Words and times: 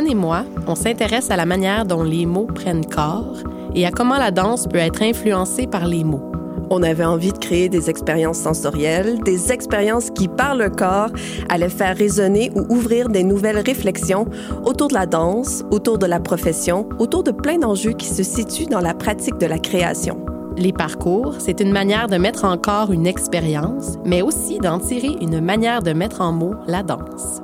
Anne 0.00 0.08
et 0.08 0.14
moi, 0.14 0.46
on 0.66 0.74
s'intéresse 0.74 1.30
à 1.30 1.36
la 1.36 1.44
manière 1.44 1.84
dont 1.84 2.02
les 2.02 2.24
mots 2.24 2.46
prennent 2.46 2.86
corps 2.86 3.36
et 3.74 3.84
à 3.84 3.90
comment 3.90 4.16
la 4.16 4.30
danse 4.30 4.66
peut 4.66 4.78
être 4.78 5.02
influencée 5.02 5.66
par 5.66 5.86
les 5.86 6.04
mots. 6.04 6.22
On 6.70 6.82
avait 6.82 7.04
envie 7.04 7.34
de 7.34 7.38
créer 7.38 7.68
des 7.68 7.90
expériences 7.90 8.38
sensorielles, 8.38 9.20
des 9.22 9.52
expériences 9.52 10.08
qui, 10.10 10.26
par 10.26 10.54
le 10.54 10.70
corps, 10.70 11.10
allaient 11.50 11.68
faire 11.68 11.94
résonner 11.94 12.50
ou 12.56 12.64
ouvrir 12.74 13.10
des 13.10 13.22
nouvelles 13.22 13.58
réflexions 13.58 14.24
autour 14.64 14.88
de 14.88 14.94
la 14.94 15.04
danse, 15.04 15.66
autour 15.70 15.98
de 15.98 16.06
la 16.06 16.18
profession, 16.18 16.88
autour 16.98 17.22
de 17.22 17.30
plein 17.30 17.58
d'enjeux 17.58 17.92
qui 17.92 18.06
se 18.06 18.22
situent 18.22 18.70
dans 18.70 18.80
la 18.80 18.94
pratique 18.94 19.36
de 19.36 19.44
la 19.44 19.58
création. 19.58 20.16
Les 20.56 20.72
parcours, 20.72 21.34
c'est 21.40 21.60
une 21.60 21.72
manière 21.72 22.06
de 22.06 22.16
mettre 22.16 22.46
en 22.46 22.56
corps 22.56 22.90
une 22.90 23.06
expérience, 23.06 23.98
mais 24.06 24.22
aussi 24.22 24.60
d'en 24.60 24.78
tirer 24.78 25.18
une 25.20 25.42
manière 25.42 25.82
de 25.82 25.92
mettre 25.92 26.22
en 26.22 26.32
mots 26.32 26.54
la 26.66 26.82
danse. 26.82 27.42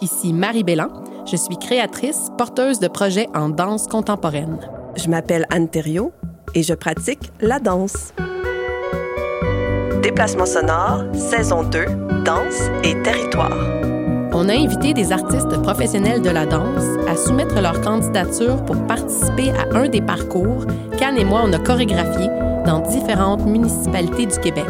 Ici 0.00 0.32
Marie 0.32 0.62
Bélan, 0.62 0.90
je 1.26 1.36
suis 1.36 1.56
créatrice, 1.56 2.30
porteuse 2.38 2.78
de 2.78 2.88
projets 2.88 3.28
en 3.34 3.48
danse 3.48 3.88
contemporaine. 3.88 4.58
Je 4.96 5.08
m'appelle 5.08 5.46
Anne 5.50 5.68
Thériault 5.68 6.12
et 6.54 6.62
je 6.62 6.74
pratique 6.74 7.32
la 7.40 7.58
danse. 7.58 8.12
Déplacement 10.02 10.46
sonore, 10.46 11.04
saison 11.14 11.64
2, 11.64 11.84
danse 12.24 12.70
et 12.84 13.00
territoire. 13.02 13.56
On 14.32 14.48
a 14.48 14.52
invité 14.52 14.92
des 14.92 15.12
artistes 15.12 15.60
professionnels 15.62 16.22
de 16.22 16.30
la 16.30 16.46
danse 16.46 16.84
à 17.08 17.16
soumettre 17.16 17.60
leur 17.60 17.80
candidature 17.80 18.64
pour 18.64 18.86
participer 18.86 19.50
à 19.50 19.76
un 19.76 19.88
des 19.88 20.02
parcours 20.02 20.64
qu'Anne 20.98 21.18
et 21.18 21.24
moi 21.24 21.42
on 21.44 21.52
a 21.52 21.58
chorégraphié 21.58 22.28
dans 22.64 22.80
différentes 22.80 23.44
municipalités 23.46 24.26
du 24.26 24.38
Québec. 24.38 24.66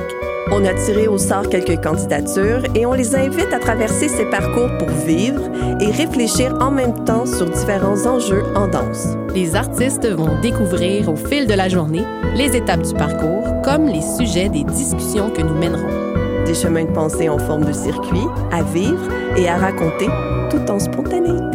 On 0.53 0.65
a 0.65 0.73
tiré 0.75 1.09
au 1.09 1.19
sort 1.19 1.49
quelques 1.49 1.83
candidatures 1.83 2.63
et 2.75 2.87
on 2.87 2.93
les 2.93 3.17
invite 3.17 3.53
à 3.53 3.59
traverser 3.59 4.09
ces 4.09 4.25
parcours 4.27 4.71
pour 4.79 4.89
vivre 4.89 5.43
et 5.81 5.91
réfléchir 5.91 6.57
en 6.61 6.71
même 6.71 7.05
temps 7.05 7.27
sur 7.27 7.51
différents 7.51 8.07
enjeux 8.07 8.45
en 8.55 8.69
danse. 8.69 9.09
Les 9.35 9.57
artistes 9.57 10.07
vont 10.07 10.41
découvrir 10.41 11.09
au 11.09 11.17
fil 11.17 11.47
de 11.47 11.55
la 11.55 11.69
journée 11.69 12.05
les 12.37 12.57
étapes 12.57 12.83
du 12.83 12.95
parcours 12.95 13.45
comme 13.65 13.87
les 13.87 14.03
sujets 14.03 14.49
des 14.49 14.63
discussions 14.65 15.31
que 15.31 15.43
nous 15.43 15.55
mènerons. 15.55 16.45
Des 16.47 16.55
chemins 16.55 16.85
de 16.85 16.93
pensée 16.93 17.29
en 17.29 17.39
forme 17.39 17.65
de 17.65 17.73
circuit 17.73 18.27
à 18.53 18.63
vivre 18.63 19.11
et 19.37 19.49
à 19.49 19.57
raconter 19.57 20.07
tout 20.49 20.71
en 20.71 20.79
spontanéité. 20.79 21.46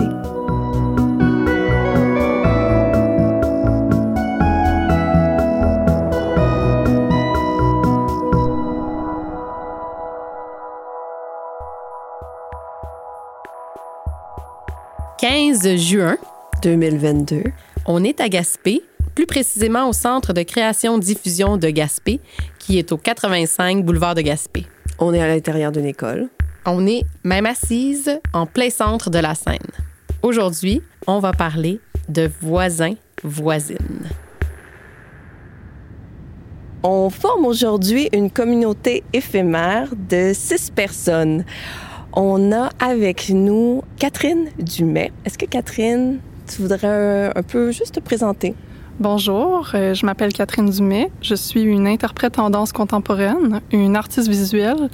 15 15.61 15.75
juin 15.75 16.17
2022. 16.63 17.43
On 17.85 18.03
est 18.03 18.19
à 18.19 18.29
Gaspé, 18.29 18.81
plus 19.13 19.27
précisément 19.27 19.87
au 19.89 19.93
Centre 19.93 20.33
de 20.33 20.41
création-diffusion 20.41 21.57
de 21.57 21.69
Gaspé, 21.69 22.19
qui 22.57 22.79
est 22.79 22.91
au 22.91 22.97
85 22.97 23.85
boulevard 23.85 24.15
de 24.15 24.21
Gaspé. 24.21 24.65
On 24.97 25.13
est 25.13 25.21
à 25.21 25.27
l'intérieur 25.27 25.71
d'une 25.71 25.85
école. 25.85 26.29
On 26.65 26.87
est 26.87 27.03
même 27.23 27.45
assise 27.45 28.19
en 28.33 28.47
plein 28.47 28.71
centre 28.71 29.11
de 29.11 29.19
la 29.19 29.35
scène. 29.35 29.57
Aujourd'hui, 30.23 30.81
on 31.05 31.19
va 31.19 31.31
parler 31.31 31.79
de 32.09 32.29
voisins-voisines. 32.41 34.09
On 36.83 37.11
forme 37.11 37.45
aujourd'hui 37.45 38.09
une 38.13 38.31
communauté 38.31 39.03
éphémère 39.13 39.89
de 39.95 40.31
six 40.33 40.71
personnes. 40.71 41.45
On 42.13 42.51
a 42.51 42.69
avec 42.79 43.29
nous 43.29 43.83
Catherine 43.97 44.47
Dumais. 44.59 45.13
Est-ce 45.23 45.37
que 45.37 45.45
Catherine, 45.45 46.19
tu 46.45 46.61
voudrais 46.61 47.31
un, 47.33 47.41
peu 47.41 47.71
juste 47.71 47.95
te 47.95 47.99
présenter? 48.01 48.53
Bonjour, 48.99 49.71
euh, 49.73 49.93
je 49.93 50.05
m'appelle 50.05 50.33
Catherine 50.33 50.69
Dumais. 50.69 51.09
Je 51.21 51.35
suis 51.35 51.61
une 51.61 51.87
interprète 51.87 52.37
en 52.37 52.49
danse 52.49 52.73
contemporaine, 52.73 53.61
une 53.71 53.95
artiste 53.95 54.27
visuelle 54.27 54.89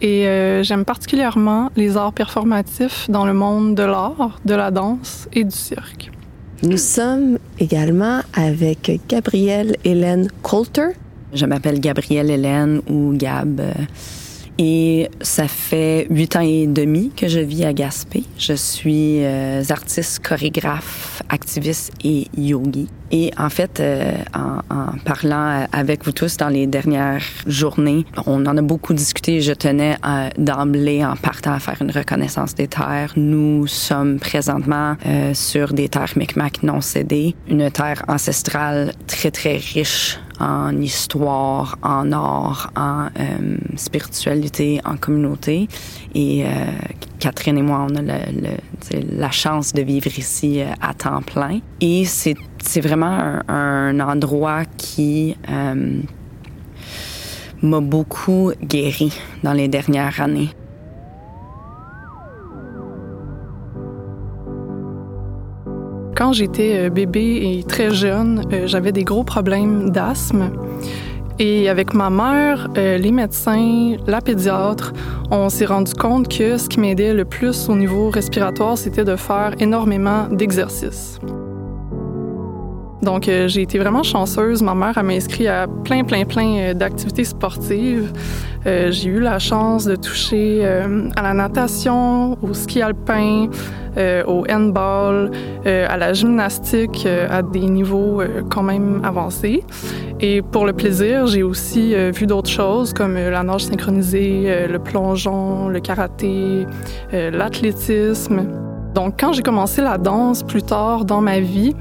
et 0.00 0.26
euh, 0.26 0.62
j'aime 0.62 0.86
particulièrement 0.86 1.70
les 1.76 1.98
arts 1.98 2.14
performatifs 2.14 3.10
dans 3.10 3.26
le 3.26 3.34
monde 3.34 3.74
de 3.74 3.82
l'art, 3.82 4.40
de 4.46 4.54
la 4.54 4.70
danse 4.70 5.28
et 5.34 5.44
du 5.44 5.54
cirque. 5.54 6.10
Nous 6.62 6.78
sommes 6.78 7.38
également 7.58 8.20
avec 8.32 8.98
Gabrielle 9.08 9.76
Hélène 9.84 10.28
Coulter. 10.42 10.88
Je 11.34 11.44
m'appelle 11.44 11.80
Gabrielle 11.80 12.30
Hélène 12.30 12.80
ou 12.88 13.12
Gab. 13.14 13.60
Euh, 13.60 13.72
et 14.58 15.08
ça 15.20 15.48
fait 15.48 16.06
huit 16.10 16.36
ans 16.36 16.40
et 16.40 16.66
demi 16.66 17.10
que 17.16 17.28
je 17.28 17.40
vis 17.40 17.64
à 17.64 17.72
Gaspé. 17.72 18.24
Je 18.38 18.52
suis 18.52 19.24
euh, 19.24 19.62
artiste, 19.70 20.20
chorégraphe, 20.20 21.22
activiste 21.28 21.92
et 22.04 22.26
yogi. 22.36 22.88
Et 23.12 23.30
en 23.38 23.50
fait, 23.50 23.78
euh, 23.78 24.10
en, 24.34 24.74
en, 24.74 24.98
parlant 25.04 25.66
avec 25.70 26.04
vous 26.04 26.12
tous 26.12 26.38
dans 26.38 26.48
les 26.48 26.66
dernières 26.66 27.22
journées, 27.46 28.06
on 28.26 28.44
en 28.46 28.56
a 28.56 28.62
beaucoup 28.62 28.94
discuté. 28.94 29.42
Je 29.42 29.52
tenais 29.52 29.96
euh, 30.06 30.30
d'emblée, 30.38 31.04
en 31.04 31.14
partant, 31.16 31.52
à 31.52 31.58
faire 31.58 31.76
une 31.82 31.90
reconnaissance 31.90 32.54
des 32.54 32.68
terres. 32.68 33.12
Nous 33.16 33.66
sommes 33.66 34.18
présentement 34.18 34.96
euh, 35.06 35.34
sur 35.34 35.74
des 35.74 35.90
terres 35.90 36.14
Micmac 36.16 36.62
non 36.62 36.80
cédées, 36.80 37.36
une 37.48 37.70
terre 37.70 38.02
ancestrale 38.08 38.94
très, 39.06 39.30
très 39.30 39.58
riche 39.58 40.18
en 40.42 40.76
histoire, 40.80 41.78
en 41.82 42.10
art, 42.12 42.72
en 42.76 43.06
euh, 43.06 43.56
spiritualité, 43.76 44.80
en 44.84 44.96
communauté. 44.96 45.68
Et 46.14 46.44
euh, 46.44 46.48
Catherine 47.20 47.58
et 47.58 47.62
moi, 47.62 47.86
on 47.88 47.94
a 47.94 48.02
le, 48.02 48.40
le, 48.40 49.16
la 49.16 49.30
chance 49.30 49.72
de 49.72 49.82
vivre 49.82 50.18
ici 50.18 50.60
euh, 50.60 50.66
à 50.80 50.94
temps 50.94 51.22
plein. 51.22 51.60
Et 51.80 52.04
c'est 52.04 52.34
vraiment 52.80 53.40
un, 53.48 54.00
endroit 54.00 54.64
qui 54.76 55.36
euh, 55.50 56.00
m'a 57.62 57.80
beaucoup 57.80 58.52
guéri 58.62 59.12
dans 59.42 59.52
les 59.52 59.68
dernières 59.68 60.20
années. 60.20 60.50
Quand 66.16 66.32
j'étais 66.32 66.90
bébé 66.90 67.58
et 67.58 67.64
très 67.64 67.92
jeune, 67.92 68.44
j'avais 68.66 68.92
des 68.92 69.04
gros 69.04 69.24
problèmes 69.24 69.90
d'asthme. 69.90 70.50
Et 71.38 71.68
avec 71.68 71.94
ma 71.94 72.10
mère, 72.10 72.68
euh, 72.76 72.98
les 72.98 73.10
médecins, 73.10 73.96
la 74.06 74.20
pédiatre, 74.20 74.92
on 75.30 75.48
s'est 75.48 75.66
rendu 75.66 75.92
compte 75.94 76.28
que 76.28 76.56
ce 76.56 76.68
qui 76.68 76.78
m'aidait 76.78 77.14
le 77.14 77.24
plus 77.24 77.68
au 77.68 77.74
niveau 77.74 78.10
respiratoire, 78.10 78.76
c'était 78.76 79.04
de 79.04 79.16
faire 79.16 79.54
énormément 79.58 80.28
d'exercices. 80.28 81.18
Donc, 83.02 83.28
euh, 83.28 83.48
j'ai 83.48 83.62
été 83.62 83.78
vraiment 83.78 84.04
chanceuse. 84.04 84.62
Ma 84.62 84.74
mère 84.74 85.02
m'a 85.02 85.12
inscrit 85.12 85.48
à 85.48 85.66
plein, 85.66 86.04
plein, 86.04 86.24
plein 86.24 86.56
euh, 86.56 86.74
d'activités 86.74 87.24
sportives. 87.24 88.12
Euh, 88.64 88.92
j'ai 88.92 89.08
eu 89.08 89.18
la 89.18 89.40
chance 89.40 89.84
de 89.84 89.96
toucher 89.96 90.64
à 90.64 91.22
la 91.22 91.34
natation, 91.34 92.38
au 92.42 92.54
ski 92.54 92.80
alpin, 92.80 93.48
au 94.26 94.44
handball, 94.48 95.32
à 95.66 95.96
la 95.96 96.12
gymnastique 96.12 97.06
à 97.06 97.42
des 97.42 97.66
niveaux 97.66 98.22
quand 98.48 98.62
même 98.62 99.00
avancés. 99.04 99.64
Et 100.20 100.40
pour 100.42 100.64
le 100.64 100.72
plaisir, 100.72 101.26
j'ai 101.26 101.42
aussi 101.42 101.94
vu 102.12 102.26
d'autres 102.26 102.50
choses 102.50 102.92
comme 102.92 103.14
la 103.14 103.42
nage 103.42 103.64
synchronisée, 103.64 104.66
le 104.68 104.78
plongeon, 104.78 105.68
le 105.68 105.80
karaté, 105.80 106.66
l'athlétisme. 107.12 108.46
Donc, 108.94 109.14
quand 109.18 109.32
j'ai 109.32 109.42
commencé 109.42 109.82
la 109.82 109.98
danse 109.98 110.42
plus 110.42 110.62
tard 110.62 111.04
dans 111.04 111.20
ma 111.20 111.40
vie, 111.40 111.74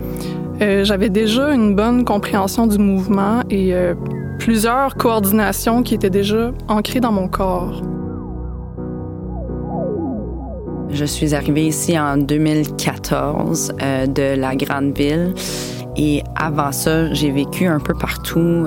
euh, 0.61 0.83
j'avais 0.83 1.09
déjà 1.09 1.53
une 1.53 1.75
bonne 1.75 2.05
compréhension 2.05 2.67
du 2.67 2.77
mouvement 2.77 3.41
et 3.49 3.73
euh, 3.73 3.95
plusieurs 4.37 4.95
coordinations 4.95 5.81
qui 5.81 5.95
étaient 5.95 6.11
déjà 6.11 6.51
ancrées 6.67 6.99
dans 6.99 7.11
mon 7.11 7.27
corps. 7.27 7.81
Je 10.91 11.05
suis 11.05 11.33
arrivée 11.33 11.65
ici 11.65 11.97
en 11.97 12.17
2014 12.17 13.73
euh, 13.81 14.05
de 14.05 14.39
la 14.39 14.55
grande 14.55 14.95
ville. 14.95 15.33
Et 15.97 16.21
avant 16.35 16.71
ça, 16.71 17.11
j'ai 17.13 17.31
vécu 17.31 17.65
un 17.65 17.79
peu 17.79 17.93
partout. 17.93 18.65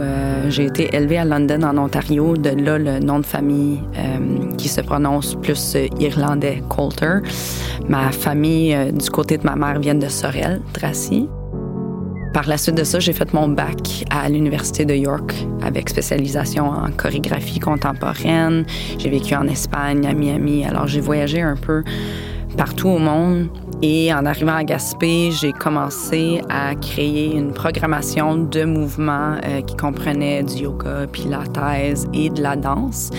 J'ai 0.48 0.66
été 0.66 0.94
élevée 0.94 1.16
à 1.16 1.24
London, 1.24 1.62
en 1.62 1.78
Ontario. 1.78 2.36
De 2.36 2.50
là, 2.50 2.76
le 2.76 2.98
nom 2.98 3.18
de 3.18 3.24
famille 3.24 3.80
qui 4.58 4.68
se 4.68 4.82
prononce 4.82 5.34
plus 5.36 5.78
irlandais, 5.98 6.62
Coulter. 6.68 7.20
Ma 7.88 8.12
famille, 8.12 8.76
du 8.92 9.08
côté 9.08 9.38
de 9.38 9.44
ma 9.44 9.56
mère, 9.56 9.80
vient 9.80 9.94
de 9.94 10.06
Sorel, 10.08 10.60
Tracy. 10.74 11.26
Par 12.34 12.48
la 12.48 12.58
suite 12.58 12.74
de 12.74 12.82
ça, 12.82 12.98
j'ai 12.98 13.12
fait 13.12 13.32
mon 13.32 13.46
bac 13.46 14.04
à 14.10 14.28
l'Université 14.28 14.84
de 14.84 14.92
York 14.92 15.32
avec 15.62 15.88
spécialisation 15.88 16.68
en 16.68 16.90
chorégraphie 16.90 17.60
contemporaine. 17.60 18.66
J'ai 18.98 19.08
vécu 19.08 19.36
en 19.36 19.46
Espagne, 19.46 20.04
à 20.04 20.14
Miami. 20.14 20.64
Alors, 20.64 20.88
j'ai 20.88 21.00
voyagé 21.00 21.40
un 21.40 21.54
peu 21.54 21.84
partout 22.56 22.88
au 22.88 22.98
monde. 22.98 23.46
Et 23.82 24.12
en 24.12 24.26
arrivant 24.26 24.56
à 24.56 24.64
Gaspé, 24.64 25.30
j'ai 25.30 25.52
commencé 25.52 26.40
à 26.50 26.74
créer 26.74 27.36
une 27.36 27.52
programmation 27.52 28.36
de 28.36 28.64
mouvements 28.64 29.36
euh, 29.44 29.60
qui 29.60 29.76
comprenait 29.76 30.42
du 30.42 30.64
yoga, 30.64 31.06
pilates 31.06 31.56
et 32.12 32.30
de 32.30 32.42
la 32.42 32.56
danse. 32.56 33.10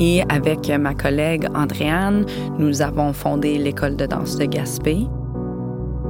Et 0.00 0.22
avec 0.30 0.70
ma 0.70 0.94
collègue 0.94 1.46
Andréane, 1.54 2.24
nous 2.58 2.80
avons 2.80 3.12
fondé 3.12 3.58
l'école 3.58 3.96
de 3.96 4.06
danse 4.06 4.38
de 4.38 4.46
Gaspé. 4.46 5.06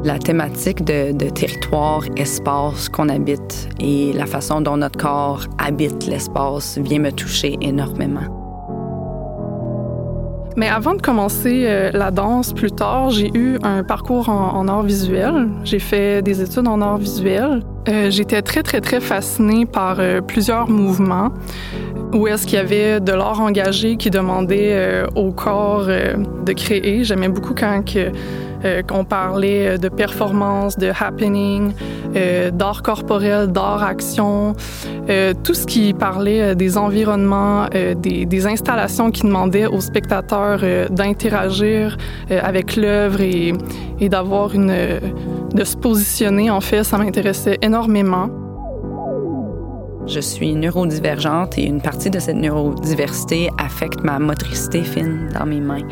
La 0.04 0.18
thématique 0.18 0.84
de, 0.84 1.12
territoire, 1.30 2.02
espace 2.18 2.90
qu'on 2.90 3.08
habite 3.08 3.70
et 3.80 4.12
la 4.12 4.26
façon 4.26 4.60
dont 4.60 4.76
notre 4.76 4.98
corps 4.98 5.46
habite 5.56 6.06
l'espace 6.06 6.76
vient 6.76 6.98
me 6.98 7.10
toucher 7.10 7.56
énormément. 7.62 8.44
Mais 10.58 10.68
avant 10.68 10.94
de 10.94 11.00
commencer 11.00 11.64
euh, 11.66 11.90
la 11.92 12.10
danse 12.10 12.52
plus 12.52 12.70
tard, 12.70 13.10
j'ai 13.10 13.30
eu 13.34 13.56
un 13.62 13.82
parcours 13.82 14.28
en, 14.28 14.54
en 14.54 14.68
art 14.68 14.82
visuel. 14.82 15.48
J'ai 15.64 15.78
fait 15.78 16.20
des 16.20 16.42
études 16.42 16.68
en 16.68 16.82
art 16.82 16.98
visuel. 16.98 17.62
Euh, 17.88 18.10
J'étais 18.10 18.42
très, 18.42 18.62
très, 18.62 18.82
très 18.82 19.00
fascinée 19.00 19.64
par 19.64 19.96
euh, 19.98 20.20
plusieurs 20.20 20.68
mouvements 20.68 21.30
où 22.14 22.28
est-ce 22.28 22.46
qu'il 22.46 22.55
y 22.55 22.61
avait 22.61 23.00
de 23.00 23.12
l'art 23.12 23.40
engagé 23.40 23.96
qui 23.96 24.08
demandait 24.08 24.72
euh, 24.72 25.06
au 25.16 25.32
corps 25.32 25.87
euh, 25.88 26.14
de 26.46 26.52
créer? 26.52 27.02
J'aimais 27.02 27.28
beaucoup 27.28 27.55
quand 27.55 27.82
que, 27.84 28.12
euh, 28.64 28.82
qu'on 28.82 29.05
parlait 29.05 29.76
de 29.78 29.88
performance, 29.88 30.78
de 30.78 30.90
happening, 30.99 31.72
d'art 32.52 32.82
corporel, 32.82 33.49
d'art 33.49 33.82
action, 33.82 34.55
tout 35.43 35.55
ce 35.55 35.66
qui 35.66 35.93
parlait 35.93 36.55
des 36.55 36.78
environnements, 36.78 37.66
des, 37.72 38.25
des, 38.25 38.46
installations 38.46 39.10
qui 39.10 39.22
demandaient 39.22 39.67
aux 39.67 39.81
spectateurs 39.81 40.60
d'interagir 40.90 41.96
avec 42.31 42.76
l'œuvre 42.76 43.20
et, 43.20 43.52
et 44.00 44.08
d'avoir 44.08 44.55
une, 44.55 45.00
de 45.52 45.64
se 45.64 45.76
positionner. 45.76 46.52
En 46.52 46.60
fait, 46.60 46.84
ça 46.84 46.99
m'intéressait 46.99 47.58
énormément. 47.62 48.44
Je 50.06 50.20
suis 50.20 50.54
neurodivergente 50.54 51.56
et 51.58 51.64
une 51.64 51.80
partie 51.80 52.10
de 52.10 52.18
cette 52.18 52.36
neurodiversité 52.36 53.48
affecte 53.58 54.02
ma 54.02 54.18
motricité 54.18 54.82
fine 54.82 55.30
dans 55.32 55.46
mes 55.46 55.60
mains. 55.60 55.86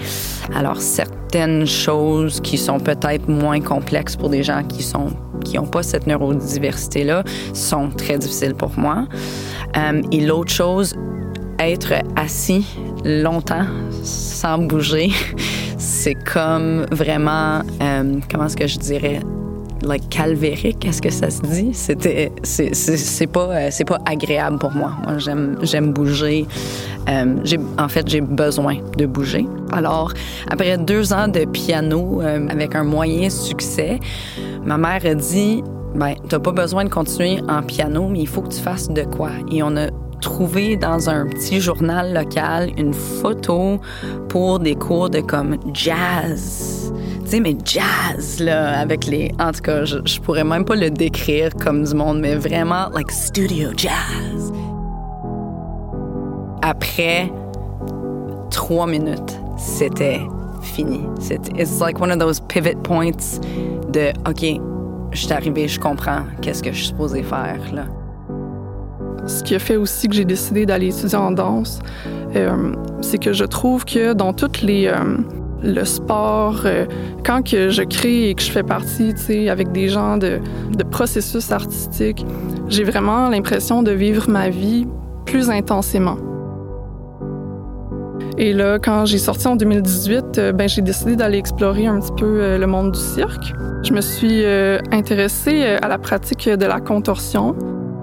Alors 0.54 0.80
certaines 0.80 1.66
choses 1.66 2.40
qui 2.40 2.58
sont 2.58 2.78
peut-être 2.78 3.28
moins 3.28 3.60
complexes 3.60 4.16
pour 4.16 4.28
des 4.28 4.42
gens 4.42 4.62
qui 4.64 4.82
sont 4.82 5.08
qui 5.44 5.56
n'ont 5.56 5.66
pas 5.66 5.82
cette 5.82 6.06
neurodiversité 6.06 7.04
là 7.04 7.24
sont 7.52 7.90
très 7.90 8.18
difficiles 8.18 8.54
pour 8.54 8.78
moi. 8.78 9.06
Euh, 9.76 10.02
et 10.12 10.20
l'autre 10.20 10.52
chose, 10.52 10.94
être 11.58 11.94
assis 12.16 12.66
longtemps 13.04 13.66
sans 14.02 14.58
bouger, 14.58 15.10
c'est 15.78 16.14
comme 16.14 16.86
vraiment, 16.90 17.62
euh, 17.80 18.20
comment 18.30 18.46
est-ce 18.46 18.56
que 18.56 18.66
je 18.66 18.78
dirais, 18.78 19.20
like 19.84 20.08
calvérique, 20.08 20.84
est-ce 20.84 21.02
que 21.02 21.10
ça 21.10 21.30
se 21.30 21.40
dit 21.42 21.70
C'était 21.72 22.32
c'est 22.42 23.26
pas 23.26 23.48
euh, 23.50 23.68
c'est 23.70 23.84
pas 23.84 23.98
agréable 24.06 24.58
pour 24.58 24.72
moi. 24.72 24.92
Moi 25.04 25.18
j'aime 25.18 25.92
bouger. 25.92 26.46
Euh, 27.08 27.36
en 27.78 27.88
fait 27.88 28.08
j'ai 28.08 28.20
besoin 28.20 28.76
de 28.96 29.06
bouger. 29.06 29.46
Alors 29.72 30.12
après 30.50 30.78
deux 30.78 31.12
ans 31.12 31.28
de 31.28 31.44
piano 31.44 32.20
euh, 32.22 32.48
avec 32.48 32.74
un 32.74 32.84
moyen 32.84 33.30
succès, 33.30 33.98
ma 34.64 34.78
mère 34.78 35.04
a 35.04 35.14
dit 35.14 35.62
ben 35.94 36.14
t'as 36.28 36.38
pas 36.38 36.52
besoin 36.52 36.84
de 36.84 36.88
continuer 36.90 37.42
en 37.48 37.62
piano, 37.62 38.08
mais 38.08 38.20
il 38.20 38.28
faut 38.28 38.42
que 38.42 38.52
tu 38.54 38.60
fasses 38.60 38.88
de 38.88 39.02
quoi? 39.02 39.30
Et 39.50 39.62
on 39.62 39.76
a 39.76 39.88
trouvé 40.22 40.76
dans 40.76 41.10
un 41.10 41.26
petit 41.26 41.60
journal 41.60 42.14
local 42.14 42.70
une 42.78 42.94
photo 42.94 43.78
pour 44.28 44.58
des 44.58 44.74
cours 44.74 45.10
de 45.10 45.20
comme 45.20 45.56
jazz 45.74 46.92
mais 47.40 47.56
jazz, 47.64 48.40
là, 48.40 48.80
avec 48.80 49.06
les. 49.06 49.32
En 49.38 49.52
tout 49.52 49.62
cas, 49.62 49.84
je, 49.84 49.98
je 50.04 50.20
pourrais 50.20 50.44
même 50.44 50.64
pas 50.64 50.76
le 50.76 50.90
décrire 50.90 51.54
comme 51.54 51.84
du 51.84 51.94
monde, 51.94 52.20
mais 52.20 52.34
vraiment, 52.34 52.88
like 52.90 53.10
studio 53.10 53.70
jazz. 53.76 54.52
Après 56.62 57.32
trois 58.50 58.86
minutes, 58.86 59.38
c'était 59.56 60.20
fini. 60.62 61.00
C'était, 61.20 61.62
it's 61.62 61.80
like 61.80 62.00
one 62.00 62.12
of 62.12 62.18
those 62.18 62.40
pivot 62.40 62.82
points 62.82 63.40
de, 63.90 64.12
OK, 64.28 64.60
je 65.12 65.18
suis 65.18 65.32
arrivée, 65.32 65.68
je 65.68 65.80
comprends 65.80 66.24
qu'est-ce 66.40 66.62
que 66.62 66.70
je 66.70 66.76
suis 66.76 66.86
supposée 66.88 67.22
faire, 67.22 67.60
là. 67.72 67.84
Ce 69.26 69.42
qui 69.42 69.54
a 69.54 69.58
fait 69.58 69.76
aussi 69.76 70.08
que 70.08 70.14
j'ai 70.14 70.24
décidé 70.24 70.66
d'aller 70.66 70.88
étudier 70.88 71.16
en 71.16 71.30
danse, 71.30 71.78
euh, 72.34 72.72
c'est 73.00 73.18
que 73.18 73.32
je 73.32 73.44
trouve 73.44 73.84
que 73.84 74.12
dans 74.12 74.32
toutes 74.32 74.62
les. 74.62 74.86
Euh, 74.86 75.18
le 75.64 75.84
sport, 75.84 76.62
euh, 76.64 76.86
quand 77.24 77.48
que 77.48 77.70
je 77.70 77.82
crée 77.82 78.30
et 78.30 78.34
que 78.34 78.42
je 78.42 78.50
fais 78.50 78.64
partie, 78.64 79.14
avec 79.48 79.70
des 79.70 79.88
gens 79.88 80.16
de, 80.16 80.40
de 80.76 80.82
processus 80.82 81.52
artistiques, 81.52 82.26
j'ai 82.68 82.82
vraiment 82.82 83.28
l'impression 83.28 83.84
de 83.84 83.92
vivre 83.92 84.28
ma 84.28 84.48
vie 84.48 84.88
plus 85.24 85.50
intensément. 85.50 86.16
Et 88.38 88.52
là, 88.52 88.80
quand 88.80 89.04
j'ai 89.04 89.18
sorti 89.18 89.46
en 89.46 89.54
2018, 89.54 90.38
euh, 90.38 90.50
ben, 90.50 90.68
j'ai 90.68 90.82
décidé 90.82 91.14
d'aller 91.14 91.38
explorer 91.38 91.86
un 91.86 92.00
petit 92.00 92.12
peu 92.18 92.58
le 92.58 92.66
monde 92.66 92.90
du 92.90 92.98
cirque. 92.98 93.54
Je 93.84 93.92
me 93.92 94.00
suis 94.00 94.44
intéressée 94.90 95.62
à 95.80 95.86
la 95.86 95.98
pratique 95.98 96.48
de 96.48 96.66
la 96.66 96.80
contorsion, 96.80 97.54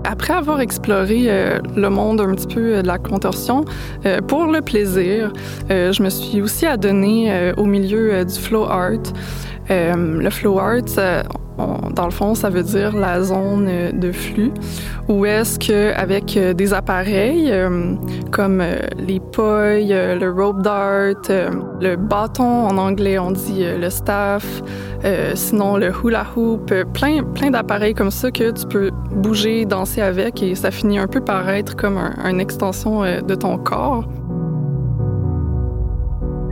après 0.09 0.33
avoir 0.33 0.59
exploré 0.59 1.25
euh, 1.27 1.59
le 1.75 1.89
monde 1.89 2.19
un 2.19 2.33
petit 2.33 2.47
peu 2.47 2.77
euh, 2.77 2.81
de 2.81 2.87
la 2.87 2.97
contorsion, 2.97 3.63
euh, 4.07 4.19
pour 4.21 4.45
le 4.45 4.61
plaisir, 4.61 5.31
je 5.69 6.01
me 6.01 6.09
suis 6.09 6.41
aussi 6.41 6.65
adonnée 6.65 7.53
au 7.57 7.65
milieu 7.65 8.25
du 8.25 8.33
flow 8.33 8.63
art. 8.63 9.13
le 9.69 10.29
flow 10.29 10.57
art, 10.59 11.25
dans 11.95 12.05
le 12.05 12.11
fond, 12.11 12.35
ça 12.35 12.49
veut 12.49 12.63
dire 12.63 12.95
la 12.95 13.21
zone 13.21 13.69
de 13.93 14.11
flux, 14.11 14.51
où 15.07 15.25
est-ce 15.25 15.59
que 15.59 15.93
avec 15.93 16.37
des 16.55 16.73
appareils 16.73 17.53
comme 18.31 18.63
les 18.97 19.19
poils, 19.19 20.19
le 20.19 20.31
rope 20.31 20.61
dart, 20.61 21.13
le 21.81 21.95
bâton 21.95 22.67
en 22.67 22.77
anglais 22.77 23.19
on 23.19 23.31
dit 23.31 23.63
le 23.79 23.89
staff, 23.89 24.61
sinon 25.35 25.77
le 25.77 25.91
hula 26.03 26.25
hoop, 26.35 26.73
plein 26.93 27.23
plein 27.23 27.51
d'appareils 27.51 27.93
comme 27.93 28.11
ça 28.11 28.31
que 28.31 28.51
tu 28.51 28.65
peux 28.67 28.91
bouger, 29.11 29.65
danser 29.65 30.01
avec 30.01 30.41
et 30.43 30.55
ça 30.55 30.71
finit 30.71 30.99
un 30.99 31.07
peu 31.07 31.21
par 31.21 31.49
être 31.49 31.75
comme 31.75 31.97
un, 31.97 32.13
une 32.29 32.39
extension 32.39 33.01
de 33.01 33.35
ton 33.35 33.57
corps. 33.57 34.05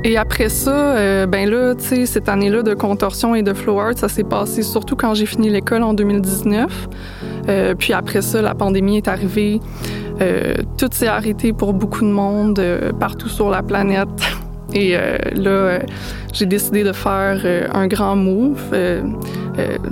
Et 0.03 0.15
après 0.15 0.49
ça, 0.49 0.95
euh, 0.95 1.25
ben 1.25 1.49
là, 1.49 1.73
tu 1.75 1.83
sais, 1.83 2.05
cette 2.05 2.29
année-là 2.29 2.61
de 2.61 2.73
contorsion 2.73 3.33
et 3.35 3.41
de 3.41 3.53
flow 3.53 3.79
art, 3.79 3.97
ça 3.97 4.07
s'est 4.07 4.23
passé 4.23 4.61
surtout 4.61 4.95
quand 4.95 5.13
j'ai 5.15 5.25
fini 5.25 5.49
l'école 5.49 5.83
en 5.83 5.93
2019. 5.93 6.87
Euh, 7.49 7.73
puis 7.75 7.93
après 7.93 8.21
ça, 8.21 8.41
la 8.41 8.53
pandémie 8.53 8.97
est 8.97 9.07
arrivée. 9.07 9.59
Euh, 10.21 10.55
tout 10.77 10.89
s'est 10.91 11.07
arrêté 11.07 11.51
pour 11.51 11.73
beaucoup 11.73 12.01
de 12.01 12.11
monde 12.11 12.61
partout 12.99 13.29
sur 13.29 13.49
la 13.49 13.63
planète. 13.63 14.07
Et 14.73 14.95
là, 15.35 15.79
j'ai 16.33 16.45
décidé 16.45 16.83
de 16.83 16.91
faire 16.91 17.41
un 17.73 17.87
grand 17.87 18.17
move. 18.17 18.61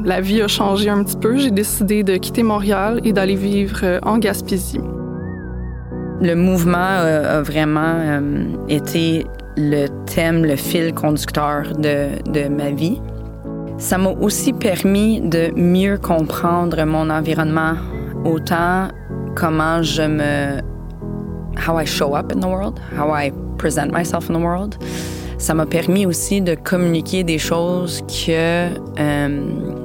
la 0.03 0.21
vie 0.21 0.41
a 0.41 0.47
changé 0.49 0.89
un 0.89 1.01
petit 1.03 1.15
peu. 1.15 1.37
J'ai 1.37 1.49
décidé 1.49 2.03
de 2.03 2.17
quitter 2.17 2.43
Montréal 2.43 2.99
et 3.05 3.13
d'aller 3.13 3.35
vivre 3.35 3.99
en 4.03 4.17
Gaspésie. 4.17 4.81
Le 6.21 6.35
mouvement 6.35 6.77
a 6.77 7.41
vraiment 7.41 8.19
été 8.67 9.25
le 9.57 9.87
thème, 10.05 10.45
le 10.45 10.55
fil 10.55 10.93
conducteur 10.93 11.63
de, 11.77 12.21
de 12.31 12.47
ma 12.47 12.71
vie. 12.71 13.01
Ça 13.77 13.97
m'a 13.97 14.11
aussi 14.11 14.53
permis 14.53 15.21
de 15.21 15.51
mieux 15.55 15.97
comprendre 15.97 16.83
mon 16.85 17.09
environnement, 17.09 17.73
autant 18.23 18.87
comment 19.35 19.81
je 19.81 20.03
me... 20.03 20.61
how 21.57 21.79
I 21.79 21.85
show 21.85 22.15
up 22.15 22.31
in 22.31 22.39
the 22.39 22.47
world, 22.47 22.79
how 22.97 23.11
I 23.11 23.31
present 23.57 23.91
myself 23.91 24.29
in 24.29 24.33
the 24.33 24.41
world. 24.41 24.75
Ça 25.37 25.53
m'a 25.53 25.65
permis 25.65 26.05
aussi 26.05 26.41
de 26.41 26.55
communiquer 26.55 27.23
des 27.23 27.37
choses 27.37 28.01
que 28.07 28.69
euh, 28.99 29.39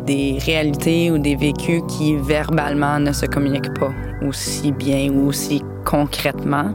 des 0.06 0.38
réalités 0.44 1.10
ou 1.10 1.18
des 1.18 1.34
vécus 1.34 1.82
qui 1.88 2.16
verbalement 2.16 3.00
ne 3.00 3.12
se 3.12 3.26
communiquent 3.26 3.74
pas 3.78 3.92
aussi 4.26 4.70
bien 4.70 5.10
ou 5.12 5.28
aussi 5.28 5.62
concrètement 5.84 6.72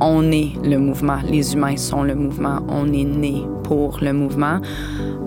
on 0.00 0.30
est 0.30 0.52
le 0.62 0.78
mouvement. 0.78 1.18
Les 1.28 1.54
humains 1.54 1.76
sont 1.76 2.02
le 2.02 2.14
mouvement. 2.14 2.60
On 2.68 2.92
est 2.92 3.04
né 3.04 3.44
pour 3.64 3.98
le 4.00 4.12
mouvement. 4.12 4.60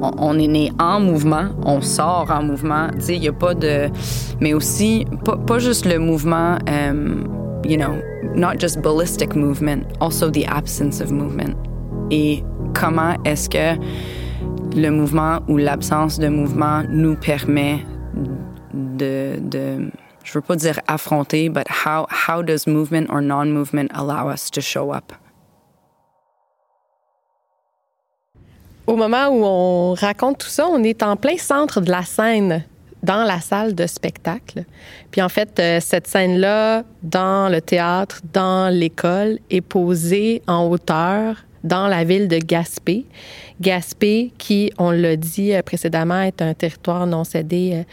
On, 0.02 0.38
est 0.40 0.48
né 0.48 0.72
en 0.80 1.00
mouvement. 1.00 1.50
On 1.66 1.82
sort 1.82 2.30
en 2.32 2.44
mouvement. 2.44 2.88
Tu 2.96 3.02
sais, 3.02 3.16
il 3.16 3.22
n'y 3.22 3.28
a 3.28 3.34
pas 3.34 3.54
de. 3.54 3.90
Mais 4.40 4.54
aussi, 4.54 5.06
pas, 5.26 5.60
juste 5.60 5.86
le 5.86 6.00
mouvement, 6.00 6.58
um, 6.68 7.62
you 7.66 7.78
know, 7.78 7.96
not 8.36 8.60
just 8.60 8.82
ballistic 8.82 9.36
movement, 9.36 9.84
also 10.00 10.30
the 10.30 10.46
absence 10.48 11.02
of 11.02 11.12
movement. 11.12 11.56
Et 12.12 12.44
comment 12.74 13.16
est-ce 13.26 13.50
que 13.50 13.80
le 14.76 14.90
mouvement 14.90 15.40
ou 15.48 15.58
l'absence 15.58 16.20
de 16.20 16.28
mouvement 16.28 16.84
nous 16.90 17.16
permet 17.16 17.80
de 18.74 19.40
je 20.24 20.34
veux 20.34 20.42
pas 20.42 20.56
dire 20.56 20.80
affronter, 20.88 21.50
but 21.50 21.68
how, 21.86 22.08
how 22.10 22.42
does 22.42 22.68
movement 22.68 23.10
or 23.10 23.22
non-movement 23.22 23.90
allow 23.94 24.30
us 24.30 24.50
to 24.52 24.62
show 24.62 24.94
up? 24.94 25.14
Au 28.88 28.96
moment 28.96 29.28
où 29.28 29.44
on 29.46 29.94
raconte 29.94 30.40
tout 30.40 30.48
ça, 30.50 30.68
on 30.68 30.84
est 30.84 31.04
en 31.04 31.16
plein 31.16 31.38
centre 31.38 31.80
de 31.80 31.92
la 31.92 32.04
scène, 32.04 32.64
dans 33.04 33.24
la 33.24 33.40
salle 33.40 33.76
de 33.76 33.86
spectacle. 33.88 34.66
Puis 35.12 35.22
en 35.22 35.30
fait, 35.30 35.60
euh, 35.60 35.80
cette 35.80 36.08
scène-là, 36.08 36.84
dans 37.04 37.52
le 37.52 37.62
théâtre, 37.62 38.22
dans 38.34 38.74
l'école, 38.74 39.40
est 39.50 39.62
posée 39.62 40.42
en 40.48 40.68
hauteur 40.68 41.36
dans 41.64 41.88
la 41.88 42.04
ville 42.04 42.28
de 42.28 42.38
Gaspé. 42.38 43.06
Gaspé, 43.62 44.32
qui, 44.38 44.72
on 44.78 44.92
l'a 44.92 45.16
dit 45.16 45.54
euh, 45.54 45.62
précédemment, 45.62 46.22
est 46.22 46.42
un 46.42 46.54
territoire 46.54 47.06
non 47.08 47.24
cédé 47.24 47.72
euh, 47.74 47.84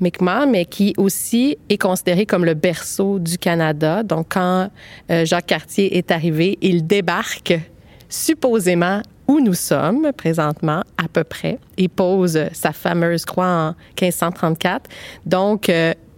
Mi'kmaq, 0.00 0.48
mais 0.48 0.64
qui 0.64 0.94
aussi 0.96 1.56
est 1.68 1.78
considéré 1.78 2.26
comme 2.26 2.44
le 2.44 2.54
berceau 2.54 3.18
du 3.18 3.38
Canada. 3.38 4.02
Donc, 4.02 4.26
quand 4.30 4.68
euh, 5.10 5.24
Jacques 5.24 5.46
Cartier 5.46 5.96
est 5.96 6.10
arrivé, 6.10 6.58
il 6.60 6.86
débarque 6.86 7.54
supposément 8.08 9.02
où 9.28 9.40
nous 9.40 9.54
sommes 9.54 10.10
présentement, 10.16 10.82
à 10.98 11.08
peu 11.10 11.24
près, 11.24 11.58
et 11.78 11.88
pose 11.88 12.38
sa 12.52 12.72
fameuse 12.72 13.24
croix 13.24 13.46
en 13.46 13.74
1534. 14.00 14.90
Donc, 15.24 15.70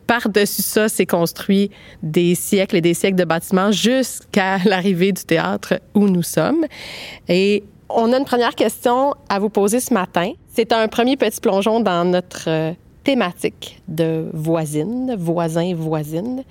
par-dessus 0.07 0.63
ça, 0.63 0.89
s'est 0.89 1.07
construit 1.07 1.71
des 2.03 2.35
siècles 2.35 2.77
et 2.77 2.81
des 2.81 2.95
siècles 2.95 3.17
de 3.17 3.25
bâtiments 3.25 3.73
jusqu'à 3.73 4.59
l'arrivée 4.65 5.13
du 5.13 5.25
théâtre 5.25 5.81
où 5.95 6.09
nous 6.09 6.23
sommes. 6.23 6.65
Et 7.29 7.65
on 7.89 8.13
a 8.13 8.19
une 8.19 8.25
première 8.25 8.55
question 8.55 9.15
à 9.29 9.39
vous 9.39 9.51
poser 9.51 9.81
ce 9.81 9.93
matin. 9.95 10.33
C'est 10.49 10.73
un 10.73 10.89
premier 10.89 11.17
petit 11.17 11.41
plongeon 11.41 11.81
dans 11.81 12.05
notre 12.05 12.49
euh, 12.49 12.73
thématique 13.05 13.81
de 13.89 14.31
voisine, 14.33 15.15
voisin, 15.19 15.75
voisine. 15.75 16.45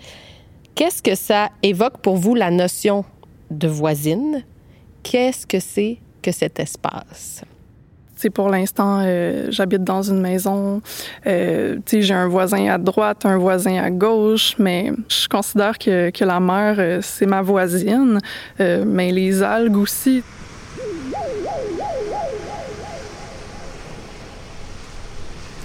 Qu'est-ce 0.75 1.03
que 1.03 1.15
ça 1.15 1.49
évoque 1.61 1.97
pour 1.97 2.15
vous 2.15 2.35
la 2.35 2.51
notion 2.51 3.05
de 3.51 3.67
voisine? 3.67 4.43
Qu'est-ce 5.03 5.45
que 5.45 5.59
c'est 5.59 5.97
que 6.21 6.31
cet 6.31 6.59
espace? 6.59 7.43
Pour 8.29 8.49
l'instant, 8.49 9.01
euh, 9.01 9.47
j'habite 9.49 9.83
dans 9.83 10.01
une 10.01 10.21
maison. 10.21 10.81
Euh, 11.27 11.77
j'ai 11.91 12.13
un 12.13 12.27
voisin 12.27 12.67
à 12.67 12.77
droite, 12.77 13.25
un 13.25 13.37
voisin 13.37 13.77
à 13.81 13.89
gauche, 13.89 14.55
mais 14.59 14.91
je 15.09 15.27
considère 15.27 15.77
que, 15.77 16.09
que 16.09 16.23
la 16.25 16.39
mer, 16.39 16.75
euh, 16.77 16.99
c'est 17.01 17.25
ma 17.25 17.41
voisine, 17.41 18.19
euh, 18.59 18.83
mais 18.85 19.11
les 19.11 19.41
algues 19.41 19.77
aussi. 19.77 20.23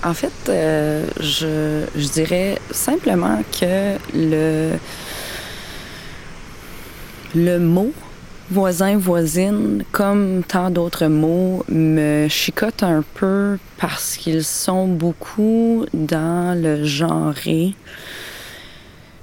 En 0.05 0.15
fait, 0.15 0.33
je, 1.21 1.85
je 1.97 2.09
dirais 2.09 2.59
simplement 2.71 3.43
que 3.61 3.97
le, 4.15 4.79
le 7.35 7.59
mot 7.59 7.93
voisin, 8.51 8.97
voisine, 8.97 9.85
comme 9.93 10.43
tant 10.47 10.71
d'autres 10.71 11.07
mots, 11.07 11.65
me 11.69 12.29
chicotent 12.29 12.83
un 12.83 13.05
peu 13.15 13.59
parce 13.79 14.17
qu'ils 14.17 14.45
sont 14.45 14.89
beaucoup 14.89 15.85
dans 15.93 16.61
le 16.61 16.85
genré. 16.85 17.75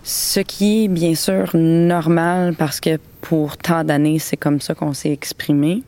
Ce 0.04 0.40
qui 0.40 0.86
est 0.86 0.88
bien 0.88 1.16
sûr 1.16 1.50
normal 1.56 2.54
parce 2.56 2.80
que 2.80 3.00
pour 3.22 3.58
tant 3.58 3.84
d'années, 3.84 4.20
c'est 4.20 4.38
comme 4.38 4.62
ça 4.62 4.76
qu'on 4.76 4.94
s'est 4.94 5.12
exprimé. 5.12 5.82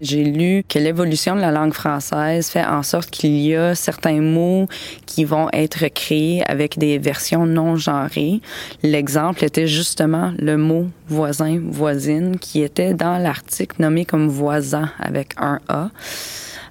J'ai 0.00 0.22
lu 0.22 0.62
que 0.68 0.78
l'évolution 0.78 1.34
de 1.34 1.40
la 1.40 1.50
langue 1.50 1.72
française 1.72 2.48
fait 2.48 2.64
en 2.64 2.84
sorte 2.84 3.10
qu'il 3.10 3.36
y 3.38 3.56
a 3.56 3.74
certains 3.74 4.20
mots 4.20 4.68
qui 5.06 5.24
vont 5.24 5.48
être 5.52 5.88
créés 5.88 6.44
avec 6.48 6.78
des 6.78 6.98
versions 6.98 7.46
non 7.46 7.74
genrées. 7.74 8.40
L'exemple 8.84 9.44
était 9.44 9.66
justement 9.66 10.32
le 10.38 10.56
mot 10.56 10.86
voisin, 11.08 11.60
voisine, 11.64 12.38
qui 12.38 12.62
était 12.62 12.94
dans 12.94 13.18
l'article 13.18 13.82
nommé 13.82 14.04
comme 14.04 14.28
voisin 14.28 14.88
avec 15.00 15.32
un 15.36 15.58
A. 15.66 15.90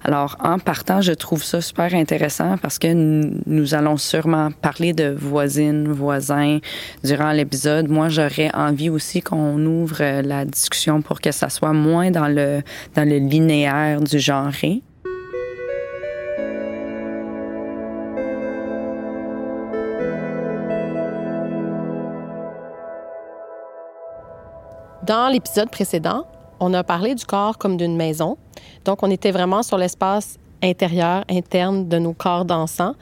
Alors, 0.07 0.37
en 0.41 0.57
partant, 0.57 1.01
je 1.01 1.11
trouve 1.11 1.43
ça 1.43 1.59
super 1.59 1.93
intéressant 1.93 2.57
parce 2.57 2.79
que 2.79 2.87
nous 2.93 3.75
allons 3.75 3.97
sûrement 3.97 4.51
parler 4.51 4.93
de 4.93 5.09
voisines, 5.09 5.91
voisins 5.91 6.59
durant 7.03 7.33
l'épisode. 7.33 7.89
Moi, 7.89 8.07
j'aurais 8.07 8.49
envie 8.55 8.89
aussi 8.89 9.19
qu'on 9.19 9.59
ouvre 9.65 10.21
la 10.21 10.45
discussion 10.45 11.01
pour 11.01 11.19
que 11.19 11.33
ça 11.33 11.49
soit 11.49 11.73
moins 11.73 12.09
dans 12.09 12.29
le, 12.29 12.61
dans 12.95 13.03
le 13.03 13.17
linéaire 13.17 13.99
du 13.99 14.17
genré. 14.17 14.81
Dans 25.03 25.27
l'épisode 25.27 25.69
précédent, 25.69 26.25
on 26.59 26.73
a 26.73 26.83
parlé 26.83 27.15
du 27.15 27.25
corps 27.25 27.57
comme 27.57 27.77
d'une 27.77 27.95
maison. 27.95 28.37
Donc, 28.85 29.03
on 29.03 29.11
était 29.11 29.31
vraiment 29.31 29.63
sur 29.63 29.77
l'espace 29.77 30.37
intérieur, 30.63 31.23
interne 31.29 31.87
de 31.87 31.99
nos 31.99 32.13
corps 32.13 32.45
dansants. 32.45 32.95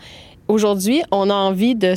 Aujourd'hui, 0.48 1.04
on 1.12 1.30
a 1.30 1.34
envie 1.34 1.76
de 1.76 1.94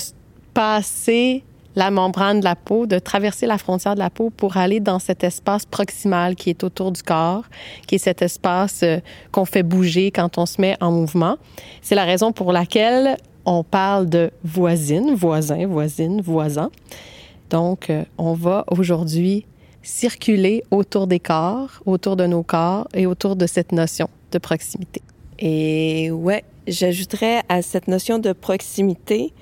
passer 0.54 1.44
la 1.76 1.90
membrane 1.90 2.40
de 2.40 2.44
la 2.44 2.56
peau, 2.56 2.86
de 2.86 2.98
traverser 2.98 3.46
la 3.46 3.56
frontière 3.56 3.94
de 3.94 4.00
la 4.00 4.10
peau 4.10 4.30
pour 4.30 4.56
aller 4.56 4.80
dans 4.80 4.98
cet 4.98 5.22
espace 5.22 5.64
proximal 5.64 6.34
qui 6.34 6.50
est 6.50 6.64
autour 6.64 6.90
du 6.90 7.02
corps, 7.02 7.44
qui 7.86 7.94
est 7.96 7.98
cet 7.98 8.20
espace 8.20 8.80
euh, 8.82 8.98
qu'on 9.30 9.44
fait 9.44 9.62
bouger 9.62 10.10
quand 10.10 10.38
on 10.38 10.46
se 10.46 10.60
met 10.60 10.76
en 10.80 10.90
mouvement. 10.90 11.36
C'est 11.80 11.94
la 11.94 12.04
raison 12.04 12.32
pour 12.32 12.52
laquelle 12.52 13.16
on 13.44 13.62
parle 13.62 14.08
de 14.08 14.32
voisine, 14.42 15.14
voisin, 15.14 15.66
voisine, 15.68 16.20
voisin. 16.20 16.70
Donc, 17.50 17.90
euh, 17.90 18.04
on 18.18 18.34
va 18.34 18.64
aujourd'hui 18.70 19.46
circuler 19.88 20.62
autour 20.70 21.06
des 21.06 21.18
corps, 21.18 21.82
autour 21.86 22.16
de 22.16 22.26
nos 22.26 22.42
corps 22.42 22.86
et 22.94 23.06
autour 23.06 23.36
de 23.36 23.46
cette 23.46 23.72
notion 23.72 24.08
de 24.32 24.38
proximité. 24.38 25.00
Et 25.38 26.10
ouais, 26.10 26.44
j'ajouterais 26.66 27.42
à 27.48 27.62
cette 27.62 27.88
notion 27.88 28.18
de 28.18 28.32
proximité 28.32 29.32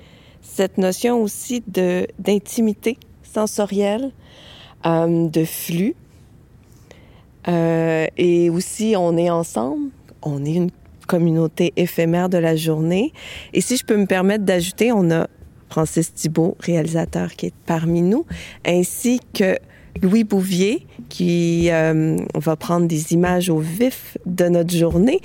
cette 0.41 0.77
notion 0.77 1.21
aussi 1.21 1.61
de 1.67 2.07
d'intimité 2.19 2.97
sensorielle, 3.23 4.11
euh, 4.85 5.27
de 5.27 5.43
flux. 5.43 5.95
Euh, 7.49 8.07
et 8.17 8.49
aussi, 8.49 8.95
on 8.97 9.17
est 9.17 9.29
ensemble, 9.29 9.89
on 10.21 10.45
est 10.45 10.53
une 10.53 10.71
communauté 11.07 11.73
éphémère 11.75 12.29
de 12.29 12.37
la 12.37 12.55
journée. 12.55 13.11
Et 13.53 13.61
si 13.61 13.75
je 13.75 13.85
peux 13.85 13.97
me 13.97 14.05
permettre 14.05 14.45
d'ajouter, 14.45 14.91
on 14.93 15.11
a 15.11 15.27
Francis 15.69 16.13
Thibault, 16.13 16.55
réalisateur 16.59 17.33
qui 17.33 17.47
est 17.47 17.53
parmi 17.65 18.01
nous, 18.01 18.25
ainsi 18.65 19.19
que 19.33 19.57
Louis 20.01 20.23
Bouvier 20.23 20.85
qui 21.09 21.69
euh, 21.71 22.17
va 22.35 22.55
prendre 22.55 22.87
des 22.87 23.13
images 23.13 23.49
au 23.49 23.59
vif 23.59 24.17
de 24.25 24.45
notre 24.45 24.75
journée. 24.75 25.21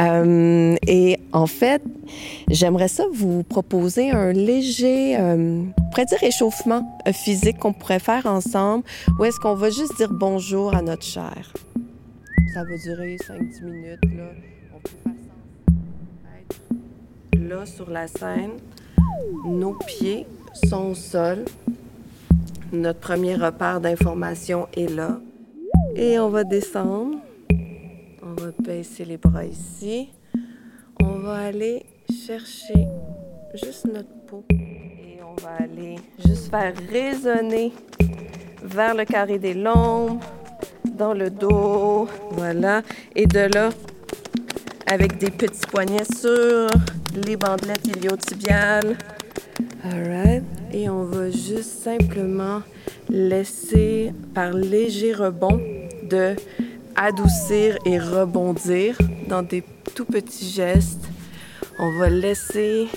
Euh, 0.00 0.76
et 0.86 1.18
en 1.32 1.46
fait, 1.46 1.82
j'aimerais 2.48 2.88
ça 2.88 3.04
vous 3.12 3.42
proposer 3.42 4.10
un 4.10 4.32
léger, 4.32 5.16
euh, 5.18 5.62
on 5.78 5.90
pourrait 5.90 6.04
dire 6.06 6.22
échauffement 6.22 6.98
physique 7.12 7.58
qu'on 7.58 7.72
pourrait 7.72 7.98
faire 7.98 8.26
ensemble, 8.26 8.84
où 9.18 9.24
est-ce 9.24 9.38
qu'on 9.40 9.54
va 9.54 9.70
juste 9.70 9.96
dire 9.96 10.10
bonjour 10.12 10.74
à 10.74 10.82
notre 10.82 11.04
chair. 11.04 11.52
Ça 12.54 12.62
va 12.62 12.76
durer 12.84 13.16
5-10 13.16 13.64
minutes. 13.64 13.98
Là. 14.16 14.30
On 14.74 14.78
peut 14.80 14.90
faire 15.02 15.12
ça. 17.32 17.38
Là, 17.38 17.66
sur 17.66 17.90
la 17.90 18.06
scène, 18.06 18.52
nos 19.44 19.74
pieds 19.86 20.26
sont 20.68 20.90
au 20.90 20.94
sol. 20.94 21.44
Notre 22.74 22.98
premier 22.98 23.36
repère 23.36 23.80
d'information 23.80 24.66
est 24.76 24.92
là. 24.92 25.20
Et 25.94 26.18
on 26.18 26.28
va 26.28 26.42
descendre. 26.42 27.18
On 28.20 28.34
va 28.40 28.50
baisser 28.58 29.04
les 29.04 29.16
bras 29.16 29.44
ici. 29.44 30.08
On 31.00 31.20
va 31.20 31.36
aller 31.36 31.86
chercher 32.26 32.86
juste 33.54 33.86
notre 33.86 34.12
peau. 34.26 34.44
Et 34.50 35.20
on 35.22 35.40
va 35.40 35.50
aller 35.62 35.96
juste 36.26 36.50
faire 36.50 36.74
résonner 36.90 37.72
vers 38.62 38.94
le 38.94 39.04
carré 39.04 39.38
des 39.38 39.54
lombes, 39.54 40.18
dans 40.84 41.14
le 41.14 41.30
dos. 41.30 42.08
Voilà. 42.32 42.82
Et 43.14 43.26
de 43.26 43.54
là, 43.54 43.70
avec 44.90 45.18
des 45.18 45.30
petits 45.30 45.66
poignets 45.70 46.04
sur 46.04 46.66
les 47.24 47.36
bandelettes 47.36 47.86
iliotibiales. 47.86 48.96
All 49.84 50.08
right. 50.08 50.53
Et 50.76 50.88
on 50.88 51.04
va 51.04 51.30
juste 51.30 51.84
simplement 51.84 52.60
laisser, 53.08 54.12
par 54.34 54.52
léger 54.52 55.12
rebond, 55.12 55.60
de 56.02 56.34
adoucir 56.96 57.78
et 57.84 57.96
rebondir 58.00 58.98
dans 59.28 59.42
des 59.42 59.62
tout 59.94 60.04
petits 60.04 60.50
gestes. 60.50 61.08
On 61.78 61.96
va 61.96 62.10
laisser 62.10 62.88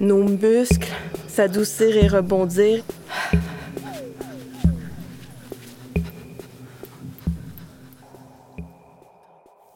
nos 0.00 0.22
muscles 0.22 0.92
s'adoucir 1.28 1.96
et 1.96 2.08
rebondir. 2.08 2.84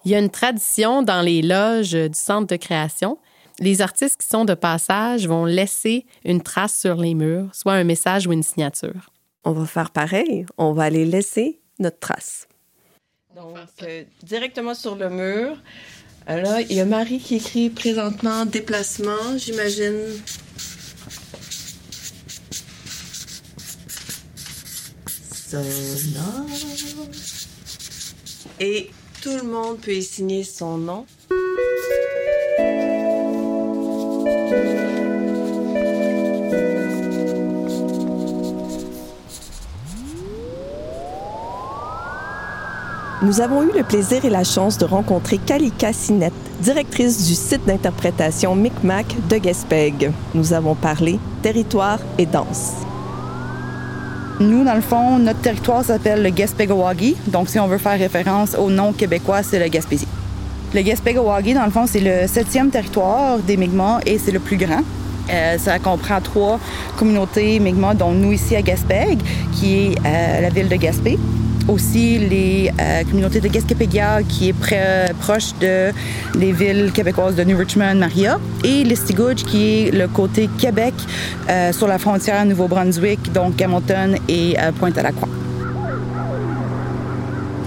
Il 0.05 0.11
y 0.11 0.15
a 0.15 0.19
une 0.19 0.29
tradition 0.29 1.03
dans 1.03 1.23
les 1.23 1.41
loges 1.41 1.93
du 1.93 2.11
centre 2.13 2.49
de 2.49 2.57
création 2.57 3.17
les 3.61 3.83
artistes 3.83 4.21
qui 4.21 4.27
sont 4.27 4.45
de 4.45 4.55
passage 4.55 5.29
vont 5.29 5.45
laisser 5.45 6.07
une 6.25 6.43
trace 6.43 6.77
sur 6.77 6.97
les 6.97 7.15
murs, 7.15 7.55
soit 7.55 7.75
un 7.75 7.85
message 7.85 8.27
ou 8.27 8.33
une 8.33 8.43
signature. 8.43 9.13
On 9.45 9.53
va 9.53 9.67
faire 9.67 9.91
pareil. 9.91 10.47
On 10.59 10.73
va 10.73 10.85
aller 10.85 11.05
laisser 11.05 11.61
notre 11.79 11.99
trace. 11.99 12.49
Donc, 13.37 13.57
euh, 13.83 14.05
directement 14.23 14.75
sur 14.75 14.97
le 14.97 15.09
mur. 15.09 15.57
Alors, 16.27 16.61
il 16.61 16.73
y 16.73 16.81
a 16.81 16.85
Marie 16.85 17.19
qui 17.19 17.37
écrit 17.37 17.71
présentement 17.71 18.45
déplacement, 18.45 19.37
j'imagine. 19.37 19.99
Sonore. 25.49 26.47
Et 28.61 28.91
tout 29.23 29.37
le 29.37 29.43
monde 29.43 29.81
peut 29.81 29.95
y 29.95 30.03
signer 30.03 30.45
son 30.45 30.77
nom. 30.77 31.07
Nous 43.23 43.43
avons 43.43 43.63
eu 43.65 43.71
le 43.77 43.83
plaisir 43.83 44.25
et 44.25 44.31
la 44.31 44.45
chance 44.45 44.79
de 44.79 44.87
rencontrer 44.87 45.37
Kalika 45.37 45.93
Sinette, 45.93 46.33
directrice 46.63 47.27
du 47.27 47.35
site 47.35 47.67
d'interprétation 47.67 48.55
Micmac 48.55 49.15
de 49.29 49.37
Gaspeg. 49.37 50.11
Nous 50.33 50.55
avons 50.55 50.75
parlé 50.75 51.19
territoire 51.43 51.99
et 52.17 52.25
danse. 52.25 52.77
Nous, 54.41 54.65
dans 54.65 54.75
le 54.75 54.81
fond, 54.81 55.19
notre 55.19 55.41
territoire 55.41 55.85
s'appelle 55.85 56.23
le 56.23 56.31
Gaspégawagi. 56.31 57.15
Donc, 57.27 57.51
si 57.51 57.61
on 57.61 57.67
veut 57.67 57.77
faire 57.77 57.99
référence 57.99 58.55
au 58.55 58.71
nom 58.71 58.95
québécois, 58.95 59.43
c'est 59.43 59.59
le 59.59 59.69
Gaspésie. 59.69 60.09
Le 60.75 60.81
Gaspégawagi, 60.81 61.53
dans 61.53 61.67
le 61.67 61.71
fond, 61.71 61.85
c'est 61.87 62.01
le 62.01 62.27
septième 62.27 62.71
territoire 62.71 63.39
des 63.41 63.59
Mi'kmaq 63.59 64.01
et 64.07 64.17
c'est 64.17 64.33
le 64.33 64.41
plus 64.41 64.57
grand. 64.57 64.81
Euh, 65.31 65.59
ça 65.59 65.79
comprend 65.79 66.23
trois 66.23 66.59
communautés 66.97 67.61
Mi'kmaq, 67.61 67.99
dont 67.99 68.13
nous 68.13 68.33
ici 68.33 68.57
à 68.57 68.63
Gaspé, 68.63 69.19
qui 69.53 69.89
est 69.89 69.99
euh, 70.07 70.41
la 70.41 70.49
ville 70.49 70.71
de 70.71 70.77
Gaspé 70.77 71.19
aussi 71.71 72.19
les 72.19 72.71
euh, 72.81 73.05
communautés 73.05 73.41
de 73.41 73.49
Gaspésia, 73.49 74.23
qui 74.29 74.49
est 74.49 75.15
proche 75.21 75.55
de 75.61 75.93
les 76.39 76.53
villes 76.53 76.91
québécoises 76.93 77.37
de 77.37 77.45
New 77.45 77.57
Richmond, 77.57 77.95
Maria, 77.95 78.39
et 78.65 78.83
Listigouge, 78.85 79.45
qui 79.45 79.87
est 79.87 79.91
le 79.93 80.09
côté 80.09 80.49
Québec 80.59 80.95
euh, 81.49 81.73
sur 81.73 81.87
la 81.87 81.99
frontière 81.99 82.45
Nouveau-Brunswick, 82.45 83.33
donc 83.33 83.61
Hamilton 83.63 84.17
et 84.29 84.57
euh, 84.59 84.73
Pointe-à-la-Croix 84.73 85.29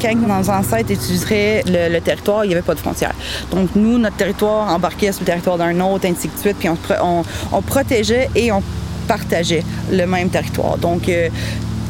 quand 0.01 0.15
nos 0.15 0.49
ancêtres 0.49 0.91
utilisaient 0.91 1.63
le, 1.65 1.97
territoire, 2.01 2.43
il 2.43 2.49
n'y 2.49 2.53
avait 2.55 2.61
pas 2.61 2.73
de 2.73 2.79
frontière. 2.81 3.13
Donc, 3.51 3.69
nous, 3.73 3.97
notre 3.97 4.17
territoire 4.17 4.69
embarquait 4.69 5.13
sur 5.13 5.21
le 5.21 5.27
territoire 5.27 5.57
d'un 5.57 5.79
autre, 5.79 6.05
ainsi 6.05 6.27
de 6.27 6.37
suite, 6.37 6.57
puis 6.59 6.67
on, 6.67 7.23
on, 7.53 7.61
protégeait 7.61 8.29
et 8.35 8.51
on 8.51 8.61
partageait 9.07 9.63
le 9.89 10.05
même 10.05 10.27
territoire. 10.27 10.77
Donc, 10.77 11.07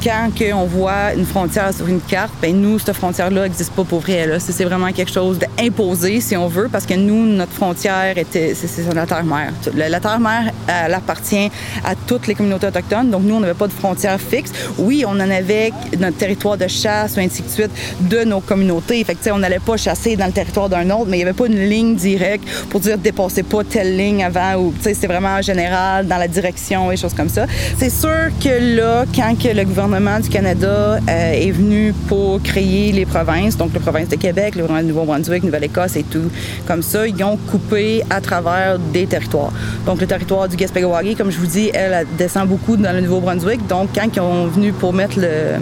quand 0.04 0.30
on 0.54 0.66
voit 0.66 1.14
une 1.16 1.26
frontière 1.26 1.74
sur 1.74 1.88
une 1.88 2.02
carte, 2.02 2.34
ben 2.42 2.60
nous, 2.60 2.78
cette 2.78 2.94
frontière-là 2.94 3.44
n'existe 3.44 3.72
pas 3.72 3.84
pour 3.84 4.02
vrai. 4.02 4.28
C'est 4.40 4.66
vraiment 4.66 4.92
quelque 4.92 5.12
chose 5.12 5.40
d'imposé, 5.40 6.20
si 6.20 6.36
on 6.36 6.48
veut, 6.48 6.68
parce 6.70 6.86
que 6.86 6.94
nous, 6.94 7.26
notre 7.26 7.54
frontière, 7.54 8.18
était, 8.18 8.54
c'est 8.54 8.94
la 8.94 9.06
terre-mère. 9.06 9.54
La 9.74 10.00
terre-mère, 10.00 10.52
elle 10.68 10.94
appartient 10.94 11.50
à 11.86 11.96
toutes 12.08 12.28
les 12.28 12.36
communautés 12.36 12.68
autochtones, 12.68 13.12
donc 13.12 13.24
nous, 13.24 13.36
on 13.36 13.40
n'avait 13.40 13.54
pas 13.54 13.68
de 13.68 13.74
frontière 13.74 14.20
fixe. 14.20 14.52
Oui, 14.78 15.06
on 15.08 15.12
en 15.12 15.30
avait 15.30 15.72
notre 15.98 16.18
territoire 16.18 16.58
de 16.58 16.68
chasse, 16.68 17.18
ainsi 17.18 17.42
de 17.42 17.50
suite, 17.50 17.72
de 18.02 18.26
nos 18.26 18.42
communautés. 18.42 19.04
Fait 19.06 19.16
que, 19.16 19.32
on 19.32 19.40
n'allait 19.40 19.60
pas 19.60 19.78
chasser 19.78 20.18
dans 20.18 20.26
le 20.26 20.34
territoire 20.34 20.68
d'un 20.68 20.90
autre, 20.90 21.06
mais 21.08 21.18
il 21.18 21.24
n'y 21.24 21.30
avait 21.30 21.34
pas 21.34 21.48
une 21.48 21.70
ligne 21.70 21.96
directe 21.96 22.46
pour 22.70 22.82
dire 22.82 22.98
dépassez 22.98 23.44
pas 23.44 23.64
telle 23.64 23.96
ligne 23.96 24.24
avant, 24.24 24.56
ou 24.56 24.74
c'est 24.82 25.08
vraiment 25.08 25.42
général, 25.42 26.08
dans 26.08 26.18
la 26.18 26.28
direction 26.28 26.92
et 26.92 26.98
choses 26.98 27.14
comme 27.14 27.30
ça. 27.30 27.46
C'est 27.78 27.90
sûr 27.90 28.30
que 28.44 28.76
là, 28.76 29.06
quand 29.16 29.34
que 29.34 29.48
le 29.48 29.64
gouvernement 29.64 29.93
gouvernement 29.94 30.20
du 30.20 30.30
Canada 30.30 30.98
euh, 31.08 31.32
est 31.34 31.52
venu 31.52 31.94
pour 32.08 32.42
créer 32.42 32.92
les 32.92 33.06
provinces, 33.06 33.56
donc 33.56 33.76
les 33.76 33.80
provinces 33.80 34.10
de 34.10 34.16
Québec, 34.16 34.56
le 34.56 34.66
Nouveau-Brunswick, 34.82 35.44
Nouvelle-Écosse 35.44 35.98
et 35.98 36.04
tout 36.04 36.32
comme 36.66 36.82
ça, 36.82 37.08
ils 37.08 37.24
ont 37.24 37.38
coupé 37.38 38.02
à 38.10 38.20
travers 38.20 38.80
des 38.80 39.06
territoires. 39.06 39.52
Donc 39.86 40.02
le 40.02 40.08
territoire 40.08 40.50
du 40.50 40.56
Gaspégawagi, 40.56 41.16
comme 41.16 41.30
je 41.30 41.38
vous 41.38 41.46
dis, 41.46 41.70
elle, 41.76 42.08
descend 42.18 42.48
beaucoup 42.48 42.76
dans 42.76 42.92
le 42.92 43.02
Nouveau-Brunswick. 43.02 43.68
Donc 43.68 43.90
quand 43.94 44.08
ils 44.12 44.20
ont 44.20 44.48
venu 44.48 44.72
pour 44.72 44.94
mettre 44.94 45.20
le, 45.20 45.60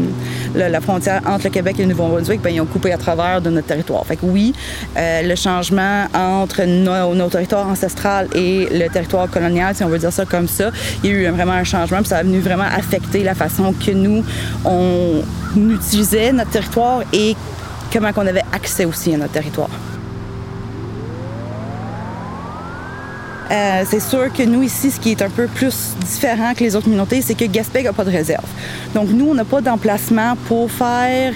la 0.56 0.82
frontière 0.82 1.22
entre 1.26 1.46
le 1.46 1.50
Québec 1.50 1.76
et 1.80 1.84
le 1.84 1.90
Nouveau-Brunswick, 1.90 2.42
ben, 2.42 2.50
ils 2.50 2.62
ont 2.62 2.66
coupé 2.66 2.92
à 2.92 2.98
travers 2.98 3.42
de 3.42 3.50
notre 3.50 3.68
territoire. 3.68 4.06
Fait 4.06 4.16
que 4.16 4.26
oui, 4.26 4.54
euh, 4.98 5.22
le 5.22 5.36
changement 5.36 6.06
entre 6.14 6.64
nos, 6.64 7.30
territoires 7.30 7.68
ancestrales 7.68 8.28
et 8.34 8.68
le 8.72 8.88
territoire 8.90 9.30
colonial, 9.30 9.76
si 9.76 9.84
on 9.84 9.90
veut 9.90 10.00
dire 10.00 10.14
ça 10.14 10.26
comme 10.26 10.48
ça, 10.48 10.72
il 11.04 11.10
y 11.10 11.14
a 11.14 11.18
eu 11.18 11.30
vraiment 11.30 11.54
un 11.54 11.64
changement, 11.64 12.00
puis 12.00 12.08
ça 12.08 12.18
a 12.18 12.24
venu 12.24 12.40
vraiment 12.40 12.64
affecter 12.64 13.24
la 13.24 13.36
façon 13.36 13.74
que 13.74 13.92
nous, 13.92 14.24
on 14.66 15.22
utilisait 15.56 16.32
notre 16.32 16.52
territoire 16.52 17.04
et 17.14 17.36
comment 17.92 18.10
on 18.16 18.28
avait 18.28 18.44
accès 18.54 18.86
aussi 18.86 19.14
à 19.14 19.18
notre 19.18 19.34
territoire. 19.34 19.70
Euh, 23.52 23.84
c'est 23.86 24.00
sûr 24.00 24.32
que 24.32 24.44
nous, 24.44 24.64
ici, 24.64 24.92
ce 24.92 25.00
qui 25.00 25.12
est 25.12 25.22
un 25.22 25.30
peu 25.30 25.48
plus 25.48 25.96
différent 26.06 26.54
que 26.54 26.64
les 26.64 26.76
autres 26.76 26.86
communautés, 26.86 27.22
c'est 27.22 27.36
que 27.36 27.46
Gaspé 27.46 27.84
n'a 27.84 27.92
pas 27.92 28.06
de 28.06 28.12
réserve. 28.12 28.46
Donc, 28.94 29.10
nous, 29.10 29.30
on 29.30 29.34
n'a 29.34 29.44
pas 29.44 29.60
d'emplacement 29.60 30.36
pour 30.48 30.72
faire 30.72 31.34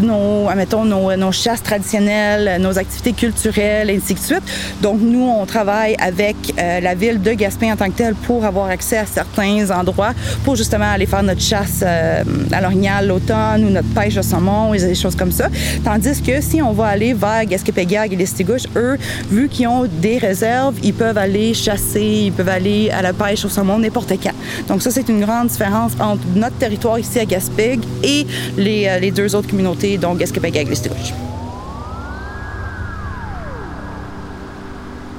nos, 0.00 0.48
admettons, 0.48 0.84
nos, 0.84 1.14
nos, 1.16 1.32
chasses 1.32 1.62
traditionnelles, 1.62 2.60
nos 2.60 2.78
activités 2.78 3.12
culturelles, 3.12 3.90
et 3.90 3.96
ainsi 3.96 4.14
de 4.14 4.18
suite. 4.18 4.42
Donc, 4.80 5.00
nous, 5.00 5.28
on 5.28 5.44
travaille 5.46 5.96
avec 5.98 6.36
euh, 6.58 6.80
la 6.80 6.94
ville 6.94 7.20
de 7.20 7.32
Gaspé 7.32 7.70
en 7.70 7.76
tant 7.76 7.86
que 7.86 7.96
telle 7.96 8.14
pour 8.14 8.44
avoir 8.44 8.68
accès 8.68 8.98
à 8.98 9.06
certains 9.06 9.70
endroits 9.70 10.12
pour 10.44 10.56
justement 10.56 10.90
aller 10.90 11.06
faire 11.06 11.22
notre 11.22 11.40
chasse 11.40 11.82
euh, 11.82 12.22
à 12.52 12.60
l'orignal 12.60 13.08
l'automne 13.08 13.64
ou 13.64 13.70
notre 13.70 13.88
pêche 13.88 14.16
au 14.16 14.22
saumon 14.22 14.74
et 14.74 14.78
des 14.78 14.94
choses 14.94 15.16
comme 15.16 15.32
ça. 15.32 15.48
Tandis 15.84 16.22
que 16.22 16.40
si 16.40 16.62
on 16.62 16.72
va 16.72 16.86
aller 16.86 17.14
vers 17.14 17.44
Gaspé-Pégag 17.44 18.12
et 18.12 18.16
les 18.16 18.26
Stigouches, 18.26 18.66
eux, 18.76 18.96
vu 19.30 19.48
qu'ils 19.48 19.68
ont 19.68 19.86
des 19.86 20.18
réserves, 20.18 20.74
ils 20.82 20.94
peuvent 20.94 21.18
aller 21.18 21.54
chasser, 21.54 22.24
ils 22.26 22.32
peuvent 22.32 22.48
aller 22.48 22.90
à 22.90 23.02
la 23.02 23.12
pêche 23.12 23.44
au 23.44 23.48
saumon 23.48 23.78
n'importe 23.78 24.12
quand. 24.22 24.34
Donc, 24.68 24.82
ça, 24.82 24.90
c'est 24.90 25.08
une 25.08 25.20
grande 25.20 25.48
différence 25.48 25.92
entre 25.98 26.22
notre 26.34 26.56
territoire 26.56 26.98
ici 26.98 27.18
à 27.18 27.24
Gaspé 27.24 27.78
et 28.02 28.26
euh, 28.58 28.98
les 28.98 29.10
deux 29.10 29.34
autres 29.34 29.48
communautés 29.48 29.71
donc 29.98 30.20
est-ce 30.20 30.32
que 30.32 30.40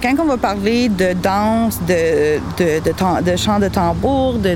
Quand 0.01 0.15
on 0.19 0.25
va 0.25 0.37
parler 0.37 0.89
de 0.89 1.13
danse, 1.13 1.79
de, 1.87 2.39
de, 2.57 2.79
de, 3.31 3.35
chant 3.37 3.59
de 3.59 3.69
tambour, 3.69 4.33
de, 4.33 4.55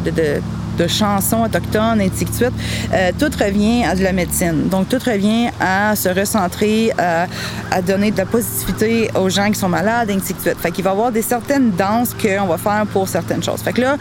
de 0.77 0.87
chansons 0.87 1.43
autochtones, 1.43 2.01
ainsi 2.01 2.25
de 2.25 2.33
suite, 2.33 2.53
euh, 2.93 3.11
tout 3.17 3.31
revient 3.39 3.83
à 3.83 3.95
de 3.95 4.03
la 4.03 4.13
médecine. 4.13 4.69
Donc, 4.69 4.87
tout 4.89 4.99
revient 5.03 5.49
à 5.59 5.95
se 5.95 6.09
recentrer, 6.09 6.91
à, 6.97 7.27
à, 7.71 7.81
donner 7.81 8.11
de 8.11 8.17
la 8.17 8.25
positivité 8.25 9.09
aux 9.15 9.29
gens 9.29 9.47
qui 9.47 9.59
sont 9.59 9.69
malades, 9.69 10.09
ainsi 10.11 10.33
de 10.33 10.39
suite. 10.39 10.57
Fait 10.59 10.71
qu'il 10.71 10.83
va 10.83 10.91
y 10.91 10.93
avoir 10.93 11.11
des 11.11 11.21
certaines 11.21 11.71
danses 11.71 12.13
qu'on 12.13 12.45
va 12.45 12.57
faire 12.57 12.85
pour 12.91 13.07
certaines 13.07 13.43
choses. 13.43 13.61
Fait 13.61 13.73
que 13.73 13.81
là, 13.81 13.97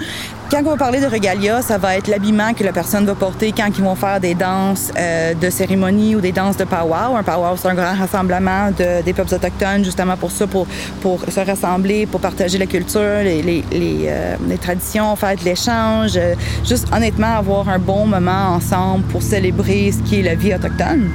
quand 0.50 0.60
on 0.60 0.70
va 0.70 0.76
parler 0.76 1.00
de 1.00 1.06
regalia, 1.06 1.60
ça 1.60 1.76
va 1.78 1.96
être 1.96 2.08
l'habillement 2.08 2.54
que 2.54 2.62
la 2.62 2.72
personne 2.72 3.04
va 3.04 3.14
porter 3.14 3.52
quand 3.52 3.68
ils 3.76 3.82
vont 3.82 3.94
faire 3.94 4.20
des 4.20 4.34
danses 4.34 4.92
euh, 4.96 5.34
de 5.34 5.50
cérémonie 5.50 6.14
ou 6.14 6.20
des 6.20 6.32
danses 6.32 6.56
de 6.56 6.64
powwow. 6.64 7.16
Un 7.16 7.22
powwow, 7.22 7.56
c'est 7.56 7.68
un 7.68 7.74
grand 7.74 7.94
rassemblement 7.94 8.70
de, 8.70 9.02
des 9.02 9.12
peuples 9.12 9.34
autochtones, 9.34 9.84
justement 9.84 10.16
pour 10.16 10.30
ça, 10.30 10.46
pour, 10.46 10.66
se 11.28 11.40
rassembler, 11.40 12.06
pour 12.06 12.20
partager 12.20 12.58
la 12.58 12.66
culture, 12.66 13.22
les, 13.22 13.64
euh, 13.72 14.36
traditions, 14.60 15.16
faire 15.16 15.36
de 15.36 15.44
l'échange, 15.44 16.12
euh, 16.16 16.34
juste 16.64 16.86
honnêtement 16.94 17.36
avoir 17.36 17.68
un 17.68 17.78
bon 17.78 18.06
moment 18.06 18.54
ensemble 18.54 19.04
pour 19.06 19.22
célébrer 19.22 19.92
ce 19.92 20.08
qui 20.08 20.20
est 20.20 20.22
la 20.22 20.34
vie 20.34 20.54
autochtone 20.54 21.10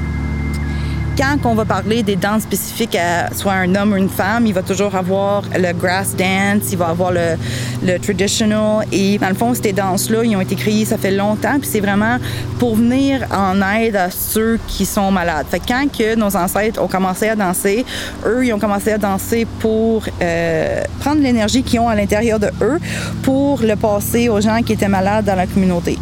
quand 1.22 1.46
on 1.46 1.54
va 1.54 1.66
parler 1.66 2.02
des 2.02 2.16
danses 2.16 2.44
spécifiques 2.44 2.96
à 2.96 3.32
soit 3.36 3.54
un 3.54 3.76
homme 3.76 3.94
ou 3.94 3.96
une 3.96 4.10
femme, 4.10 4.48
il 4.48 4.56
va 4.56 4.64
toujours 4.64 4.96
avoir 4.96 5.44
le 5.56 5.72
grass 5.72 6.16
dance, 6.16 6.72
il 6.72 6.80
va 6.80 6.88
avoir 6.88 7.12
le, 7.12 7.38
le 7.84 8.00
traditional. 8.00 8.88
Et 8.92 9.20
dans 9.20 9.30
le 9.30 9.36
fond, 9.36 9.54
ces 9.54 9.72
danses-là, 9.72 10.24
ils 10.24 10.36
ont 10.36 10.42
été 10.42 10.56
créées, 10.56 10.84
ça 10.84 10.98
fait 10.98 11.12
longtemps, 11.12 11.60
puis 11.60 11.70
c'est 11.72 11.80
vraiment 11.80 12.18
pour 12.58 12.76
venir 12.76 13.28
en 13.32 13.62
aide 13.62 13.98
à 13.98 14.10
ceux 14.10 14.60
qui 14.68 14.84
sont 14.84 15.12
malades. 15.12 15.46
Fait 15.52 15.60
que 15.60 15.68
quand 15.68 15.86
que 15.92 16.16
nos 16.16 16.36
ancêtres 16.36 16.82
ont 16.82 16.88
commencé 16.88 17.30
à 17.30 17.36
danser, 17.36 17.86
eux, 18.26 18.44
ils 18.44 18.54
ont 18.54 18.60
commencé 18.60 18.92
à 18.92 18.98
danser 18.98 19.46
pour 19.60 20.04
euh, 20.24 20.82
prendre 21.02 21.22
l'énergie 21.22 21.62
qu'ils 21.62 21.82
ont 21.82 21.90
à 21.90 21.96
l'intérieur 21.96 22.40
de 22.40 22.50
eux 22.62 22.80
pour 23.22 23.62
le 23.62 23.76
passer 23.76 24.28
aux 24.28 24.42
gens 24.42 24.64
qui 24.64 24.74
étaient 24.74 24.88
malades 24.88 25.26
dans 25.26 25.36
la 25.36 25.46
communauté. 25.46 26.00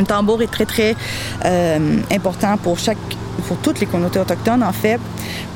Un 0.00 0.04
tambour 0.04 0.42
est 0.42 0.50
très, 0.50 0.64
très 0.64 0.96
euh, 1.44 1.98
important 2.10 2.56
pour 2.56 2.78
chaque 2.78 2.96
pour 3.50 3.58
toutes 3.58 3.80
les 3.80 3.86
communautés 3.86 4.20
autochtones, 4.20 4.62
en 4.62 4.70
fait, 4.70 5.00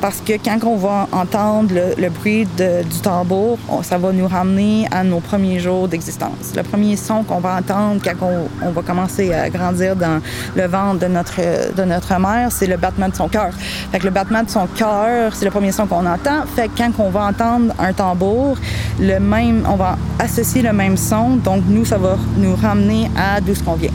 parce 0.01 0.21
que 0.21 0.33
quand 0.33 0.59
on 0.65 0.77
va 0.77 1.07
entendre 1.13 1.73
le, 1.97 2.09
bruit 2.09 2.45
du 2.45 3.01
tambour, 3.01 3.57
ça 3.85 3.99
va 3.99 4.11
nous 4.11 4.27
ramener 4.27 4.89
à 4.91 5.05
nos 5.05 5.21
premiers 5.21 5.61
jours 5.61 5.87
d'existence. 5.87 6.55
Le 6.57 6.65
premier 6.65 6.97
son 6.97 7.23
qu'on 7.23 7.39
va 7.39 7.55
entendre 7.55 8.01
quand 8.03 8.49
on, 8.65 8.71
va 8.73 8.83
commencer 8.83 9.33
à 9.33 9.49
grandir 9.49 9.95
dans 9.95 10.21
le 10.57 10.67
ventre 10.67 10.99
de 10.99 11.07
notre, 11.07 11.41
de 11.73 11.85
notre 11.85 12.19
mère, 12.19 12.51
c'est 12.51 12.67
le 12.67 12.77
battement 12.77 13.09
de 13.09 13.15
son 13.15 13.29
cœur. 13.29 13.53
Fait 13.93 14.01
que 14.01 14.07
le 14.07 14.11
battement 14.11 14.43
de 14.43 14.51
son 14.51 14.67
cœur, 14.67 15.33
c'est 15.33 15.45
le 15.45 15.53
premier 15.53 15.71
son 15.71 15.87
qu'on 15.87 16.05
entend. 16.05 16.43
Fait 16.57 16.67
que 16.67 16.77
quand 16.77 16.91
on 16.99 17.11
va 17.11 17.27
entendre 17.27 17.73
un 17.79 17.93
tambour, 17.93 18.57
le 18.99 19.21
même, 19.21 19.65
on 19.71 19.77
va 19.77 19.97
associer 20.19 20.63
le 20.63 20.73
même 20.73 20.97
son. 20.97 21.37
Donc, 21.37 21.63
nous, 21.69 21.85
ça 21.85 21.99
va 21.99 22.19
nous 22.39 22.57
ramener 22.57 23.09
à 23.17 23.41
d'où 23.41 23.55
ce 23.55 23.63
qu'on 23.63 23.75
vient 23.75 23.93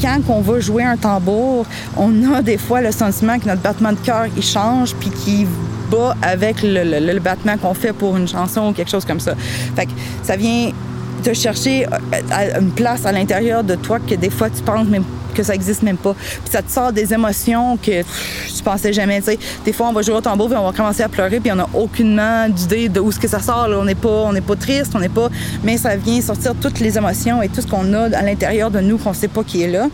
quand 0.00 0.20
on 0.28 0.40
va 0.40 0.60
jouer 0.60 0.84
un 0.84 0.96
tambour, 0.96 1.66
on 1.96 2.32
a 2.32 2.42
des 2.42 2.58
fois 2.58 2.80
le 2.80 2.92
sentiment 2.92 3.38
que 3.38 3.46
notre 3.46 3.62
battement 3.62 3.92
de 3.92 3.98
cœur, 3.98 4.26
il 4.36 4.42
change, 4.42 4.94
puis 4.94 5.10
qu'il 5.10 5.46
bat 5.90 6.16
avec 6.22 6.56
le, 6.62 7.18
battement 7.18 7.56
qu'on 7.56 7.74
fait 7.74 7.92
pour 7.92 8.16
une 8.16 8.28
chanson 8.28 8.68
ou 8.68 8.72
quelque 8.72 8.90
chose 8.90 9.04
comme 9.04 9.20
ça. 9.20 9.34
Fait 9.74 9.86
que 9.86 9.92
ça 10.22 10.36
vient 10.36 10.70
te 11.22 11.32
chercher 11.32 11.86
euh, 11.86 12.60
une 12.60 12.70
place 12.70 13.04
à 13.04 13.12
l'intérieur 13.12 13.64
de 13.64 13.74
toi 13.74 13.98
que 13.98 14.14
des 14.14 14.30
fois 14.30 14.50
tu 14.50 14.62
penses 14.62 14.86
mais 14.88 15.00
que 15.38 15.42
ça 15.44 15.54
existe 15.54 15.82
même 15.82 15.96
pas. 15.96 16.14
Puis 16.14 16.52
ça 16.52 16.62
te 16.62 16.70
sort 16.70 16.92
des 16.92 17.14
émotions 17.14 17.76
que 17.76 18.02
je 18.02 18.62
pensais 18.62 18.92
jamais. 18.92 19.20
sais. 19.20 19.38
Des 19.64 19.72
fois, 19.72 19.88
on 19.88 19.92
va 19.92 20.02
jouer 20.02 20.16
au 20.16 20.20
tambour, 20.20 20.48
puis 20.48 20.58
on 20.58 20.66
va 20.66 20.72
commencer 20.72 21.02
à 21.02 21.08
pleurer, 21.08 21.40
puis 21.40 21.50
on 21.52 21.56
n'a 21.56 21.68
aucunement 21.72 22.48
d'idée 22.48 22.88
de 22.88 23.00
où 23.00 23.10
ce 23.12 23.18
que 23.18 23.28
ça 23.28 23.40
sort. 23.40 23.68
On 23.70 23.84
n'est 23.84 23.94
pas, 23.94 24.30
pas 24.46 24.56
triste, 24.56 24.92
on 24.94 25.00
n'est 25.00 25.08
pas, 25.08 25.28
mais 25.64 25.76
ça 25.76 25.96
vient 25.96 26.20
sortir 26.20 26.54
toutes 26.60 26.80
les 26.80 26.98
émotions 26.98 27.40
et 27.42 27.48
tout 27.48 27.60
ce 27.60 27.66
qu'on 27.66 27.92
a 27.94 28.16
à 28.16 28.22
l'intérieur 28.22 28.70
de 28.70 28.80
nous 28.80 28.98
qu'on 28.98 29.14
sait 29.14 29.28
pas 29.28 29.44
qui 29.44 29.62
est 29.62 29.68
là. 29.68 29.88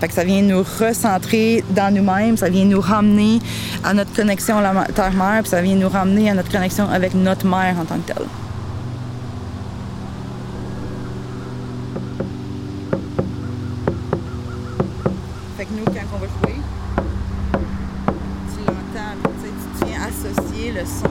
Fait 0.00 0.08
que 0.08 0.14
ça 0.14 0.24
vient 0.24 0.40
nous 0.40 0.62
recentrer 0.62 1.62
dans 1.70 1.94
nous-mêmes, 1.94 2.38
ça 2.38 2.48
vient 2.48 2.64
nous 2.64 2.80
ramener 2.80 3.38
à 3.84 3.92
notre 3.92 4.14
connexion 4.14 4.56
à 4.56 4.72
la 4.72 4.84
terre-mère, 4.86 5.42
puis 5.42 5.50
ça 5.50 5.60
vient 5.60 5.76
nous 5.76 5.90
ramener 5.90 6.30
à 6.30 6.34
notre 6.34 6.50
connexion 6.50 6.88
avec 6.88 7.12
notre 7.14 7.46
mère 7.46 7.76
en 7.78 7.84
tant 7.84 7.96
que 7.98 8.12
telle. 8.12 8.26
Fait 15.58 15.66
que 15.66 15.70
nous, 15.72 15.84
quand 15.84 16.06
on 16.14 16.18
va 16.18 16.26
jouer, 16.26 16.56
tu 18.54 18.60
l'entends, 18.66 19.16
tu 19.78 19.86
viens 19.86 20.00
associer 20.00 20.72
le 20.72 20.86
son 20.86 21.10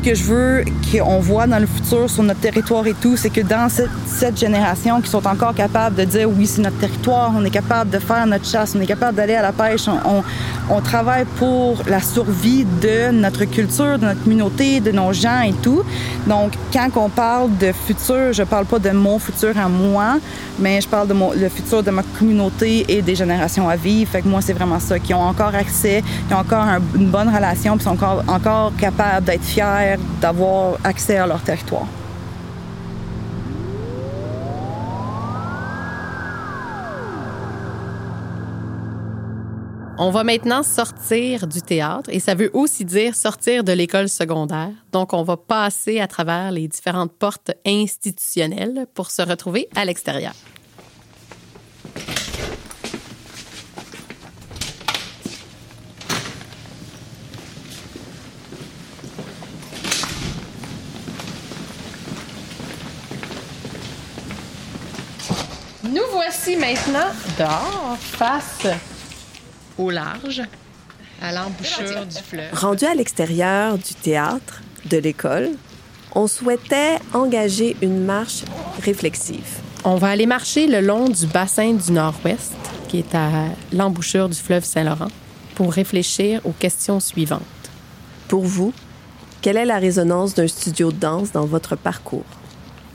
que 0.11 0.17
je 0.17 0.23
veux 0.25 0.65
qu'on 0.91 1.19
voit 1.19 1.47
dans 1.47 1.59
le 1.59 1.65
futur 1.65 2.09
sur 2.09 2.23
notre 2.23 2.41
territoire 2.41 2.85
et 2.85 2.93
tout, 2.93 3.15
c'est 3.15 3.29
que 3.29 3.39
dans 3.39 3.69
cette, 3.69 4.37
génération 4.37 5.01
qui 5.01 5.09
sont 5.09 5.25
encore 5.25 5.53
capables 5.53 5.95
de 5.95 6.03
dire 6.03 6.29
oui, 6.29 6.45
c'est 6.45 6.61
notre 6.61 6.77
territoire, 6.77 7.31
on 7.35 7.43
est 7.45 7.49
capable 7.49 7.89
de 7.89 7.99
faire 7.99 8.25
notre 8.27 8.45
chasse, 8.45 8.75
on 8.75 8.81
est 8.81 8.87
capable 8.87 9.15
d'aller 9.15 9.35
à 9.35 9.41
la 9.41 9.51
pêche, 9.51 9.85
on, 9.87 10.81
travaille 10.81 11.25
pour 11.37 11.81
la 11.87 12.01
survie 12.01 12.65
de 12.81 13.11
notre 13.11 13.45
culture, 13.45 13.99
de 13.99 14.05
notre 14.05 14.23
communauté, 14.23 14.79
de 14.79 14.91
nos 14.91 15.13
gens 15.13 15.41
et 15.41 15.53
tout. 15.53 15.83
Donc, 16.27 16.53
quand 16.73 16.89
on 16.95 17.09
parle 17.09 17.55
de 17.57 17.71
futur, 17.71 18.33
je 18.33 18.43
parle 18.43 18.65
pas 18.65 18.79
de 18.79 18.89
mon 18.89 19.19
futur 19.19 19.57
à 19.57 19.67
moi, 19.67 20.17
mais 20.59 20.81
je 20.81 20.87
parle 20.87 21.07
de 21.07 21.13
mon, 21.13 21.31
le 21.31 21.49
futur 21.49 21.83
de 21.83 21.91
ma 21.91 22.03
communauté 22.17 22.85
et 22.87 23.01
des 23.01 23.15
générations 23.15 23.69
à 23.69 23.75
vivre. 23.75 24.11
Fait 24.11 24.21
que 24.21 24.27
moi, 24.27 24.41
c'est 24.41 24.53
vraiment 24.53 24.79
ça, 24.79 24.97
qui 24.99 25.13
ont 25.13 25.21
encore 25.21 25.53
accès, 25.55 26.03
qui 26.27 26.33
ont 26.33 26.39
encore 26.39 26.63
un, 26.63 26.79
une 26.95 27.09
bonne 27.09 27.29
relation, 27.29 27.75
puis 27.75 27.83
sont 27.83 27.91
encore, 27.91 28.23
encore 28.27 28.73
capables 28.77 29.25
d'être 29.25 29.43
fiers 29.43 29.97
d'avoir 30.19 30.77
accès 30.83 31.17
à 31.17 31.27
leur 31.27 31.41
territoire. 31.41 31.87
On 40.03 40.09
va 40.09 40.23
maintenant 40.23 40.63
sortir 40.63 41.45
du 41.45 41.61
théâtre 41.61 42.09
et 42.11 42.19
ça 42.19 42.33
veut 42.33 42.49
aussi 42.53 42.85
dire 42.85 43.13
sortir 43.13 43.63
de 43.63 43.71
l'école 43.71 44.09
secondaire. 44.09 44.71
Donc, 44.91 45.13
on 45.13 45.21
va 45.21 45.37
passer 45.37 45.99
à 45.99 46.07
travers 46.07 46.51
les 46.51 46.67
différentes 46.67 47.11
portes 47.11 47.51
institutionnelles 47.67 48.87
pour 48.95 49.11
se 49.11 49.21
retrouver 49.21 49.69
à 49.75 49.85
l'extérieur. 49.85 50.33
Nous 65.91 66.01
voici 66.13 66.55
maintenant 66.55 67.09
dehors, 67.37 67.97
face 67.97 68.65
au 69.77 69.89
large, 69.89 70.41
à 71.21 71.33
l'embouchure 71.33 72.05
du 72.05 72.15
fleuve. 72.15 72.53
Rendu 72.53 72.85
à 72.85 72.95
l'extérieur 72.95 73.77
du 73.77 73.93
théâtre, 73.95 74.61
de 74.85 74.97
l'école, 74.97 75.49
on 76.15 76.27
souhaitait 76.27 76.97
engager 77.13 77.75
une 77.81 78.05
marche 78.05 78.43
réflexive. 78.81 79.59
On 79.83 79.95
va 79.95 80.07
aller 80.11 80.27
marcher 80.27 80.65
le 80.65 80.79
long 80.79 81.09
du 81.09 81.27
bassin 81.27 81.73
du 81.73 81.91
Nord-Ouest, 81.91 82.53
qui 82.87 82.99
est 82.99 83.13
à 83.13 83.47
l'embouchure 83.73 84.29
du 84.29 84.37
fleuve 84.37 84.63
Saint-Laurent, 84.63 85.11
pour 85.55 85.73
réfléchir 85.73 86.39
aux 86.45 86.53
questions 86.53 87.01
suivantes. 87.01 87.41
Pour 88.29 88.45
vous, 88.45 88.71
quelle 89.41 89.57
est 89.57 89.65
la 89.65 89.77
résonance 89.77 90.35
d'un 90.35 90.47
studio 90.47 90.93
de 90.93 90.97
danse 90.97 91.33
dans 91.33 91.45
votre 91.45 91.75
parcours? 91.75 92.23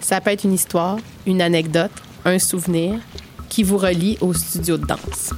Ça 0.00 0.22
peut 0.22 0.30
être 0.30 0.44
une 0.44 0.54
histoire, 0.54 0.96
une 1.26 1.42
anecdote, 1.42 1.92
un 2.26 2.38
souvenir 2.40 3.00
qui 3.48 3.62
vous 3.62 3.78
relie 3.78 4.18
au 4.20 4.34
studio 4.34 4.76
de 4.76 4.84
danse. 4.84 5.30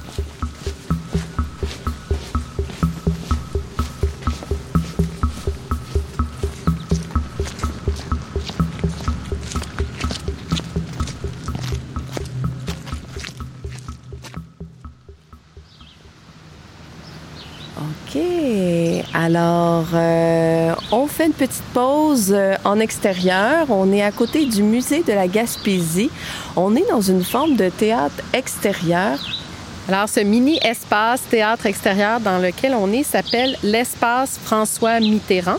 OK. 17.77 18.19
Alors, 19.13 19.85
euh, 19.93 20.58
une 21.25 21.33
petite 21.33 21.63
pause 21.73 22.31
euh, 22.31 22.55
en 22.63 22.79
extérieur. 22.79 23.67
On 23.69 23.91
est 23.91 24.01
à 24.01 24.11
côté 24.11 24.45
du 24.45 24.63
musée 24.63 25.03
de 25.03 25.13
la 25.13 25.27
Gaspésie. 25.27 26.09
On 26.55 26.75
est 26.75 26.87
dans 26.89 27.01
une 27.01 27.23
forme 27.23 27.55
de 27.55 27.69
théâtre 27.69 28.15
extérieur. 28.33 29.19
Alors, 29.87 30.07
ce 30.07 30.19
mini 30.19 30.59
espace 30.63 31.21
théâtre 31.29 31.65
extérieur 31.65 32.19
dans 32.19 32.37
lequel 32.37 32.73
on 32.75 32.91
est 32.91 33.03
s'appelle 33.03 33.57
l'espace 33.63 34.39
François 34.43 34.99
Mitterrand. 34.99 35.57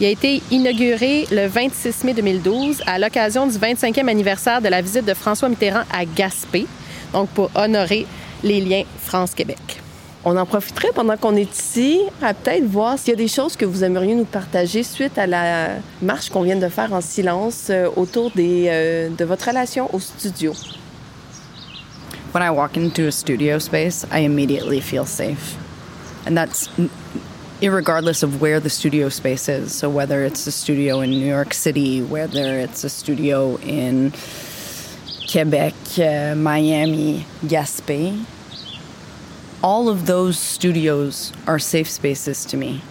Il 0.00 0.06
a 0.06 0.10
été 0.10 0.42
inauguré 0.50 1.26
le 1.30 1.46
26 1.46 2.04
mai 2.04 2.14
2012 2.14 2.82
à 2.86 2.98
l'occasion 2.98 3.46
du 3.46 3.56
25e 3.56 4.08
anniversaire 4.08 4.60
de 4.60 4.68
la 4.68 4.80
visite 4.80 5.04
de 5.04 5.14
François 5.14 5.48
Mitterrand 5.48 5.84
à 5.92 6.04
Gaspé, 6.04 6.66
donc 7.12 7.28
pour 7.30 7.50
honorer 7.54 8.06
les 8.42 8.60
liens 8.60 8.84
France-Québec. 8.98 9.80
On 10.22 10.36
en 10.36 10.44
profiterait 10.44 10.90
pendant 10.94 11.16
qu'on 11.16 11.34
est 11.34 11.50
ici 11.50 12.02
à 12.20 12.34
peut-être 12.34 12.64
voir 12.64 12.98
s'il 12.98 13.10
y 13.10 13.14
a 13.14 13.16
des 13.16 13.28
choses 13.28 13.56
que 13.56 13.64
vous 13.64 13.82
aimeriez 13.82 14.14
nous 14.14 14.26
partager 14.26 14.82
suite 14.82 15.16
à 15.16 15.26
la 15.26 15.76
marche 16.02 16.28
qu'on 16.28 16.42
vient 16.42 16.56
de 16.56 16.68
faire 16.68 16.92
en 16.92 17.00
silence 17.00 17.68
euh, 17.70 17.88
autour 17.96 18.30
euh, 18.36 19.08
de 19.08 19.24
votre 19.24 19.46
relation 19.48 19.88
au 19.94 19.98
studio. 19.98 20.52
When 22.34 22.42
I 22.42 22.50
walk 22.50 22.76
into 22.76 23.06
a 23.06 23.10
studio 23.10 23.58
space, 23.58 24.04
I 24.12 24.20
immediately 24.24 24.80
feel 24.80 25.06
safe. 25.06 25.56
And 26.26 26.36
that's 26.36 26.68
irregardless 27.62 28.22
of 28.22 28.42
where 28.42 28.60
the 28.60 28.68
studio 28.68 29.08
space 29.08 29.48
is. 29.48 29.72
So 29.72 29.88
whether 29.88 30.22
it's 30.24 30.46
a 30.46 30.52
studio 30.52 31.00
in 31.00 31.10
New 31.10 31.26
York 31.26 31.54
City, 31.54 32.02
whether 32.02 32.58
it's 32.58 32.84
a 32.84 32.90
studio 32.90 33.56
in 33.62 34.12
Quebec, 35.26 35.74
uh, 35.98 36.34
Miami, 36.36 37.24
Gaspé, 37.42 38.22
all 39.62 39.88
of 39.88 40.06
those 40.06 40.38
studios 40.38 41.32
are 41.46 41.58
safe 41.58 41.88
spaces 41.88 42.44
to 42.46 42.56
me. 42.56 42.82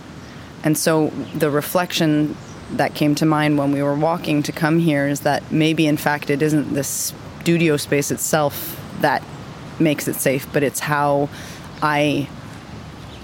And 0.64 0.78
so 0.78 1.08
the 1.34 1.50
reflection 1.50 2.36
that 2.72 2.94
came 2.94 3.16
to 3.16 3.26
mind 3.26 3.58
when 3.58 3.72
we 3.72 3.82
were 3.82 3.96
walking 3.96 4.44
to 4.44 4.52
come 4.52 4.80
here 4.80 5.08
is 5.08 5.22
that 5.22 5.52
maybe, 5.52 5.88
in 5.88 5.98
fact, 5.98 6.30
it 6.30 6.42
isn't 6.42 6.74
the 6.74 6.84
studio 6.84 7.78
space 7.78 8.12
itself 8.12 8.80
that 9.00 9.24
makes 9.80 10.08
it 10.08 10.16
safe, 10.16 10.52
but 10.54 10.62
it's 10.62 10.80
how 10.80 11.30
I 11.82 12.30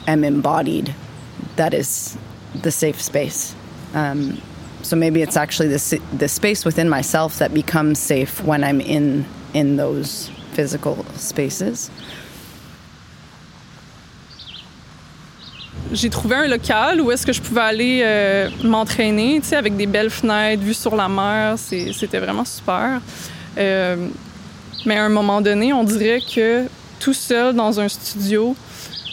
am 0.07 0.23
embodied 0.23 0.95
that 1.55 1.73
is 1.73 2.17
the 2.53 2.71
safe 2.71 3.01
space. 3.01 3.55
Um, 3.93 4.41
so 4.81 4.95
maybe 4.95 5.21
it's 5.21 5.37
actually 5.37 5.69
the, 5.69 6.01
the 6.13 6.27
space 6.27 6.65
within 6.65 6.89
myself 6.89 7.39
that 7.39 7.53
becomes 7.53 7.99
safe 7.99 8.43
when 8.43 8.63
I'm 8.63 8.81
in 8.81 9.25
in 9.53 9.77
those 9.77 10.29
physical 10.51 11.05
spaces. 11.15 11.89
J'ai 15.91 16.09
trouvé 16.09 16.35
un 16.35 16.47
local 16.47 17.01
où 17.01 17.11
est-ce 17.11 17.25
que 17.25 17.33
je 17.33 17.41
pouvais 17.41 17.61
aller 17.61 18.01
euh, 18.03 18.49
m'entraîner, 18.63 19.39
tu 19.41 19.49
sais, 19.49 19.55
avec 19.55 19.75
des 19.75 19.85
belles 19.85 20.09
fenêtres, 20.09 20.63
vue 20.63 20.73
sur 20.73 20.95
la 20.95 21.07
mer. 21.07 21.55
C'était 21.57 22.19
vraiment 22.19 22.45
super. 22.45 23.01
Euh, 23.57 24.07
mais 24.85 24.97
à 24.97 25.05
un 25.05 25.09
moment 25.09 25.41
donné, 25.41 25.73
on 25.73 25.83
dirait 25.83 26.21
que 26.21 26.65
tout 26.99 27.13
seul 27.13 27.53
dans 27.53 27.79
un 27.79 27.87
studio, 27.87 28.55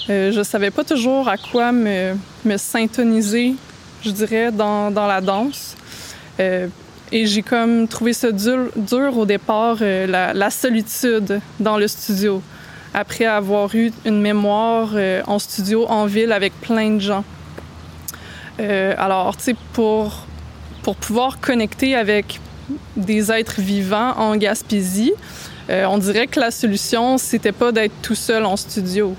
euh, 0.09 0.33
je 0.33 0.43
savais 0.43 0.71
pas 0.71 0.85
toujours 0.85 1.29
à 1.29 1.37
quoi 1.37 1.73
me, 1.73 2.15
me 2.45 2.57
syntoniser, 2.57 3.55
je 4.03 4.11
dirais, 4.11 4.51
dans, 4.51 4.91
dans 4.91 5.07
la 5.07 5.21
danse. 5.21 5.77
Euh, 6.41 6.69
et 7.11 7.27
j'ai 7.27 7.43
comme 7.43 7.87
trouvé 7.87 8.15
ça 8.15 8.33
dur, 8.33 8.71
dur 8.75 9.19
au 9.19 9.27
départ, 9.27 9.77
la 9.81 10.51
solitude 10.51 11.41
dans 11.61 11.77
le 11.77 11.87
studio 11.87 12.43
après 12.95 13.25
avoir 13.25 13.75
eu 13.75 13.93
une 14.05 14.21
mémoire 14.21 14.91
euh, 14.95 15.23
en 15.27 15.39
studio 15.39 15.87
en 15.89 16.07
ville 16.07 16.33
avec 16.33 16.53
plein 16.61 16.91
de 16.91 17.01
gens. 17.01 17.25
Euh, 18.61 18.95
alors, 18.99 19.37
tu 19.37 19.45
sais, 19.45 19.57
pour, 19.73 20.27
pour 20.83 20.97
pouvoir 20.97 21.41
connecter 21.41 21.95
avec 21.95 22.39
des 22.97 23.33
êtres 23.33 23.61
vivants 23.61 24.13
en 24.19 24.37
Gaspésie, 24.37 25.15
euh, 25.71 25.87
on 25.87 25.99
dirait 25.99 26.27
que 26.27 26.39
la 26.39 26.51
solution, 26.51 27.17
c'était 27.17 27.53
pas 27.53 27.73
d'être 27.73 27.95
tout 28.03 28.15
seul 28.15 28.45
en 28.45 28.57
studio. 28.57 29.15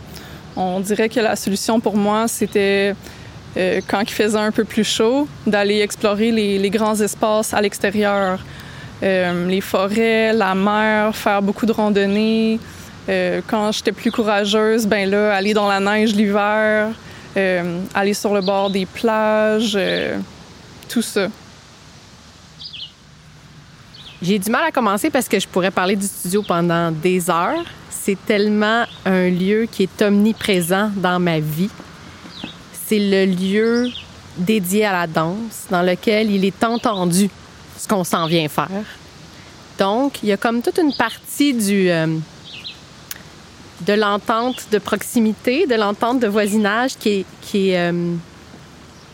On 0.55 0.79
dirait 0.79 1.09
que 1.09 1.19
la 1.19 1.35
solution 1.35 1.79
pour 1.79 1.97
moi, 1.97 2.27
c'était 2.27 2.93
quand 3.87 4.01
il 4.01 4.09
faisait 4.09 4.37
un 4.39 4.51
peu 4.51 4.63
plus 4.63 4.83
chaud, 4.83 5.27
d'aller 5.45 5.81
explorer 5.81 6.31
les, 6.31 6.69
grands 6.71 6.99
espaces 6.99 7.53
à 7.53 7.61
l'extérieur, 7.61 8.39
les 9.03 9.61
forêts, 9.61 10.33
la 10.33 10.55
mer, 10.55 11.15
faire 11.15 11.39
beaucoup 11.43 11.67
de 11.67 11.71
randonnées. 11.71 12.59
Euh, 13.09 13.41
quand 13.47 13.71
j'étais 13.71 13.91
plus 13.91 14.11
courageuse, 14.11 14.87
ben 14.87 15.09
là, 15.09 15.35
aller 15.35 15.53
dans 15.53 15.67
la 15.67 15.79
neige 15.79 16.13
l'hiver, 16.15 16.89
aller 17.93 18.13
sur 18.13 18.33
le 18.33 18.41
bord 18.41 18.69
des 18.69 18.85
plages, 18.85 19.77
tout 20.87 21.01
ça. 21.01 21.27
J'ai 24.21 24.39
du 24.39 24.49
mal 24.49 24.63
à 24.63 24.71
commencer 24.71 25.09
parce 25.09 25.27
que 25.27 25.39
je 25.39 25.47
pourrais 25.47 25.71
parler 25.71 25.95
du 25.95 26.05
studio 26.05 26.43
pendant 26.43 26.91
des 26.91 27.29
heures. 27.29 27.65
C'est 27.89 28.17
tellement 28.25 28.85
un 29.05 29.29
lieu 29.29 29.67
qui 29.69 29.83
est 29.83 30.01
omniprésent 30.01 30.91
dans 30.95 31.19
ma 31.19 31.39
vie 31.39 31.69
c'est 32.85 32.99
le 32.99 33.25
lieu 33.25 33.89
dédié 34.37 34.85
à 34.85 34.91
la 34.91 35.07
danse 35.07 35.65
dans 35.69 35.81
lequel 35.81 36.31
il 36.31 36.43
est 36.45 36.63
entendu 36.63 37.29
ce 37.77 37.87
qu'on 37.87 38.03
s'en 38.03 38.27
vient 38.27 38.47
faire. 38.47 38.69
Donc, 39.79 40.19
il 40.21 40.29
y 40.29 40.31
a 40.31 40.37
comme 40.37 40.61
toute 40.61 40.77
une 40.77 40.93
partie 40.93 41.53
du, 41.53 41.89
euh, 41.89 42.07
de 43.85 43.93
l'entente 43.93 44.67
de 44.71 44.77
proximité, 44.77 45.67
de 45.67 45.75
l'entente 45.75 46.19
de 46.19 46.27
voisinage 46.27 46.95
qui 46.97 47.09
est, 47.09 47.25
qui, 47.41 47.69
est, 47.69 47.91
euh, 47.91 48.15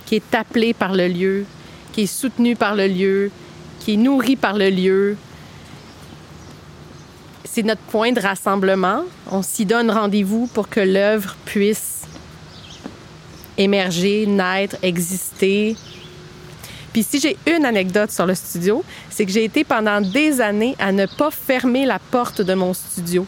qui 0.06 0.16
est 0.16 0.36
appelée 0.36 0.74
par 0.74 0.94
le 0.94 1.08
lieu, 1.08 1.46
qui 1.92 2.02
est 2.02 2.08
soutenue 2.08 2.56
par 2.56 2.76
le 2.76 2.88
lieu, 2.88 3.32
qui 3.80 3.94
est 3.94 3.98
nourrie 3.98 4.36
par 4.36 4.54
le 4.54 4.70
lieu. 4.70 5.18
C'est 7.46 7.64
notre 7.64 7.82
point 7.82 8.12
de 8.12 8.20
rassemblement. 8.20 9.04
On 9.32 9.42
s'y 9.42 9.66
donne 9.66 9.90
rendez-vous 9.90 10.48
pour 10.48 10.70
que 10.70 10.80
l'œuvre 10.80 11.36
puisse 11.46 12.04
émerger, 13.58 14.26
naître, 14.28 14.78
exister. 14.84 15.76
Puis 16.94 17.04
si 17.04 17.20
j'ai 17.20 17.38
une 17.48 17.66
anecdote 17.66 18.12
sur 18.12 18.26
le 18.26 18.36
studio, 18.36 18.84
c'est 19.10 19.26
que 19.26 19.32
j'ai 19.32 19.44
été 19.44 19.64
pendant 19.64 20.00
des 20.00 20.42
années 20.42 20.76
à 20.80 20.92
ne 20.92 21.06
pas 21.06 21.32
fermer 21.32 21.86
la 21.86 22.00
porte 22.00 22.42
de 22.42 22.54
mon 22.54 22.74
studio 22.74 23.26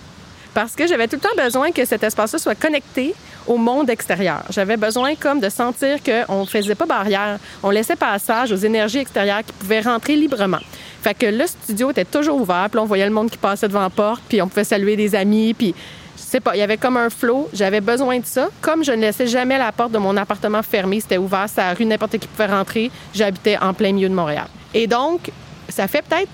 parce 0.54 0.76
que 0.76 0.88
j'avais 0.88 1.08
tout 1.08 1.16
le 1.16 1.22
temps 1.22 1.44
besoin 1.44 1.72
que 1.72 1.86
cet 1.86 2.04
espace-là 2.04 2.40
soit 2.40 2.56
connecté 2.56 3.14
au 3.48 3.58
monde 3.58 3.90
extérieur. 3.90 4.44
J'avais 4.50 4.78
besoin 4.78 5.16
comme 5.16 5.40
de 5.40 5.50
sentir 5.50 5.98
qu'on 6.04 6.42
ne 6.42 6.46
faisait 6.46 6.76
pas 6.76 6.86
barrière, 6.86 7.40
on 7.64 7.70
laissait 7.70 7.96
passage 7.96 8.52
aux 8.52 8.58
énergies 8.58 9.00
extérieures 9.00 9.44
qui 9.46 9.54
pouvaient 9.54 9.82
rentrer 9.82 10.16
librement. 10.16 10.60
Fait 11.02 11.14
que 11.16 11.26
le 11.26 11.48
studio 11.48 11.92
était 11.92 12.06
toujours 12.06 12.40
ouvert, 12.42 12.68
puis 12.70 12.80
on 12.80 12.86
voyait 12.86 13.06
le 13.06 13.12
monde 13.12 13.30
qui 13.30 13.38
passait 13.38 13.68
devant 13.68 13.82
la 13.82 13.90
porte, 13.90 14.22
puis 14.30 14.42
on 14.42 14.48
pouvait 14.48 14.64
saluer 14.64 14.96
des 14.96 15.16
amis, 15.16 15.54
puis 15.54 15.74
sais 16.32 16.40
pas, 16.40 16.56
il 16.56 16.60
y 16.60 16.62
avait 16.62 16.78
comme 16.78 16.96
un 16.96 17.10
flot. 17.10 17.50
J'avais 17.54 17.82
besoin 17.82 18.20
de 18.20 18.26
ça. 18.26 18.50
Comme 18.62 18.86
je 18.86 18.94
ne 18.94 19.02
laissais 19.02 19.28
jamais 19.28 19.58
la 19.58 19.72
porte 19.74 19.92
de 19.92 19.98
mon 19.98 20.16
appartement 20.16 20.64
fermée, 20.64 21.02
c'était 21.02 21.18
ouvert, 21.18 21.48
la 21.58 21.74
rue, 21.74 21.86
n'importe 21.86 22.18
qui 22.18 22.28
pouvait 22.28 22.46
rentrer. 22.46 22.90
J'habitais 23.14 23.58
en 23.58 23.74
plein 23.74 23.92
milieu 23.92 24.08
de 24.08 24.14
Montréal. 24.14 24.48
Et 24.74 24.88
donc, 24.88 25.30
ça 25.68 25.88
fait 25.88 26.02
peut-être 26.02 26.30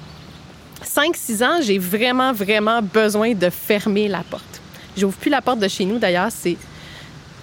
5-6 0.84 1.44
ans, 1.44 1.62
j'ai 1.62 1.78
vraiment, 1.78 2.34
vraiment 2.34 2.82
besoin 2.82 3.34
de 3.34 3.50
fermer 3.50 4.08
la 4.08 4.22
porte. 4.22 4.62
J'ouvre 4.96 5.16
plus 5.16 5.30
la 5.30 5.42
porte 5.42 5.60
de 5.60 5.68
chez 5.68 5.86
nous, 5.86 6.00
d'ailleurs. 6.00 6.30
C'est, 6.32 6.58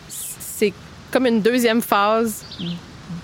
c'est 0.08 0.72
comme 1.10 1.26
une 1.26 1.40
deuxième 1.40 1.82
phase 1.82 2.44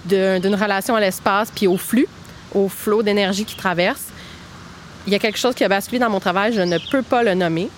d'une 0.05 0.55
relation 0.55 0.95
à 0.95 1.01
l'espace 1.01 1.51
puis 1.55 1.67
au 1.67 1.77
flux, 1.77 2.07
au 2.55 2.69
flot 2.69 3.03
d'énergie 3.03 3.45
qui 3.45 3.57
traverse. 3.57 4.05
Il 5.07 5.13
y 5.13 5.17
a 5.17 5.19
quelque 5.19 5.39
chose 5.39 5.55
qui 5.55 5.65
a 5.65 5.69
basculé 5.69 5.99
dans 5.99 6.11
mon 6.11 6.21
travail, 6.21 6.53
je 6.53 6.61
ne 6.61 6.79
peux 6.91 7.03
pas 7.03 7.23
le 7.23 7.35
nommer. 7.35 7.69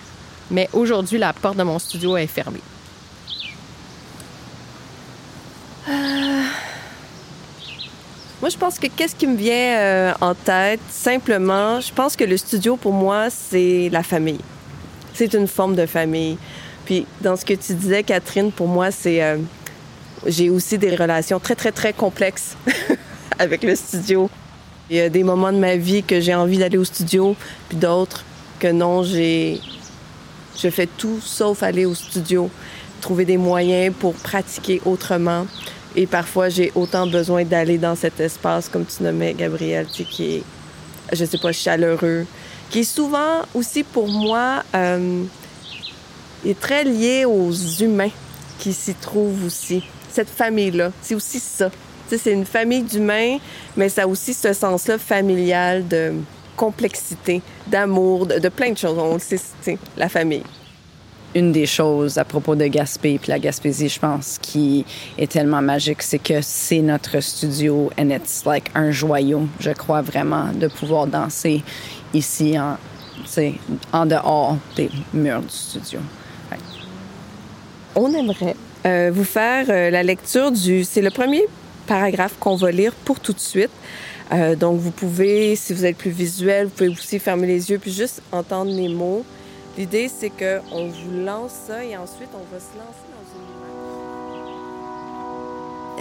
Mais 0.51 0.69
aujourd'hui, 0.73 1.17
la 1.17 1.33
porte 1.33 1.57
de 1.57 1.63
mon 1.63 1.79
studio 1.79 2.17
est 2.17 2.27
fermée. 2.27 2.61
Moi, 8.43 8.49
je 8.49 8.57
pense 8.57 8.77
que 8.77 8.87
qu'est-ce 8.87 9.15
qui 9.15 9.25
me 9.25 9.37
vient 9.37 9.77
euh, 9.79 10.13
en 10.19 10.35
tête, 10.35 10.81
simplement, 10.89 11.79
je 11.79 11.93
pense 11.93 12.17
que 12.17 12.25
le 12.25 12.35
studio, 12.35 12.75
pour 12.75 12.91
moi, 12.91 13.29
c'est 13.29 13.87
la 13.89 14.03
famille. 14.03 14.41
C'est 15.13 15.33
une 15.33 15.47
forme 15.47 15.75
de 15.77 15.85
famille. 15.85 16.37
Puis, 16.83 17.05
dans 17.21 17.37
ce 17.37 17.45
que 17.45 17.53
tu 17.53 17.73
disais, 17.73 18.03
Catherine, 18.03 18.51
pour 18.51 18.67
moi, 18.67 18.91
c'est... 18.91 19.23
Euh, 19.23 19.37
j'ai 20.25 20.49
aussi 20.49 20.77
des 20.77 20.93
relations 20.93 21.39
très, 21.39 21.55
très, 21.55 21.71
très 21.71 21.93
complexes 21.93 22.57
avec 23.39 23.63
le 23.63 23.77
studio. 23.77 24.29
Il 24.89 24.97
y 24.97 24.99
a 24.99 25.07
des 25.07 25.23
moments 25.23 25.53
de 25.53 25.59
ma 25.59 25.77
vie 25.77 26.03
que 26.03 26.19
j'ai 26.19 26.35
envie 26.35 26.57
d'aller 26.57 26.77
au 26.77 26.83
studio, 26.83 27.37
puis 27.69 27.77
d'autres 27.77 28.25
que 28.59 28.67
non, 28.67 29.03
j'ai 29.03 29.61
je 30.61 30.67
fais 30.69 30.89
tout 30.97 31.21
sauf 31.21 31.63
aller 31.63 31.85
au 31.85 31.95
studio, 31.95 32.49
trouver 32.99 33.23
des 33.23 33.37
moyens 33.37 33.95
pour 33.97 34.15
pratiquer 34.15 34.81
autrement. 34.83 35.47
Et 35.95 36.07
parfois, 36.07 36.49
j'ai 36.49 36.71
autant 36.75 37.05
besoin 37.07 37.43
d'aller 37.43 37.77
dans 37.77 37.95
cet 37.95 38.19
espace, 38.19 38.69
comme 38.69 38.85
tu 38.85 39.03
nommais, 39.03 39.33
Gabriel, 39.33 39.85
qui 39.87 40.35
est, 40.35 40.43
je 41.11 41.25
sais 41.25 41.37
pas, 41.37 41.51
chaleureux, 41.51 42.25
qui 42.69 42.79
est 42.79 42.83
souvent 42.83 43.41
aussi 43.53 43.83
pour 43.83 44.07
moi, 44.07 44.63
euh, 44.73 45.23
est 46.45 46.59
très 46.59 46.83
lié 46.83 47.25
aux 47.25 47.53
humains 47.53 48.09
qui 48.59 48.73
s'y 48.73 48.95
trouvent 48.95 49.45
aussi. 49.45 49.83
Cette 50.09 50.29
famille-là, 50.29 50.91
c'est 51.01 51.15
aussi 51.15 51.39
ça. 51.39 51.69
C'est 52.07 52.31
une 52.31 52.45
famille 52.45 52.83
d'humains, 52.83 53.37
mais 53.75 53.89
ça 53.89 54.03
a 54.03 54.07
aussi 54.07 54.33
ce 54.33 54.53
sens-là 54.53 54.99
familial 54.99 55.87
de, 55.87 56.13
complexité, 56.55 57.41
d'amour, 57.67 58.25
de, 58.27 58.49
plein 58.49 58.71
de 58.71 58.77
choses. 58.77 58.97
On 58.97 59.13
le 59.15 59.19
sait, 59.19 59.39
la 59.97 60.09
famille. 60.09 60.43
Une 61.35 61.51
des 61.51 61.65
choses 61.65 62.17
à 62.17 62.25
propos 62.25 62.55
de 62.55 62.65
Gaspé 62.67 63.17
puis 63.17 63.31
la 63.31 63.39
Gaspésie, 63.39 63.89
je 63.89 63.99
pense, 63.99 64.37
qui 64.41 64.85
est 65.17 65.31
tellement 65.31 65.61
magique, 65.61 66.03
c'est 66.03 66.19
que 66.19 66.41
c'est 66.41 66.81
notre 66.81 67.19
studio 67.21 67.89
and 67.99 68.09
it's 68.09 68.45
like 68.45 68.69
un 68.75 68.91
joyau. 68.91 69.47
Je 69.59 69.71
crois 69.71 70.01
vraiment 70.01 70.51
de 70.53 70.67
pouvoir 70.67 71.07
danser 71.07 71.63
ici 72.13 72.55
en, 72.59 74.05
dehors 74.05 74.57
des 74.75 74.89
murs 75.13 75.41
du 75.41 75.49
studio. 75.49 75.99
On 77.95 78.11
aimerait 78.13 78.55
euh, 78.85 79.11
vous 79.13 79.23
faire 79.23 79.65
euh, 79.69 79.89
la 79.89 80.03
lecture 80.03 80.51
du. 80.51 80.83
C'est 80.83 81.01
le 81.01 81.11
premier 81.11 81.45
paragraphe 81.87 82.35
qu'on 82.39 82.55
va 82.55 82.71
lire 82.71 82.93
pour 83.05 83.19
tout 83.19 83.33
de 83.33 83.39
suite. 83.39 83.71
Euh, 84.31 84.55
donc, 84.55 84.79
vous 84.79 84.91
pouvez, 84.91 85.55
si 85.55 85.73
vous 85.73 85.85
êtes 85.85 85.97
plus 85.97 86.09
visuel, 86.09 86.65
vous 86.65 86.71
pouvez 86.71 86.89
aussi 86.89 87.19
fermer 87.19 87.47
les 87.47 87.69
yeux 87.69 87.77
puis 87.77 87.91
juste 87.91 88.21
entendre 88.31 88.71
les 88.71 88.89
mots. 88.89 89.23
L'idée, 89.77 90.07
c'est 90.07 90.29
qu'on 90.29 90.87
vous 90.87 91.25
lance 91.25 91.51
ça 91.67 91.83
et 91.83 91.97
ensuite, 91.97 92.29
on 92.33 92.53
va 92.53 92.59
se 92.59 92.77
lancer 92.77 93.07
dans 93.09 93.25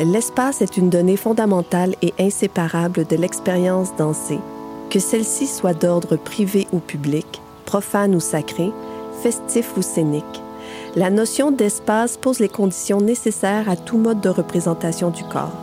une 0.04 0.10
L'espace 0.12 0.60
est 0.60 0.76
une 0.76 0.90
donnée 0.90 1.16
fondamentale 1.16 1.94
et 2.02 2.12
inséparable 2.18 3.06
de 3.06 3.16
l'expérience 3.16 3.96
dansée. 3.96 4.40
Que 4.90 4.98
celle-ci 4.98 5.46
soit 5.46 5.72
d'ordre 5.74 6.16
privé 6.16 6.66
ou 6.72 6.80
public, 6.80 7.40
profane 7.64 8.14
ou 8.14 8.20
sacré, 8.20 8.72
festif 9.22 9.76
ou 9.76 9.82
scénique. 9.82 10.42
La 10.94 11.08
notion 11.08 11.50
d'espace 11.50 12.18
pose 12.18 12.40
les 12.40 12.48
conditions 12.48 13.00
nécessaires 13.00 13.70
à 13.70 13.76
tout 13.76 13.96
mode 13.96 14.20
de 14.20 14.28
représentation 14.28 15.10
du 15.10 15.24
corps. 15.24 15.56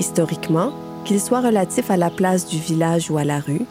Historiquement, 0.00 0.72
qu'il 1.04 1.20
soit 1.20 1.40
relatif 1.40 1.90
à 1.90 1.96
la 1.96 2.10
place 2.10 2.46
du 2.46 2.58
village 2.58 3.10
ou 3.10 3.18
à 3.18 3.24
la 3.24 3.38
rue, 3.38 3.66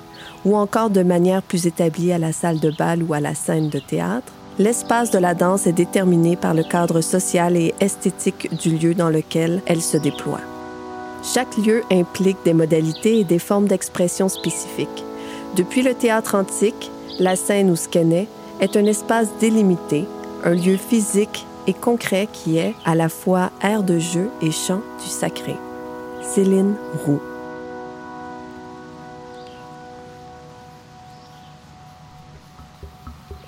ou 0.45 0.55
encore 0.55 0.89
de 0.89 1.03
manière 1.03 1.41
plus 1.41 1.67
établie 1.67 2.11
à 2.11 2.17
la 2.17 2.31
salle 2.31 2.59
de 2.59 2.71
bal 2.71 3.03
ou 3.03 3.13
à 3.13 3.19
la 3.19 3.35
scène 3.35 3.69
de 3.69 3.79
théâtre, 3.79 4.31
l'espace 4.57 5.11
de 5.11 5.19
la 5.19 5.33
danse 5.33 5.67
est 5.67 5.73
déterminé 5.73 6.35
par 6.35 6.53
le 6.53 6.63
cadre 6.63 7.01
social 7.01 7.55
et 7.55 7.73
esthétique 7.79 8.53
du 8.57 8.77
lieu 8.77 8.93
dans 8.93 9.09
lequel 9.09 9.61
elle 9.65 9.81
se 9.81 9.97
déploie. 9.97 10.41
Chaque 11.23 11.57
lieu 11.57 11.83
implique 11.91 12.37
des 12.45 12.53
modalités 12.53 13.19
et 13.19 13.23
des 13.23 13.39
formes 13.39 13.67
d'expression 13.67 14.29
spécifiques. 14.29 15.03
Depuis 15.55 15.81
le 15.81 15.93
théâtre 15.93 16.35
antique, 16.35 16.91
la 17.19 17.35
scène 17.35 17.69
ou 17.69 17.75
skenet 17.75 18.27
est 18.61 18.77
un 18.77 18.85
espace 18.85 19.27
délimité, 19.39 20.05
un 20.43 20.53
lieu 20.53 20.77
physique 20.77 21.45
et 21.67 21.73
concret 21.73 22.27
qui 22.31 22.57
est 22.57 22.73
à 22.85 22.95
la 22.95 23.09
fois 23.09 23.51
aire 23.61 23.83
de 23.83 23.99
jeu 23.99 24.29
et 24.41 24.51
chant 24.51 24.81
du 25.03 25.09
sacré. 25.09 25.55
Céline 26.21 26.75
Roux. 27.05 27.21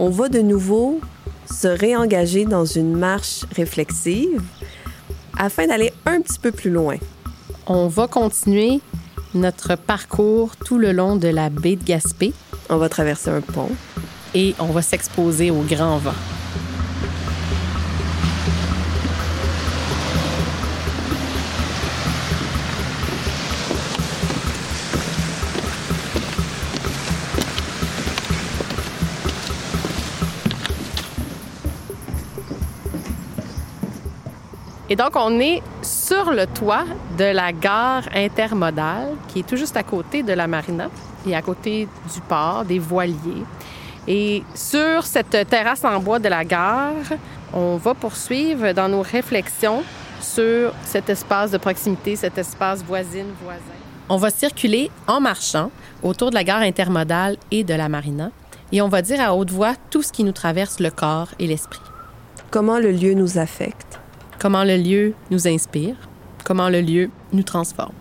On 0.04 0.10
va 0.10 0.30
de 0.30 0.40
nouveau 0.40 1.00
se 1.46 1.68
réengager 1.68 2.46
dans 2.46 2.66
une 2.66 2.98
marche 2.98 3.46
réflexive 3.56 4.42
afin 5.38 5.68
d'aller 5.68 5.94
un 6.08 6.22
petit 6.22 6.40
peu 6.40 6.52
plus 6.52 6.72
loin. 6.72 6.96
On 7.68 7.88
va 7.88 8.08
continuer 8.08 8.80
notre 9.36 9.76
parcours 9.76 10.56
tout 10.58 10.80
le 10.80 10.92
long 10.92 11.18
de 11.18 11.28
la 11.28 11.52
baie 11.52 11.76
de 11.76 11.84
Gaspé. 11.84 12.34
On 12.72 12.78
va 12.78 12.90
traverser 12.90 13.30
un 13.30 13.42
pont. 13.42 13.70
Et 14.34 14.56
on 14.58 14.72
va 14.72 14.82
s'exposer 14.82 15.52
au 15.52 15.62
grand 15.62 16.00
vent. 16.00 16.16
Et 34.91 34.97
donc, 34.97 35.12
on 35.15 35.39
est 35.39 35.62
sur 35.82 36.32
le 36.32 36.45
toit 36.45 36.84
de 37.17 37.23
la 37.23 37.54
gare 37.54 38.04
intermodale 38.13 39.13
qui 39.30 39.39
est 39.39 39.47
tout 39.47 39.56
juste 39.56 39.77
à 39.77 39.84
côté 39.84 40.21
de 40.21 40.34
la 40.34 40.47
marina 40.47 40.89
et 41.25 41.34
à 41.34 41.41
côté 41.41 41.88
du 42.13 42.19
port, 42.27 42.65
des 42.65 42.77
voiliers. 42.77 43.45
Et 44.06 44.43
sur 44.54 45.06
cette 45.06 45.47
terrasse 45.47 45.86
en 45.86 45.97
bois 46.01 46.19
de 46.19 46.27
la 46.27 46.43
gare, 46.43 46.91
on 47.54 47.77
va 47.77 47.93
poursuivre 47.93 48.73
dans 48.73 48.89
nos 48.89 49.01
réflexions 49.01 49.82
sur 50.19 50.73
cet 50.84 51.10
espace 51.10 51.51
de 51.51 51.58
proximité, 51.58 52.17
cet 52.17 52.38
espace 52.38 52.84
voisine-voisin. 52.84 53.77
On 54.10 54.17
va 54.17 54.30
circuler 54.30 54.91
en 55.08 55.21
marchant 55.21 55.71
autour 56.04 56.32
de 56.32 56.36
la 56.36 56.43
gare 56.43 56.63
intermodale 56.63 57.38
et 57.49 57.63
de 57.63 57.73
la 57.73 57.88
marina 57.88 58.30
et 58.73 58.82
on 58.82 58.89
va 58.89 59.01
dire 59.01 59.21
à 59.21 59.34
haute 59.34 59.51
voix 59.51 59.75
tout 59.89 60.01
ce 60.01 60.12
qui 60.12 60.25
nous 60.25 60.34
traverse 60.34 60.82
le 60.82 60.91
corps 60.91 61.30
et 61.39 61.47
l'esprit. 61.47 61.80
Comment 62.49 62.77
le 62.77 62.91
lieu 62.91 63.13
nous 63.13 63.38
affecte. 63.38 64.01
Comment 64.41 64.63
le 64.63 64.75
lieu 64.75 65.13
nous 65.30 65.47
inspire. 65.47 65.93
Comment 66.43 66.67
le 66.67 66.82
lieu 66.82 67.12
nous 67.32 67.43
transforme. 67.43 67.93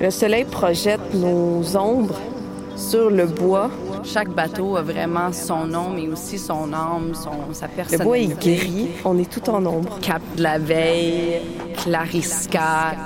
Le 0.00 0.10
soleil 0.10 0.44
projette 0.44 1.14
nos 1.14 1.76
ombres 1.76 2.18
sur 2.74 3.10
le 3.10 3.26
bois. 3.26 3.70
Chaque 4.02 4.30
bateau 4.30 4.76
a 4.76 4.82
vraiment 4.82 5.32
son 5.32 5.66
nom, 5.66 5.90
mais 5.90 6.08
aussi 6.08 6.36
son 6.36 6.72
âme, 6.72 7.14
son, 7.14 7.52
sa 7.52 7.68
personnalité. 7.68 7.96
Le 7.96 8.04
bois 8.04 8.18
est 8.18 8.58
gris, 8.58 8.88
on 9.04 9.16
est 9.20 9.30
tout 9.30 9.48
en 9.50 9.64
ombre. 9.64 10.00
Cap 10.00 10.22
de 10.36 10.42
la 10.42 10.58
veille, 10.58 11.42
Clarisca, 11.76 12.96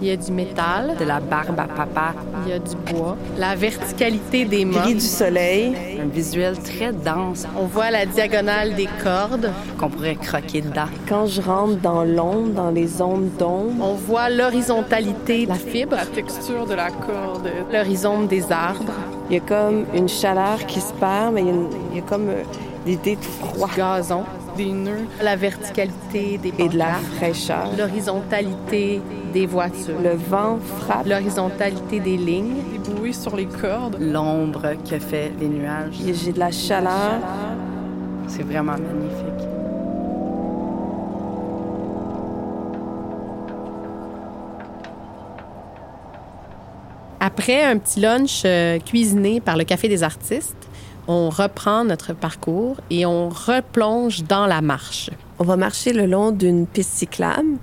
il 0.00 0.08
y 0.08 0.10
a 0.10 0.16
du 0.16 0.32
métal. 0.32 0.94
De 0.98 1.04
la 1.04 1.20
barbe 1.20 1.58
à 1.58 1.64
papa. 1.64 2.14
Il 2.44 2.50
y 2.50 2.52
a 2.52 2.58
du 2.58 2.76
bois. 2.92 3.16
La 3.36 3.54
verticalité 3.54 4.44
des 4.44 4.64
mains. 4.64 4.82
Gris 4.82 4.94
du 4.94 5.00
soleil. 5.00 5.74
Un 6.00 6.06
visuel 6.06 6.58
très 6.58 6.92
dense. 6.92 7.46
On 7.58 7.66
voit 7.66 7.90
la 7.90 8.06
diagonale 8.06 8.74
des 8.74 8.88
cordes. 9.02 9.50
Qu'on 9.78 9.88
pourrait 9.88 10.16
croquer 10.16 10.60
dedans. 10.60 10.88
Quand 11.08 11.26
je 11.26 11.40
rentre 11.40 11.76
dans 11.76 12.04
l'ombre, 12.04 12.50
dans 12.50 12.70
les 12.70 12.86
zones 12.86 13.30
d'ombre. 13.38 13.74
On 13.80 13.94
voit 13.94 14.30
l'horizontalité, 14.30 15.46
la 15.46 15.54
fibre. 15.54 15.96
La 15.96 16.06
texture 16.06 16.66
de 16.66 16.74
la 16.74 16.90
corde. 16.90 17.50
L'horizon 17.72 18.22
des 18.22 18.50
arbres. 18.52 18.92
Il 19.30 19.34
y 19.34 19.38
a 19.38 19.40
comme 19.40 19.84
une 19.94 20.08
chaleur 20.08 20.64
qui 20.66 20.80
se 20.80 20.92
perd, 20.94 21.34
mais 21.34 21.42
il 21.42 21.48
y 21.48 21.50
a, 21.50 21.54
il 21.90 21.96
y 21.96 22.00
a 22.00 22.02
comme 22.02 22.28
l'idée 22.86 23.16
tout 23.16 23.46
froid. 23.46 23.68
Gazon 23.76 24.24
des 24.58 24.72
nœuds. 24.72 25.06
La 25.22 25.36
verticalité 25.36 26.36
des 26.36 26.52
Et 26.58 26.68
de 26.68 26.76
la 26.76 26.94
fraîcheur. 27.16 27.70
L'horizontalité 27.78 29.00
des 29.32 29.46
voitures. 29.46 30.00
Le 30.02 30.16
vent 30.16 30.58
frappe. 30.58 31.06
L'horizontalité 31.06 32.00
des 32.00 32.16
lignes. 32.16 32.56
Les 32.72 32.78
bruits 32.78 33.14
sur 33.14 33.36
les 33.36 33.46
cordes. 33.46 33.96
L'ombre 34.00 34.74
que 34.88 34.98
fait 34.98 35.32
les 35.40 35.48
nuages. 35.48 35.94
J'ai 36.04 36.32
de 36.32 36.38
la 36.38 36.50
chaleur. 36.50 37.20
C'est 38.26 38.42
vraiment 38.42 38.72
magnifique. 38.72 39.46
Après 47.20 47.62
un 47.62 47.78
petit 47.78 48.00
lunch 48.00 48.42
euh, 48.44 48.78
cuisiné 48.78 49.40
par 49.40 49.56
le 49.56 49.64
Café 49.64 49.88
des 49.88 50.02
artistes, 50.02 50.57
on 51.08 51.30
reprend 51.30 51.84
notre 51.84 52.12
parcours 52.12 52.76
et 52.90 53.06
on 53.06 53.30
replonge 53.30 54.22
dans 54.24 54.46
la 54.46 54.60
marche. 54.60 55.10
On 55.38 55.44
va 55.44 55.56
marcher 55.56 55.94
le 55.94 56.04
long 56.04 56.30
d'une 56.30 56.66
piste 56.66 56.92
cyclable 56.92 57.56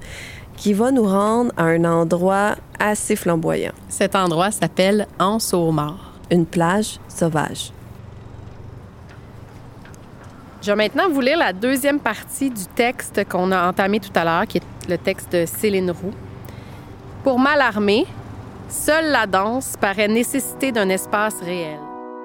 qui 0.57 0.73
va 0.73 0.91
nous 0.91 1.05
rendre 1.05 1.51
à 1.55 1.65
un 1.65 1.85
endroit 1.85 2.55
assez 2.79 3.15
flamboyant. 3.15 3.73
Cet 3.87 4.15
endroit 4.15 4.49
s'appelle 4.51 5.07
Anse-aux-Morts. 5.19 6.13
Une 6.31 6.47
plage 6.47 6.99
sauvage. 7.07 7.71
Je 10.63 10.71
vais 10.71 10.75
maintenant 10.75 11.07
vous 11.09 11.21
lire 11.21 11.37
la 11.37 11.53
deuxième 11.53 11.99
partie 11.99 12.49
du 12.49 12.65
texte 12.65 13.29
qu'on 13.29 13.51
a 13.51 13.67
entamé 13.67 13.99
tout 13.99 14.11
à 14.15 14.23
l'heure, 14.23 14.47
qui 14.47 14.57
est 14.57 14.89
le 14.89 14.97
texte 14.97 15.31
de 15.31 15.45
Céline 15.45 15.91
Roux. 15.91 16.13
Pour 17.23 17.37
m'alarmer, 17.37 18.07
seule 18.67 19.11
la 19.11 19.27
danse 19.27 19.75
paraît 19.79 20.07
nécessiter 20.07 20.71
d'un 20.71 20.89
espace 20.89 21.35
réel. 21.41 21.77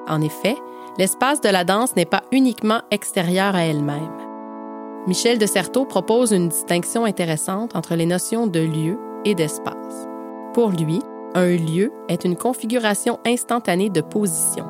En 0.09 0.23
effet, 0.23 0.57
l'espace 1.01 1.41
de 1.41 1.49
la 1.49 1.65
danse 1.65 1.97
n'est 1.97 2.05
pas 2.05 2.25
uniquement 2.31 2.83
extérieur 2.91 3.57
à 3.57 3.65
elle-même. 3.65 4.13
Michel 5.07 5.39
de 5.39 5.47
Certeau 5.47 5.87
propose 5.87 6.31
une 6.31 6.51
distinction 6.51 7.07
intéressante 7.07 7.75
entre 7.75 7.95
les 7.95 8.05
notions 8.05 8.47
de 8.47 8.61
lieu 8.61 8.99
et 9.25 9.35
d'espace. 9.35 10.07
Pour 10.53 10.69
lui, 10.69 11.01
un 11.35 11.57
lieu 11.57 11.91
est 12.11 12.27
une 12.27 12.37
configuration 12.37 13.19
instantanée 13.25 13.89
de 13.89 14.03
position. 14.03 14.67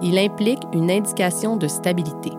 Il 0.00 0.18
implique 0.18 0.62
une 0.72 0.90
indication 0.90 1.58
de 1.58 1.68
stabilité. 1.68 2.32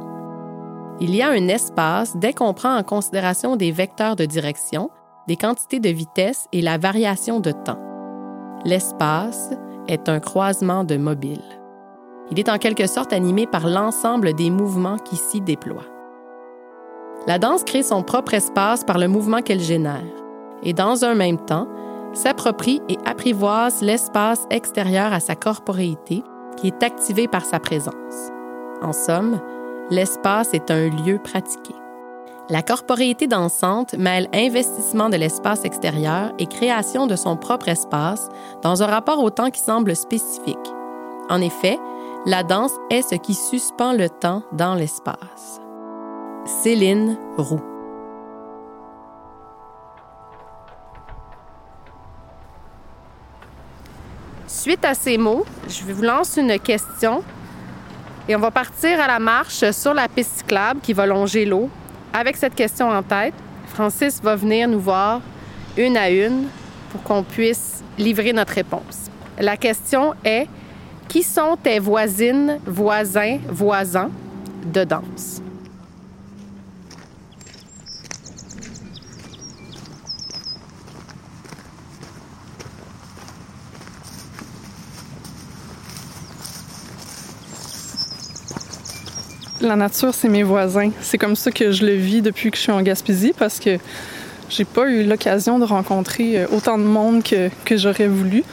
Il 1.00 1.14
y 1.14 1.22
a 1.22 1.30
un 1.30 1.48
espace 1.48 2.18
dès 2.18 2.34
qu'on 2.34 2.56
prend 2.56 2.76
en 2.76 2.82
considération 2.82 3.56
des 3.56 3.72
vecteurs 3.72 4.16
de 4.16 4.26
direction, 4.26 4.90
des 5.28 5.36
quantités 5.36 5.80
de 5.80 5.90
vitesse 5.90 6.48
et 6.54 6.64
la 6.64 6.80
variation 6.80 7.40
de 7.40 7.52
temps. 7.52 7.80
L'espace 8.66 9.52
est 9.88 10.10
un 10.10 10.20
croisement 10.20 10.84
de 10.84 10.98
mobiles. 10.98 11.61
Il 12.32 12.40
est 12.40 12.50
en 12.50 12.58
quelque 12.58 12.88
sorte 12.88 13.14
animé 13.14 13.46
par 13.46 13.68
l'ensemble 13.68 14.34
des 14.34 14.50
mouvements 14.50 14.98
qui 14.98 15.18
s'y 15.18 15.42
déploient. 15.42 15.86
La 17.28 17.38
danse 17.38 17.64
crée 17.64 17.84
son 17.84 18.02
propre 18.02 18.34
espace 18.34 18.84
par 18.84 18.98
le 18.98 19.08
mouvement 19.08 19.42
qu'elle 19.42 19.60
génère 19.60 20.02
et 20.64 20.74
dans 20.74 21.06
un 21.06 21.14
même 21.14 21.38
temps 21.38 21.68
s'approprie 22.14 22.82
et 22.90 22.98
apprivoise 23.06 23.82
l'espace 23.82 24.46
extérieur 24.50 25.14
à 25.14 25.20
sa 25.20 25.36
corporéité 25.36 26.24
qui 26.58 26.68
est 26.68 26.84
activé 26.84 27.28
par 27.28 27.46
sa 27.46 27.60
présence. 27.60 28.32
En 28.82 28.94
somme, 28.94 29.40
l'espace 29.90 30.54
est 30.54 30.72
un 30.72 30.90
lieu 30.90 31.20
pratiqué. 31.24 31.76
La 32.50 32.62
corporéité 32.62 33.28
dansante 33.28 33.94
mêle 33.94 34.28
investissement 34.34 35.10
de 35.10 35.16
l'espace 35.16 35.64
extérieur 35.64 36.34
et 36.40 36.48
création 36.48 37.08
de 37.08 37.16
son 37.16 37.38
propre 37.38 37.70
espace 37.70 38.28
dans 38.62 38.84
un 38.84 38.88
rapport 38.88 39.24
au 39.24 39.30
temps 39.30 39.52
qui 39.52 39.62
semble 39.62 39.96
spécifique. 39.96 40.58
En 41.30 41.40
effet, 41.40 41.80
la 42.26 42.44
danse 42.44 42.74
est 42.92 43.02
ce 43.02 43.16
qui 43.16 43.34
suspend 43.34 43.94
le 43.94 44.08
temps 44.08 44.44
dans 44.52 44.76
l'espace. 44.76 45.60
Céline 46.46 47.18
Roux. 47.38 47.62
Suite 54.46 54.86
à 54.86 54.94
ces 54.94 55.18
mots, 55.18 55.46
je 55.68 55.84
vous 55.92 56.04
lancer 56.04 56.42
une 56.42 56.60
question 56.60 57.24
et 58.28 58.36
on 58.36 58.40
va 58.40 58.52
partir 58.52 59.02
à 59.02 59.08
la 59.08 59.18
marche 59.18 59.72
sur 59.72 59.94
la 59.96 60.08
piste 60.08 60.40
cyclable 60.40 60.80
qui 60.82 60.94
va 60.94 61.08
longer 61.08 61.46
l'eau. 61.46 61.70
Avec 62.14 62.38
cette 62.38 62.54
question 62.54 62.90
en 62.90 63.02
tête, 63.02 63.34
Francis 63.68 64.22
va 64.22 64.36
venir 64.36 64.68
nous 64.68 64.80
voir 64.80 65.22
une 65.76 65.98
à 65.98 66.12
une 66.12 66.48
pour 66.92 67.02
qu'on 67.02 67.24
puisse 67.24 67.84
livrer 67.98 68.34
notre 68.34 68.54
réponse. 68.54 69.10
La 69.40 69.58
question 69.58 70.14
est 70.24 70.48
qui 71.12 71.24
sont 71.24 71.58
tes 71.62 71.78
voisines, 71.80 72.58
voisins, 72.66 73.40
voisins 73.50 74.10
de 74.74 74.86
danse? 74.86 75.42
La 89.60 89.76
nature, 89.76 90.14
c'est 90.14 90.30
mes 90.30 90.44
voisins. 90.44 90.92
C'est 91.02 91.18
comme 91.18 91.36
ça 91.36 91.52
que 91.52 91.74
je 91.74 91.86
le 91.86 91.94
vis 91.94 92.22
depuis 92.22 92.52
que 92.52 92.56
je 92.56 92.62
suis 92.62 92.72
en 92.72 92.82
Gaspésie 92.82 93.34
parce 93.38 93.60
que 93.60 93.80
j'ai 94.48 94.64
pas 94.64 94.90
eu 94.90 95.04
l'occasion 95.04 95.60
de 95.60 95.66
rencontrer 95.66 96.40
euh, 96.40 96.48
autant 96.52 96.78
de 96.78 96.84
monde 96.84 97.22
que, 97.22 97.50
que 97.66 97.76
j'aurais 97.76 98.08
voulu. 98.08 98.44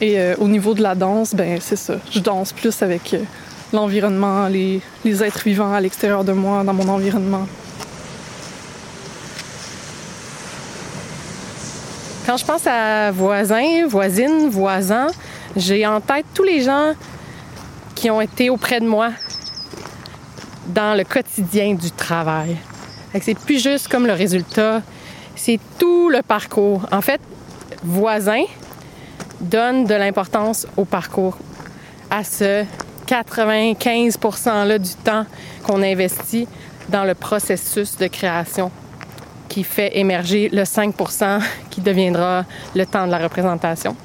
Et 0.00 0.18
euh, 0.18 0.34
au 0.38 0.46
niveau 0.46 0.74
de 0.74 0.82
la 0.82 0.94
danse, 0.94 1.34
ben 1.34 1.58
c'est 1.60 1.76
ça. 1.76 1.94
Je 2.10 2.20
danse 2.20 2.52
plus 2.52 2.82
avec 2.82 3.14
euh, 3.14 3.18
l'environnement, 3.72 4.46
les, 4.46 4.80
les 5.04 5.24
êtres 5.24 5.42
vivants 5.44 5.72
à 5.72 5.80
l'extérieur 5.80 6.24
de 6.24 6.32
moi, 6.32 6.62
dans 6.62 6.74
mon 6.74 6.88
environnement. 6.88 7.46
Quand 12.24 12.36
je 12.36 12.44
pense 12.44 12.66
à 12.66 13.10
voisins, 13.10 13.86
voisines, 13.88 14.48
voisins, 14.50 15.08
j'ai 15.56 15.86
en 15.86 16.00
tête 16.00 16.26
tous 16.34 16.44
les 16.44 16.60
gens 16.62 16.92
qui 17.94 18.10
ont 18.10 18.20
été 18.20 18.50
auprès 18.50 18.80
de 18.80 18.86
moi 18.86 19.10
dans 20.68 20.96
le 20.96 21.04
quotidien 21.04 21.74
du 21.74 21.90
travail. 21.90 22.56
C'est 23.20 23.36
plus 23.36 23.60
juste 23.60 23.88
comme 23.88 24.06
le 24.06 24.12
résultat, 24.12 24.82
c'est 25.34 25.58
tout 25.78 26.08
le 26.10 26.22
parcours. 26.22 26.86
En 26.92 27.00
fait, 27.00 27.20
voisin 27.82 28.44
donne 29.40 29.84
de 29.84 29.94
l'importance 29.94 30.66
au 30.76 30.84
parcours, 30.84 31.36
à 32.10 32.24
ce 32.24 32.64
95 33.06 34.18
là 34.66 34.78
du 34.78 34.94
temps 34.94 35.24
qu'on 35.64 35.82
investit 35.82 36.46
dans 36.88 37.04
le 37.04 37.14
processus 37.14 37.96
de 37.96 38.06
création 38.06 38.70
qui 39.48 39.64
fait 39.64 39.96
émerger 39.98 40.50
le 40.52 40.62
5% 40.62 41.40
qui 41.70 41.80
deviendra 41.80 42.44
le 42.74 42.84
temps 42.84 43.06
de 43.06 43.10
la 43.10 43.18
représentation. 43.18 43.96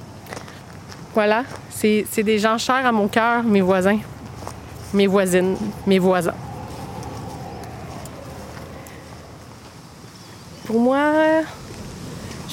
Voilà, 1.14 1.44
c'est 1.70 2.24
des 2.24 2.40
gens 2.40 2.58
chers 2.58 2.86
à 2.86 2.92
mon 2.92 3.08
cœur, 3.08 3.44
mes 3.44 3.62
voisins. 3.62 4.00
mes 4.94 5.08
voisines, 5.08 5.58
mes 5.86 6.00
voisins? 6.00 6.34
Pour 10.66 10.80
moi, 10.80 11.42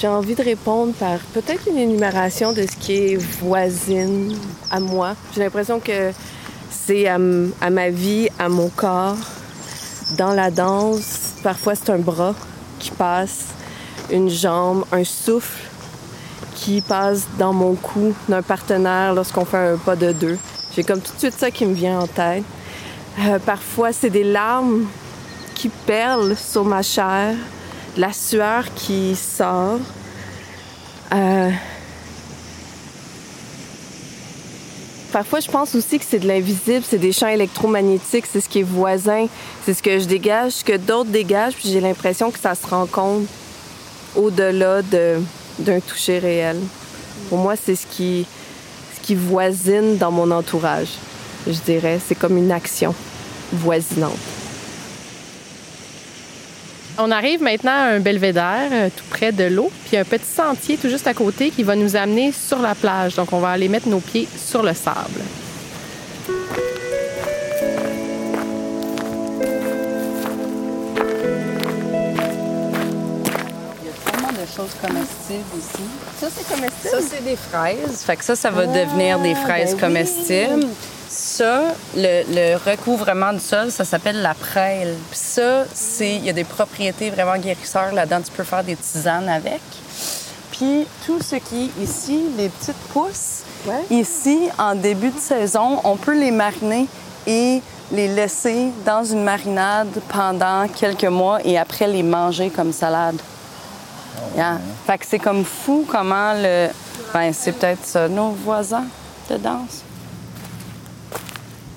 j'ai 0.00 0.08
envie 0.08 0.34
de 0.34 0.42
répondre 0.42 0.94
par 0.94 1.18
peut-être 1.34 1.68
une 1.68 1.76
énumération 1.76 2.54
de 2.54 2.62
ce 2.62 2.74
qui 2.76 2.92
est 2.94 3.16
voisine 3.16 4.34
à 4.70 4.80
moi. 4.80 5.14
J'ai 5.34 5.42
l'impression 5.42 5.78
que 5.78 6.12
c'est 6.70 7.06
à, 7.06 7.18
ma 7.18 7.90
vie, 7.90 8.28
à 8.38 8.48
mon 8.48 8.70
corps. 8.70 9.16
Dans 10.16 10.32
la 10.32 10.50
danse, 10.50 11.34
parfois 11.42 11.74
c'est 11.74 11.90
un 11.90 11.98
bras 11.98 12.34
qui 12.78 12.90
passe, 12.90 13.48
une 14.10 14.30
jambe, 14.30 14.86
un 14.90 15.04
souffle 15.04 15.68
qui 16.54 16.80
passe 16.80 17.26
dans 17.38 17.52
mon 17.52 17.74
cou 17.74 18.14
d'un 18.26 18.42
partenaire 18.42 19.12
lorsqu'on 19.14 19.44
fait 19.44 19.72
un 19.72 19.76
pas 19.76 19.96
de 19.96 20.12
deux. 20.12 20.38
J'ai 20.74 20.82
comme 20.82 21.00
tout 21.00 21.12
de 21.12 21.18
suite 21.18 21.38
ça 21.38 21.50
qui 21.50 21.66
me 21.66 21.74
vient 21.74 22.00
en 22.00 22.06
tête. 22.06 22.44
Euh, 23.20 23.38
parfois, 23.38 23.92
c'est 23.92 24.10
des 24.10 24.24
larmes 24.24 24.86
qui 25.54 25.68
perlent 25.68 26.36
sur 26.36 26.64
ma 26.64 26.80
chair, 26.80 27.34
la 27.96 28.12
sueur 28.12 28.72
qui 28.74 29.16
sort. 29.16 29.80
Euh... 31.12 31.50
Parfois, 35.12 35.40
je 35.40 35.50
pense 35.50 35.74
aussi 35.74 35.98
que 35.98 36.04
c'est 36.08 36.20
de 36.20 36.28
l'invisible, 36.28 36.84
c'est 36.88 36.98
des 36.98 37.10
champs 37.10 37.26
électromagnétiques, 37.26 38.26
c'est 38.30 38.40
ce 38.40 38.48
qui 38.48 38.60
est 38.60 38.64
voisin, 38.64 39.26
c'est 39.64 39.74
ce 39.74 39.82
que 39.82 39.98
je 39.98 40.04
dégage, 40.04 40.52
ce 40.52 40.64
que 40.64 40.76
d'autres 40.76 41.10
dégagent, 41.10 41.54
puis 41.54 41.68
j'ai 41.68 41.80
l'impression 41.80 42.30
que 42.30 42.38
ça 42.38 42.54
se 42.54 42.64
rencontre 42.64 43.26
au-delà 44.14 44.82
d'un 44.82 45.80
toucher 45.80 46.20
réel. 46.20 46.58
Pour 47.28 47.38
moi, 47.38 47.54
c'est 47.56 47.74
ce 47.74 47.86
qui, 47.86 48.24
ce 48.94 49.04
qui 49.04 49.16
voisine 49.16 49.96
dans 49.96 50.12
mon 50.12 50.30
entourage, 50.30 50.90
je 51.46 51.58
dirais. 51.58 51.98
C'est 52.06 52.14
comme 52.14 52.36
une 52.36 52.52
action 52.52 52.94
voisinante. 53.52 54.39
On 57.02 57.10
arrive 57.10 57.42
maintenant 57.42 57.72
à 57.72 57.94
un 57.94 58.00
belvédère 58.00 58.68
euh, 58.72 58.90
tout 58.94 59.04
près 59.08 59.32
de 59.32 59.44
l'eau, 59.44 59.70
puis 59.86 59.96
un 59.96 60.04
petit 60.04 60.26
sentier 60.26 60.76
tout 60.76 60.90
juste 60.90 61.06
à 61.06 61.14
côté 61.14 61.48
qui 61.48 61.62
va 61.62 61.74
nous 61.74 61.96
amener 61.96 62.30
sur 62.30 62.58
la 62.58 62.74
plage. 62.74 63.14
Donc, 63.14 63.32
on 63.32 63.38
va 63.38 63.48
aller 63.48 63.70
mettre 63.70 63.88
nos 63.88 64.00
pieds 64.00 64.28
sur 64.36 64.62
le 64.62 64.74
sable. 64.74 65.22
Il 66.28 66.34
y 73.86 73.88
a 73.88 74.12
tellement 74.12 74.32
de 74.32 74.46
choses 74.54 74.74
comestibles 74.82 75.56
ici. 75.58 75.82
Ça, 76.20 76.28
c'est 76.30 76.46
comestible? 76.54 76.90
Ça, 76.90 76.98
c'est 77.00 77.24
des 77.24 77.36
fraises. 77.36 78.02
Fait 78.04 78.16
que 78.16 78.24
ça, 78.24 78.36
ça 78.36 78.50
va 78.50 78.66
devenir 78.66 79.18
des 79.20 79.34
fraises 79.34 79.74
ben 79.74 79.80
comestibles. 79.80 80.66
Ça, 81.12 81.74
le, 81.96 82.22
le, 82.28 82.56
recouvrement 82.56 83.32
du 83.32 83.40
sol, 83.40 83.72
ça 83.72 83.84
s'appelle 83.84 84.22
la 84.22 84.32
prêle. 84.34 84.96
Puis 85.10 85.18
ça, 85.18 85.64
c'est 85.74 86.14
il 86.14 86.24
y 86.24 86.30
a 86.30 86.32
des 86.32 86.44
propriétés 86.44 87.10
vraiment 87.10 87.36
guérisseurs 87.36 87.92
là-dedans. 87.92 88.20
Tu 88.24 88.30
peux 88.30 88.44
faire 88.44 88.62
des 88.62 88.76
tisanes 88.76 89.28
avec. 89.28 89.60
Puis 90.52 90.86
tout 91.04 91.20
ce 91.20 91.34
qui 91.36 91.64
est 91.64 91.82
ici, 91.82 92.22
les 92.36 92.48
petites 92.48 92.78
pousses, 92.92 93.42
Ouais. 93.66 93.84
ici, 93.90 94.48
en 94.56 94.74
début 94.74 95.10
de 95.10 95.18
saison, 95.18 95.80
on 95.84 95.96
peut 95.96 96.18
les 96.18 96.30
mariner 96.30 96.86
et 97.26 97.60
les 97.92 98.08
laisser 98.08 98.68
dans 98.86 99.04
une 99.04 99.22
marinade 99.24 100.00
pendant 100.08 100.66
quelques 100.68 101.04
mois 101.04 101.40
et 101.44 101.58
après 101.58 101.88
les 101.88 102.02
manger 102.04 102.50
comme 102.50 102.72
salade. 102.72 103.18
Yeah. 104.36 104.58
Fait 104.86 104.96
que 104.96 105.06
c'est 105.06 105.18
comme 105.18 105.44
fou 105.44 105.84
comment 105.88 106.32
le... 106.34 106.68
Ben, 107.12 107.32
c'est 107.32 107.52
peut-être 107.52 107.84
ça, 107.84 108.08
nos 108.08 108.30
voisins 108.30 108.84
de 109.28 109.36
danse. 109.36 109.82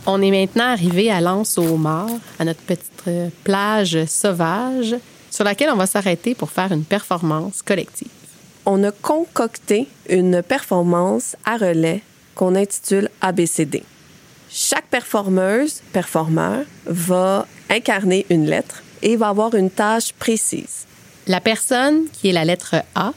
On 0.05 0.21
est 0.21 0.31
maintenant 0.31 0.65
arrivé 0.65 1.09
à 1.09 1.21
l'Anse 1.21 1.57
aux 1.57 1.77
Morts, 1.77 2.19
à 2.37 2.43
notre 2.43 2.59
petite 2.59 3.03
euh, 3.07 3.29
plage 3.45 4.03
sauvage, 4.05 4.97
sur 5.31 5.45
laquelle 5.45 5.69
on 5.71 5.77
va 5.77 5.85
s'arrêter 5.85 6.35
pour 6.35 6.51
faire 6.51 6.73
une 6.73 6.83
performance 6.83 7.61
collective. 7.61 8.09
On 8.65 8.83
a 8.83 8.91
concocté 8.91 9.87
une 10.09 10.43
performance 10.43 11.37
à 11.45 11.55
relais 11.55 12.01
qu'on 12.35 12.55
intitule 12.55 13.09
ABCD. 13.21 13.83
Chaque 14.49 14.87
performeuse, 14.87 15.81
performeur, 15.93 16.65
va 16.85 17.47
incarner 17.69 18.25
une 18.29 18.45
lettre 18.45 18.83
et 19.01 19.15
va 19.15 19.29
avoir 19.29 19.55
une 19.55 19.71
tâche 19.71 20.11
précise. 20.13 20.85
La 21.27 21.39
personne 21.39 22.07
qui 22.11 22.27
est 22.27 22.33
la 22.33 22.43
lettre 22.43 22.75
A 22.93 23.13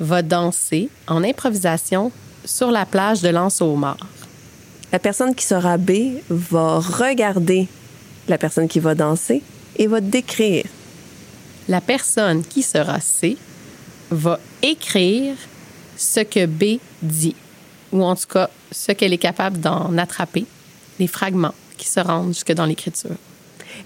va 0.00 0.20
danser 0.20 0.90
en 1.06 1.24
improvisation 1.24 2.12
sur 2.44 2.70
la 2.70 2.84
plage 2.84 3.22
de 3.22 3.30
l'Anse 3.30 3.62
aux 3.62 3.74
Morts. 3.74 4.06
La 4.94 5.00
personne 5.00 5.34
qui 5.34 5.44
sera 5.44 5.76
B 5.76 6.20
va 6.30 6.78
regarder 6.78 7.66
la 8.28 8.38
personne 8.38 8.68
qui 8.68 8.78
va 8.78 8.94
danser 8.94 9.42
et 9.76 9.88
va 9.88 10.00
décrire. 10.00 10.66
La 11.68 11.80
personne 11.80 12.44
qui 12.44 12.62
sera 12.62 13.00
C 13.00 13.36
va 14.12 14.38
écrire 14.62 15.34
ce 15.96 16.20
que 16.20 16.46
B 16.46 16.78
dit, 17.02 17.34
ou 17.90 18.04
en 18.04 18.14
tout 18.14 18.28
cas 18.28 18.48
ce 18.70 18.92
qu'elle 18.92 19.12
est 19.12 19.18
capable 19.18 19.58
d'en 19.58 19.98
attraper, 19.98 20.46
les 21.00 21.08
fragments 21.08 21.54
qui 21.76 21.88
se 21.88 21.98
rendent 21.98 22.28
jusque 22.28 22.52
dans 22.52 22.64
l'écriture. 22.64 23.16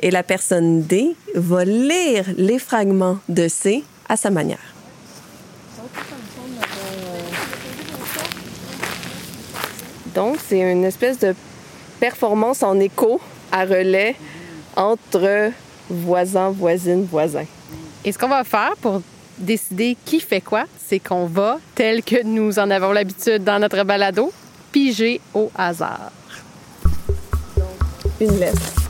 Et 0.01 0.11
la 0.11 0.23
personne 0.23 0.83
D 0.83 1.17
va 1.35 1.65
lire 1.65 2.27
les 2.37 2.59
fragments 2.59 3.19
de 3.31 3.49
C 3.49 3.83
à 4.11 4.19
sa 4.19 4.29
manière. 4.29 4.75
Donc, 10.19 10.39
c'est 10.45 10.59
une 10.59 10.83
espèce 10.83 11.21
de 11.21 11.33
performance 12.01 12.65
en 12.65 12.81
écho 12.81 13.21
à 13.53 13.65
relais 13.65 14.17
entre 14.75 15.53
voisins, 15.89 16.51
voisines, 16.51 17.07
voisins. 17.09 17.45
Et 18.05 18.11
ce 18.11 18.19
qu'on 18.19 18.27
va 18.27 18.43
faire 18.43 18.75
pour 18.81 19.01
décider 19.39 19.97
qui 20.05 20.19
fait 20.19 20.41
quoi, 20.41 20.65
c'est 20.77 20.99
qu'on 20.99 21.27
va, 21.27 21.61
tel 21.77 22.03
que 22.03 22.25
nous 22.25 22.59
en 22.59 22.69
avons 22.69 22.91
l'habitude 22.91 23.45
dans 23.45 23.61
notre 23.61 23.85
balado, 23.85 24.33
piger 24.73 25.21
au 25.35 25.53
hasard. 25.57 26.11
Une 28.21 28.41
lettre. 28.41 28.88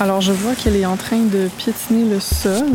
Alors, 0.00 0.20
je 0.20 0.32
vois 0.32 0.54
qu'elle 0.56 0.74
est 0.74 0.86
en 0.86 0.96
train 0.96 1.20
de 1.20 1.48
piétiner 1.56 2.04
le 2.04 2.18
sol. 2.18 2.66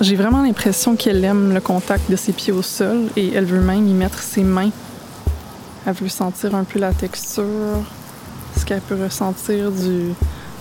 J'ai 0.00 0.16
vraiment 0.16 0.42
l'impression 0.42 0.96
qu'elle 0.96 1.22
aime 1.22 1.52
le 1.52 1.60
contact 1.60 2.10
de 2.10 2.16
ses 2.16 2.32
pieds 2.32 2.52
au 2.52 2.62
sol 2.62 3.08
et 3.16 3.32
elle 3.34 3.44
veut 3.44 3.60
même 3.60 3.86
y 3.86 3.92
mettre 3.92 4.20
ses 4.20 4.42
mains. 4.42 4.70
Elle 5.86 5.92
veut 5.92 6.08
sentir 6.08 6.54
un 6.54 6.64
peu 6.64 6.78
la 6.78 6.92
texture, 6.92 7.44
ce 8.58 8.64
qu'elle 8.64 8.80
peut 8.80 9.00
ressentir 9.00 9.70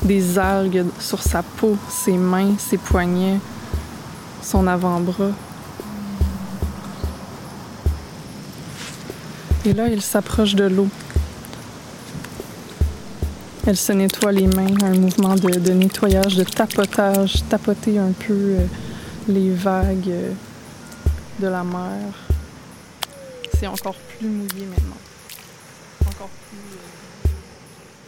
des 0.01 0.37
algues 0.37 0.85
sur 0.99 1.21
sa 1.21 1.41
peau, 1.41 1.77
ses 1.89 2.17
mains, 2.17 2.55
ses 2.57 2.77
poignets, 2.77 3.39
son 4.41 4.67
avant-bras. 4.67 5.31
Et 9.65 9.71
là, 9.71 9.87
il 9.87 10.01
s'approche 10.01 10.55
de 10.55 10.65
l'eau. 10.65 10.89
Elle 13.65 13.77
se 13.77 13.93
nettoie 13.93 14.33
les 14.33 14.47
mains, 14.47 14.75
un 14.83 14.97
mouvement 14.97 15.35
de, 15.35 15.71
nettoyage, 15.71 16.35
de 16.35 16.43
tapotage, 16.43 17.47
tapoter 17.47 17.97
un 17.97 18.11
peu 18.11 18.33
euh, 18.33 18.65
les 19.29 19.51
vagues 19.51 20.09
euh, 20.09 20.33
de 21.39 21.47
la 21.47 21.63
mer. 21.63 22.11
C'est 23.57 23.67
encore 23.67 23.95
plus 23.95 24.27
mouillé 24.27 24.65
maintenant. 24.65 24.97
Encore 26.05 26.29
plus. 26.49 26.57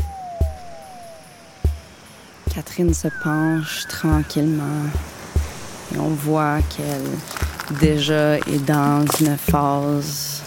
euh, 0.02 0.04
Catherine 2.54 2.94
se 2.94 3.08
penche 3.24 3.88
tranquillement 3.88 4.84
et 5.94 6.00
on 6.00 6.10
voit 6.10 6.60
qu'elle 6.76 7.80
déjà 7.80 8.40
est 8.40 8.66
dans 8.66 9.06
une 9.22 9.38
phase 9.38 10.42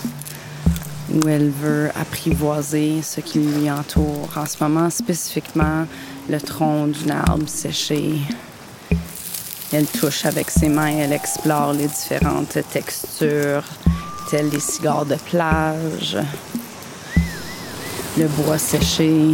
où 1.13 1.29
elle 1.29 1.51
veut 1.51 1.91
apprivoiser 1.95 3.03
ce 3.03 3.21
qui 3.21 3.39
lui 3.39 3.71
entoure. 3.71 4.29
En 4.37 4.47
ce 4.47 4.63
moment, 4.63 4.91
spécifiquement, 4.91 5.87
le 6.29 6.41
tronc 6.41 6.89
d'une 6.89 7.11
arbre 7.11 7.49
séché. 7.49 8.19
Elle 9.73 9.87
touche 9.87 10.25
avec 10.25 10.51
ses 10.51 10.69
mains, 10.69 10.97
elle 10.99 11.13
explore 11.13 11.73
les 11.73 11.89
différentes 11.89 12.59
textures, 12.71 13.65
telles 14.31 14.49
les 14.49 14.61
cigares 14.61 15.05
de 15.05 15.17
plage, 15.17 16.17
le 18.17 18.27
bois 18.29 18.59
séché, 18.59 19.33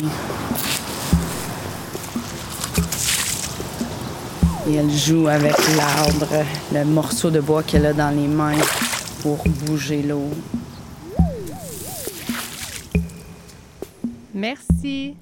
Et 4.66 4.76
elle 4.76 4.90
joue 4.90 5.28
avec 5.28 5.54
l'arbre, 5.76 6.42
le 6.72 6.84
morceau 6.86 7.30
de 7.30 7.40
bois 7.40 7.62
qu'elle 7.62 7.84
a 7.84 7.92
dans 7.92 8.08
les 8.08 8.26
mains 8.26 8.56
pour 9.20 9.44
bouger 9.66 10.02
l'eau. 10.02 10.30
Merci. 14.34 15.14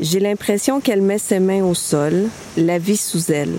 J'ai 0.00 0.20
l'impression 0.20 0.80
qu'elle 0.80 1.02
met 1.02 1.18
ses 1.18 1.40
mains 1.40 1.64
au 1.64 1.74
sol, 1.74 2.28
la 2.56 2.78
vie 2.78 2.96
sous 2.96 3.32
elle, 3.32 3.54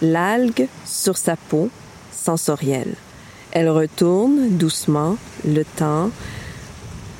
l'algue 0.00 0.66
sur 0.86 1.18
sa 1.18 1.36
peau, 1.36 1.68
sensorielle. 2.10 2.94
Elle 3.50 3.68
retourne 3.68 4.48
doucement 4.56 5.18
le 5.46 5.64
temps 5.64 6.10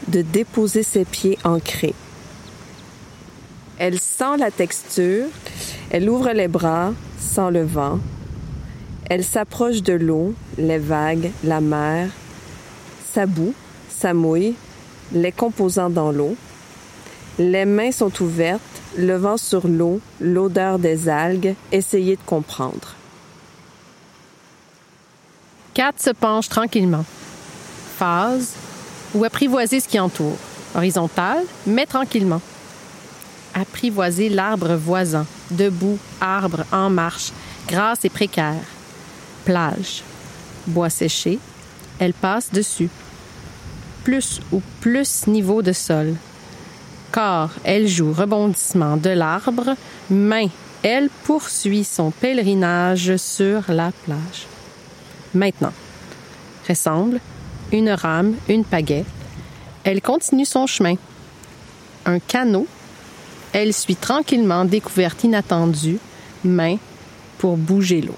de 0.09 0.22
déposer 0.22 0.82
ses 0.82 1.05
pieds 1.05 1.38
ancrés. 1.45 1.95
Elle 3.76 4.01
sent 4.01 4.38
la 4.38 4.51
texture, 4.51 5.26
elle 5.90 6.09
ouvre 6.09 6.30
les 6.30 6.49
bras, 6.49 6.95
sent 7.18 7.51
le 7.51 7.64
vent. 7.64 7.99
Elle 9.11 9.24
s'approche 9.24 9.82
de 9.82 9.92
l'eau, 9.92 10.34
les 10.59 10.78
vagues, 10.78 11.30
la 11.44 11.61
mer, 11.61 12.09
sa 13.12 13.26
boue, 13.26 13.55
sa 13.90 14.14
mouille, 14.14 14.55
les 15.12 15.32
composants 15.32 15.90
dans 15.90 16.12
l'eau. 16.12 16.36
Les 17.38 17.64
mains 17.64 17.92
sont 17.92 18.12
ouvertes, 18.22 18.61
le 18.96 19.16
vent 19.16 19.36
sur 19.36 19.66
l'eau, 19.66 20.00
l'odeur 20.20 20.78
des 20.78 21.09
algues, 21.09 21.55
essayez 21.72 22.16
de 22.16 22.22
comprendre. 22.24 22.94
Kat 25.74 25.92
se 25.96 26.11
penche 26.11 26.48
tranquillement. 26.48 27.05
Phase 27.96 28.55
ou 29.14 29.24
apprivoiser 29.24 29.80
ce 29.80 29.88
qui 29.88 29.98
entoure. 29.98 30.36
Horizontal, 30.74 31.38
mais 31.66 31.86
tranquillement. 31.86 32.40
Apprivoiser 33.55 34.28
l'arbre 34.28 34.74
voisin, 34.74 35.26
debout, 35.50 35.98
arbre 36.20 36.64
en 36.72 36.88
marche, 36.90 37.32
grasse 37.68 38.05
et 38.05 38.11
précaire. 38.11 38.64
Plage. 39.45 40.03
Bois 40.66 40.90
séché. 40.90 41.38
Elle 41.99 42.14
passe 42.14 42.51
dessus. 42.51 42.90
Plus 44.05 44.40
ou 44.53 44.61
plus 44.80 45.26
niveau 45.26 45.62
de 45.62 45.72
sol. 45.72 46.14
Corps, 47.12 47.51
elle 47.64 47.86
joue 47.86 48.12
rebondissement 48.12 48.97
de 48.97 49.11
l'arbre. 49.11 49.76
Main, 50.11 50.49
elle 50.82 51.11
poursuit 51.24 51.84
son 51.84 52.11
pèlerinage 52.11 53.16
sur 53.16 53.62
la 53.68 53.93
plage. 54.05 54.47
Maintenant. 55.34 55.72
Ressemble, 56.68 57.20
une 57.70 57.90
rame, 57.90 58.34
une 58.49 58.64
pagaie. 58.64 59.05
Elle 59.84 60.01
continue 60.01 60.45
son 60.45 60.66
chemin. 60.66 60.95
Un 62.07 62.18
canot. 62.18 62.66
Elle 63.53 63.74
suit 63.74 63.97
tranquillement 63.97 64.64
découverte 64.64 65.24
inattendue, 65.24 65.99
main 66.45 66.76
pour 67.38 67.57
bouger 67.57 68.01
l'eau. 68.01 68.16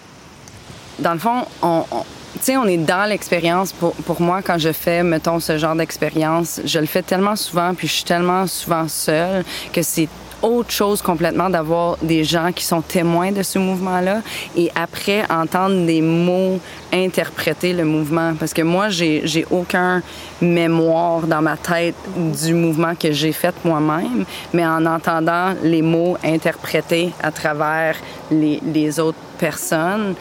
Dans 0.99 1.12
le 1.12 1.18
fond, 1.18 1.45
on, 1.62 1.84
on 1.90 2.05
sais, 2.45 2.57
on 2.57 2.66
est 2.66 2.76
dans 2.76 3.09
l'expérience. 3.09 3.72
Pour, 3.72 3.95
pour 3.95 4.20
moi, 4.20 4.42
quand 4.42 4.59
je 4.59 4.72
fais, 4.72 5.03
mettons, 5.03 5.40
ce 5.40 5.59
genre 5.59 5.74
d'expérience, 5.74 6.61
je 6.64 6.78
le 6.78 6.86
fais 6.86 7.03
tellement 7.03 7.36
souvent, 7.36 7.74
puis 7.74 7.88
je 7.88 7.95
suis 7.95 8.05
tellement 8.05 8.47
souvent 8.47 8.86
seule 8.88 9.45
que 9.72 9.82
c'est 9.82 10.09
autre 10.42 10.70
chose 10.70 11.01
complètement 11.01 11.49
d'avoir 11.49 11.97
des 12.03 12.22
gens 12.22 12.53
qui 12.53 12.64
sont 12.64 12.82
témoins 12.82 13.32
de 13.32 13.42
ce 13.42 13.59
mouvement-là 13.59 14.20
et 14.55 14.70
après 14.74 15.24
entendre 15.30 15.86
des 15.86 16.03
mots 16.03 16.61
interpréter 16.92 17.72
le 17.72 17.84
mouvement. 17.84 18.34
Parce 18.38 18.53
que 18.53 18.61
moi, 18.61 18.90
j'ai 18.90 19.47
aucun 19.51 20.03
mémoire 20.42 21.22
dans 21.22 21.40
ma 21.40 21.57
tête 21.57 21.95
du 22.14 22.53
mouvement 22.53 22.95
que 22.95 23.11
j'ai 23.11 23.32
fait 23.32 23.55
moi-même, 23.64 24.26
mais 24.53 24.66
en 24.66 24.84
entendant 24.84 25.55
les 25.62 25.80
mots 25.80 26.18
interprétés 26.22 27.12
à 27.22 27.32
travers 27.32 27.97
les, 28.30 28.61
les 28.62 29.01
autres 29.01 29.18
personnes, 29.38 30.14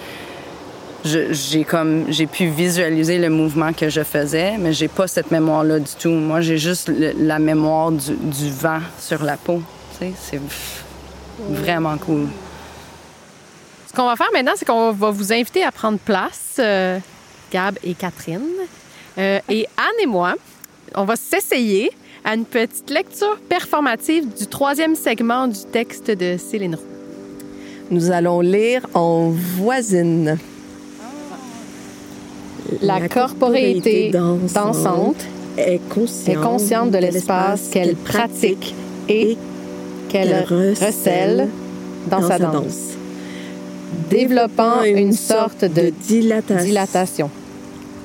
j'ai 1.04 1.64
comme 1.64 2.06
j'ai 2.10 2.28
pu 2.28 2.48
visualiser 2.48 3.18
le 3.20 3.30
mouvement 3.30 3.74
que 3.74 3.90
je 3.90 4.04
faisais, 4.04 4.58
mais 4.58 4.74
j'ai 4.74 4.88
pas 4.88 5.08
cette 5.08 5.32
mémoire-là 5.32 5.80
du 5.80 5.92
tout. 6.00 6.12
Moi, 6.12 6.42
j'ai 6.42 6.58
juste 6.58 6.90
le, 6.90 7.14
la 7.18 7.40
mémoire 7.40 7.92
du, 7.92 8.16
du, 8.16 8.50
vent 8.50 8.80
sur 9.00 9.24
la 9.24 9.38
peau. 9.38 9.62
Tu 10.00 10.06
sais, 10.06 10.14
c'est 10.18 10.42
vraiment 11.50 11.98
cool. 11.98 12.28
Ce 13.88 13.94
qu'on 13.94 14.06
va 14.06 14.16
faire 14.16 14.30
maintenant, 14.34 14.54
c'est 14.56 14.66
qu'on 14.66 14.92
va 14.92 15.12
vous 15.12 15.34
inviter 15.34 15.64
à 15.64 15.72
prendre 15.72 16.00
place, 16.00 16.56
euh, 16.60 17.00
Gab 17.52 17.78
et 17.84 17.94
Catherine. 17.94 18.42
Euh, 19.18 19.40
et 19.50 19.68
Anne 19.78 20.02
et 20.02 20.08
moi, 20.08 20.36
on 20.96 21.04
va 21.04 21.16
s'essayer 21.16 21.92
à 22.24 22.34
une 22.34 22.46
petite 22.46 22.90
lecture 22.90 23.40
performative 23.50 24.34
du 24.34 24.48
troisième 24.48 24.96
segment 24.96 25.48
du 25.48 25.66
texte 25.72 26.10
de 26.10 26.38
Céline 26.38 26.76
Roux. 26.76 26.82
Nous 27.92 28.12
allons 28.12 28.40
lire 28.40 28.88
en 28.94 29.30
voisine. 29.30 30.40
La, 32.82 33.00
la 33.00 33.10
corporéité 33.10 34.10
dansante, 34.12 34.54
dansante 34.54 35.26
est, 35.58 35.80
consciente 35.90 36.36
est 36.36 36.42
consciente, 36.42 36.92
de 36.92 36.98
l'espace 36.98 37.70
qu'elle 37.72 37.96
pratique 37.96 38.74
et 39.10 39.38
qu'elle 40.10 40.44
recèle 40.44 41.50
dans, 42.10 42.20
dans 42.20 42.28
sa 42.28 42.40
danse, 42.40 42.54
danse. 42.54 42.90
développant 44.10 44.84
une, 44.84 44.98
une 44.98 45.14
sorte 45.14 45.66
de 45.66 45.92
dilatation, 46.08 46.66
dilatation 46.66 47.30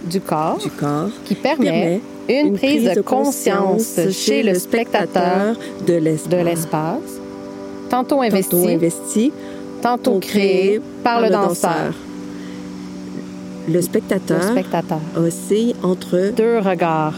du, 0.04 0.20
corps 0.20 0.58
du 0.58 0.70
corps 0.70 1.10
qui 1.24 1.34
permet, 1.34 2.00
une, 2.28 2.54
prise, 2.54 2.84
prise 2.84 2.94
de 2.94 3.00
conscience 3.00 3.98
chez 4.10 4.42
le 4.42 4.54
spectateur 4.54 5.56
de 5.86 6.36
l'espace, 6.36 7.00
tantôt 7.90 8.22
investi, 8.22 8.50
tantôt, 8.50 8.68
investi, 8.68 9.32
tantôt 9.82 10.18
créé 10.18 10.80
par 11.02 11.20
le 11.20 11.30
danseur. 11.30 11.94
Le 13.68 13.82
spectateur, 13.82 14.40
le 14.40 14.52
spectateur. 14.52 15.00
oscille 15.16 15.74
entre 15.82 16.32
deux 16.34 16.58
regards. 16.58 17.14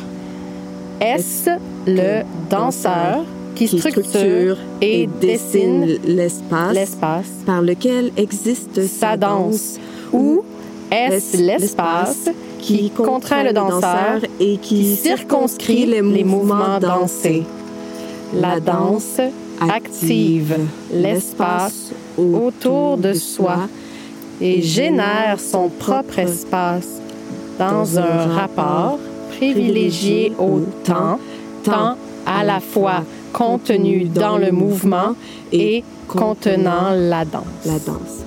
Est-ce 1.01 1.51
le 1.87 2.23
danseur 2.51 3.25
qui, 3.55 3.67
qui 3.69 3.79
structure 3.79 4.57
et, 4.81 5.03
et 5.03 5.07
dessine 5.21 5.99
l'espace 6.05 7.29
par 7.47 7.63
lequel 7.63 8.11
existe 8.17 8.87
sa 8.87 9.17
danse? 9.17 9.79
ou 10.13 10.43
est-ce 10.91 11.37
l'espace 11.37 12.31
qui 12.59 12.91
contraint 12.91 13.45
le 13.45 13.53
danseur 13.53 14.21
et 14.41 14.57
qui 14.59 14.97
circonscrit 14.97 15.87
les 15.87 16.03
mouvements 16.03 16.79
dansés? 16.81 17.45
La 18.35 18.61
danse 18.61 19.21
active 19.61 20.57
l'espace 20.93 21.93
autour 22.17 22.97
de 22.97 23.13
soi 23.13 23.69
et 24.41 24.63
génère 24.63 25.39
son 25.39 25.69
propre 25.69 26.19
espace 26.19 27.01
dans 27.59 27.99
un 27.99 28.27
rapport 28.35 28.99
privilégié 29.37 30.33
au 30.39 30.61
temps, 30.85 31.19
temps 31.63 31.97
à 32.27 32.45
la 32.45 32.61
fois 32.61 33.05
contenu 33.33 34.05
dans 34.05 34.39
le 34.39 34.51
mouvement 34.51 35.15
et 35.53 35.85
contenant 36.09 36.91
la 36.91 37.25
danse. 37.25 37.45
La 37.65 37.79
danse. 37.79 38.25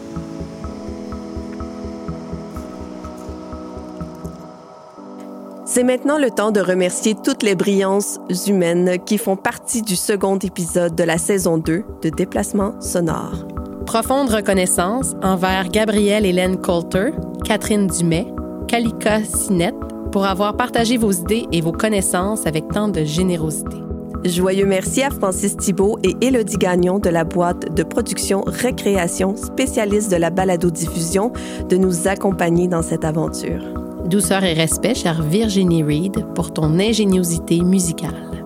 C'est 5.66 5.84
maintenant 5.84 6.20
le 6.20 6.30
temps 6.30 6.52
de 6.52 6.60
remercier 6.60 7.16
toutes 7.16 7.42
les 7.42 7.56
brillances 7.56 8.20
humaines 8.46 9.00
qui 9.04 9.18
font 9.18 9.36
partie 9.36 9.82
du 9.82 9.96
second 9.96 10.38
épisode 10.38 10.94
de 10.94 11.04
la 11.04 11.18
saison 11.18 11.58
2 11.58 11.84
de 12.04 12.10
Déplacement 12.10 12.80
sonore. 12.80 13.53
Profonde 13.94 14.32
reconnaissance 14.32 15.14
envers 15.22 15.70
Gabrielle 15.70 16.26
Hélène 16.26 16.60
Coulter, 16.60 17.12
Catherine 17.46 17.86
Dumais, 17.86 18.26
Kalika 18.68 19.24
Sinette 19.24 19.76
pour 20.12 20.26
avoir 20.26 20.58
partagé 20.58 20.98
vos 20.98 21.12
idées 21.12 21.46
et 21.52 21.62
vos 21.62 21.72
connaissances 21.72 22.48
avec 22.48 22.68
tant 22.70 22.88
de 22.88 23.04
générosité. 23.04 23.78
Joyeux 24.26 24.66
merci 24.66 25.04
à 25.04 25.12
Francis 25.12 25.56
Thibault 25.56 26.00
et 26.02 26.16
Élodie 26.26 26.58
Gagnon 26.58 26.98
de 26.98 27.10
la 27.10 27.24
boîte 27.24 27.72
de 27.76 27.84
production 27.84 28.44
Récréation, 28.48 29.36
spécialiste 29.36 30.10
de 30.10 30.18
la 30.18 30.32
balado-diffusion, 30.32 31.32
de 31.70 31.78
nous 31.78 32.08
accompagner 32.08 32.68
dans 32.68 32.82
cette 32.82 33.06
aventure. 33.06 33.62
Douceur 34.06 34.44
et 34.44 34.54
respect, 34.54 34.96
chère 34.96 35.22
Virginie 35.22 35.84
Reed, 35.84 36.26
pour 36.34 36.52
ton 36.52 36.80
ingéniosité 36.80 37.62
musicale. 37.62 38.42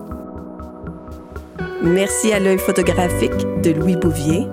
Merci 1.82 2.32
à 2.32 2.38
l'œil 2.38 2.58
photographique 2.58 3.62
de 3.62 3.70
Louis 3.70 3.96
Bouvier. 3.96 4.46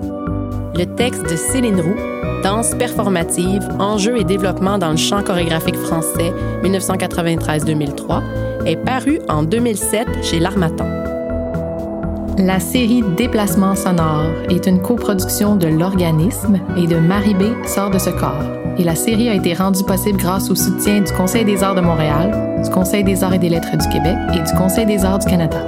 Le 0.78 0.84
texte 0.84 1.22
de 1.22 1.36
Céline 1.36 1.80
Roux, 1.80 1.96
Danse 2.42 2.74
performative, 2.74 3.66
enjeux 3.78 4.18
et 4.18 4.24
développement 4.24 4.76
dans 4.76 4.90
le 4.90 4.98
chant 4.98 5.22
chorégraphique 5.22 5.76
français 5.76 6.34
1993-2003, 6.64 8.22
est 8.66 8.76
paru 8.76 9.18
en 9.26 9.42
2007 9.42 10.06
chez 10.22 10.38
L'Armatan. 10.38 10.84
La 12.36 12.60
série 12.60 13.02
Déplacements 13.16 13.74
sonores 13.74 14.34
est 14.50 14.66
une 14.66 14.82
coproduction 14.82 15.56
de 15.56 15.68
l'organisme 15.68 16.60
et 16.76 16.86
de 16.86 16.98
Marie 16.98 17.32
B 17.32 17.44
sort 17.66 17.88
de 17.88 17.98
ce 17.98 18.10
corps. 18.10 18.44
Et 18.78 18.84
la 18.84 18.94
série 18.94 19.30
a 19.30 19.34
été 19.34 19.54
rendue 19.54 19.84
possible 19.84 20.18
grâce 20.18 20.50
au 20.50 20.54
soutien 20.54 21.00
du 21.00 21.12
Conseil 21.12 21.46
des 21.46 21.62
arts 21.62 21.74
de 21.74 21.80
Montréal, 21.80 22.62
du 22.62 22.68
Conseil 22.68 23.02
des 23.02 23.24
arts 23.24 23.32
et 23.32 23.38
des 23.38 23.48
lettres 23.48 23.78
du 23.78 23.88
Québec 23.88 24.16
et 24.34 24.42
du 24.42 24.52
Conseil 24.58 24.84
des 24.84 25.06
arts 25.06 25.20
du 25.20 25.26
Canada. 25.26 25.64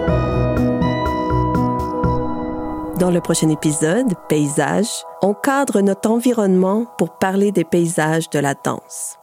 Dans 2.98 3.12
le 3.12 3.20
prochain 3.20 3.48
épisode, 3.48 4.14
Paysage, 4.28 5.04
on 5.22 5.32
cadre 5.32 5.80
notre 5.82 6.10
environnement 6.10 6.84
pour 6.98 7.16
parler 7.16 7.52
des 7.52 7.62
paysages 7.62 8.28
de 8.28 8.40
la 8.40 8.54
danse. 8.54 9.18